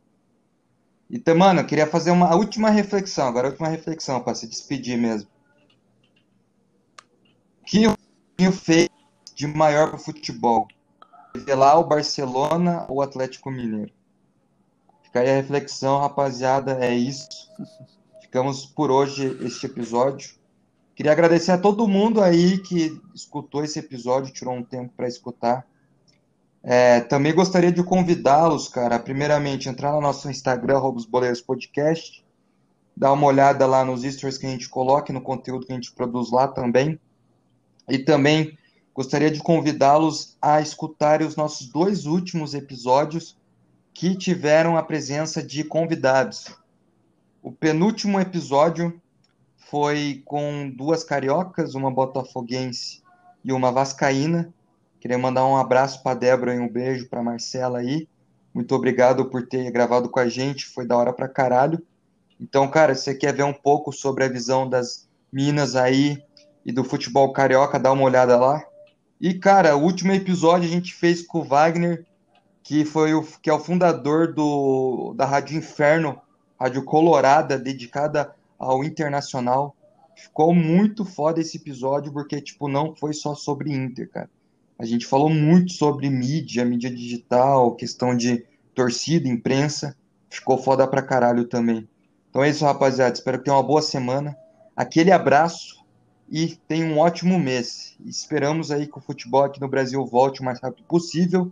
Então, 1.10 1.38
mano, 1.38 1.62
eu 1.62 1.66
queria 1.66 1.88
fazer 1.88 2.12
uma 2.12 2.36
última 2.36 2.70
reflexão, 2.70 3.28
agora 3.28 3.48
última 3.48 3.70
reflexão, 3.70 4.22
para 4.22 4.36
se 4.36 4.48
despedir 4.48 4.98
mesmo. 4.98 5.30
O 7.62 7.66
que 7.66 7.88
o 7.88 7.92
Ronaldinho 7.92 8.52
fez 8.52 8.90
de 9.34 9.48
maior 9.48 9.90
pro 9.90 9.98
futebol? 9.98 10.68
Revelar 11.34 11.80
o 11.80 11.86
Barcelona 11.86 12.86
ou 12.90 12.98
o 12.98 13.02
Atlético 13.02 13.50
Mineiro? 13.50 13.92
Fica 15.04 15.22
aí 15.22 15.30
a 15.30 15.36
reflexão, 15.36 16.00
rapaziada, 16.00 16.84
é 16.84 16.94
isso. 16.94 17.28
Ficamos 18.22 18.66
por 18.66 18.92
hoje 18.92 19.38
este 19.42 19.66
episódio. 19.66 20.36
Queria 20.94 21.12
agradecer 21.12 21.52
a 21.52 21.58
todo 21.58 21.88
mundo 21.88 22.22
aí 22.22 22.58
que 22.58 23.00
escutou 23.16 23.64
esse 23.64 23.80
episódio, 23.80 24.34
tirou 24.34 24.54
um 24.54 24.64
tempo 24.64 24.94
para 24.98 25.08
escutar. 25.08 25.66
É, 26.70 26.99
também 26.99 27.34
gostaria 27.34 27.72
de 27.72 27.82
convidá-los, 27.82 28.68
cara, 28.68 28.99
primeiramente, 28.99 29.70
entrar 29.70 29.93
no 29.93 30.01
nosso 30.01 30.30
Instagram, 30.30 30.76
arroba 30.76 30.97
os 30.97 31.05
Boleiros 31.05 31.39
Podcast, 31.39 32.26
dar 32.93 33.13
uma 33.13 33.26
olhada 33.26 33.65
lá 33.65 33.86
nos 33.86 34.01
stories 34.01 34.38
que 34.38 34.45
a 34.45 34.49
gente 34.49 34.68
coloca, 34.68 35.13
no 35.13 35.22
conteúdo 35.22 35.65
que 35.65 35.72
a 35.72 35.76
gente 35.76 35.93
produz 35.93 36.30
lá 36.30 36.45
também. 36.45 36.99
E 37.88 37.97
também 37.99 38.57
gostaria 38.93 39.32
de 39.32 39.39
convidá-los 39.39 40.36
a 40.41 40.59
escutarem 40.59 41.26
os 41.26 41.38
nossos 41.38 41.68
dois 41.68 42.05
últimos 42.05 42.53
episódios 42.53 43.38
que 43.93 44.13
tiveram 44.13 44.76
a 44.76 44.84
presença 44.84 45.41
de 45.41 45.63
convidados. 45.63 46.53
O 47.41 47.49
penúltimo 47.49 48.20
episódio 48.20 49.01
foi 49.55 50.22
com 50.26 50.70
duas 50.76 51.01
cariocas, 51.01 51.76
uma 51.76 51.89
botafoguense 51.89 53.01
e 53.41 53.53
uma 53.53 53.72
vascaína. 53.72 54.53
Queria 55.08 55.18
mandar 55.18 55.45
um 55.45 55.55
abraço 55.55 56.03
para 56.03 56.20
Débora 56.20 56.53
e 56.53 56.60
um 56.60 56.68
beijo 56.68 57.08
para 57.08 57.24
Marcela 57.24 57.80
aí. 57.80 58.10
Muito 58.53 58.76
obrigado 58.76 59.24
por 59.30 59.47
ter 59.47 59.72
gravado 59.72 60.10
com 60.10 60.20
a 60.20 60.28
gente, 60.28 60.66
foi 60.66 60.86
da 60.86 60.97
hora 60.97 61.14
pra 61.14 61.30
caralho. 61.30 61.82
Então, 62.38 62.70
cara, 62.70 62.93
se 62.93 63.03
você 63.03 63.16
quer 63.16 63.34
ver 63.34 63.43
um 63.43 63.53
pouco 63.53 63.93
sobre 63.93 64.26
a 64.26 64.28
visão 64.28 64.68
das 64.68 65.08
minas 65.32 65.78
aí 65.78 66.22
e 66.66 66.74
do 66.74 66.84
futebol 66.84 67.32
carioca, 67.32 67.80
dá 67.80 67.89
uma 67.89 68.03
olhada 68.03 68.36
lá. 68.36 68.62
E, 69.22 69.34
cara, 69.34 69.78
o 69.78 69.82
último 69.82 70.12
episódio 70.12 70.68
a 70.68 70.72
gente 70.72 70.93
fez 70.93 71.22
com 71.22 71.39
o 71.39 71.45
Wagner, 71.45 72.05
que 72.62 72.84
foi 72.84 73.14
o 73.14 73.24
que 73.41 73.49
é 73.49 73.53
o 73.53 73.60
fundador 73.62 74.34
do 74.34 75.14
da 75.16 75.26
Rádio 75.26 75.58
Inferno, 75.58 76.20
Rádio 76.60 76.84
Colorada, 76.84 77.58
dedicada 77.58 78.36
ao 78.60 78.84
internacional. 78.84 79.74
Ficou 80.18 80.53
muito 80.53 81.05
foda 81.05 81.39
esse 81.39 81.55
episódio, 81.55 82.12
porque, 82.12 82.41
tipo, 82.41 82.68
não 82.68 82.93
foi 82.93 83.14
só 83.14 83.34
sobre 83.34 83.72
Inter, 83.72 84.10
cara. 84.10 84.30
A 84.80 84.86
gente 84.86 85.06
falou 85.06 85.30
muito 85.30 85.74
sobre 85.74 86.10
mídia, 86.10 86.64
mídia 86.64 86.90
digital, 86.90 87.76
questão 87.76 88.16
de 88.16 88.46
torcida, 88.76 89.28
imprensa. 89.28 89.96
ficou 90.30 90.58
foda 90.58 90.88
pra 90.88 91.02
caralho 91.02 91.46
também. 91.46 91.88
Então 92.30 92.44
é 92.44 92.50
isso, 92.50 92.66
rapaziada. 92.66 93.14
Espero 93.14 93.40
que 93.40 93.46
tenham 93.46 93.58
uma 93.58 93.68
boa 93.68 93.82
semana. 93.82 94.38
Aquele 94.76 95.12
abraço 95.12 95.84
e 96.30 96.56
tenham 96.68 96.90
um 96.90 97.00
ótimo 97.00 97.40
mês. 97.40 97.96
Esperamos 98.06 98.70
aí 98.70 98.86
que 98.86 98.98
o 98.98 99.02
futebol 99.02 99.44
aqui 99.44 99.60
no 99.60 99.68
Brasil 99.68 100.06
volte 100.06 100.42
o 100.42 100.44
mais 100.46 100.60
rápido 100.60 100.84
possível 100.86 101.52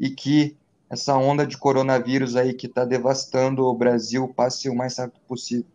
e 0.00 0.10
que 0.10 0.56
essa 0.88 1.16
onda 1.16 1.46
de 1.46 1.56
coronavírus 1.58 2.36
aí 2.36 2.54
que 2.54 2.66
está 2.66 2.84
devastando 2.84 3.64
o 3.64 3.74
Brasil 3.74 4.28
passe 4.28 4.68
o 4.68 4.74
mais 4.74 4.98
rápido 4.98 5.20
possível. 5.28 5.66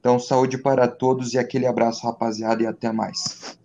Então, 0.00 0.18
saúde 0.18 0.58
para 0.58 0.86
todos 0.86 1.32
e 1.32 1.38
aquele 1.38 1.66
abraço, 1.66 2.06
rapaziada, 2.06 2.62
e 2.62 2.66
até 2.66 2.92
mais. 2.92 3.56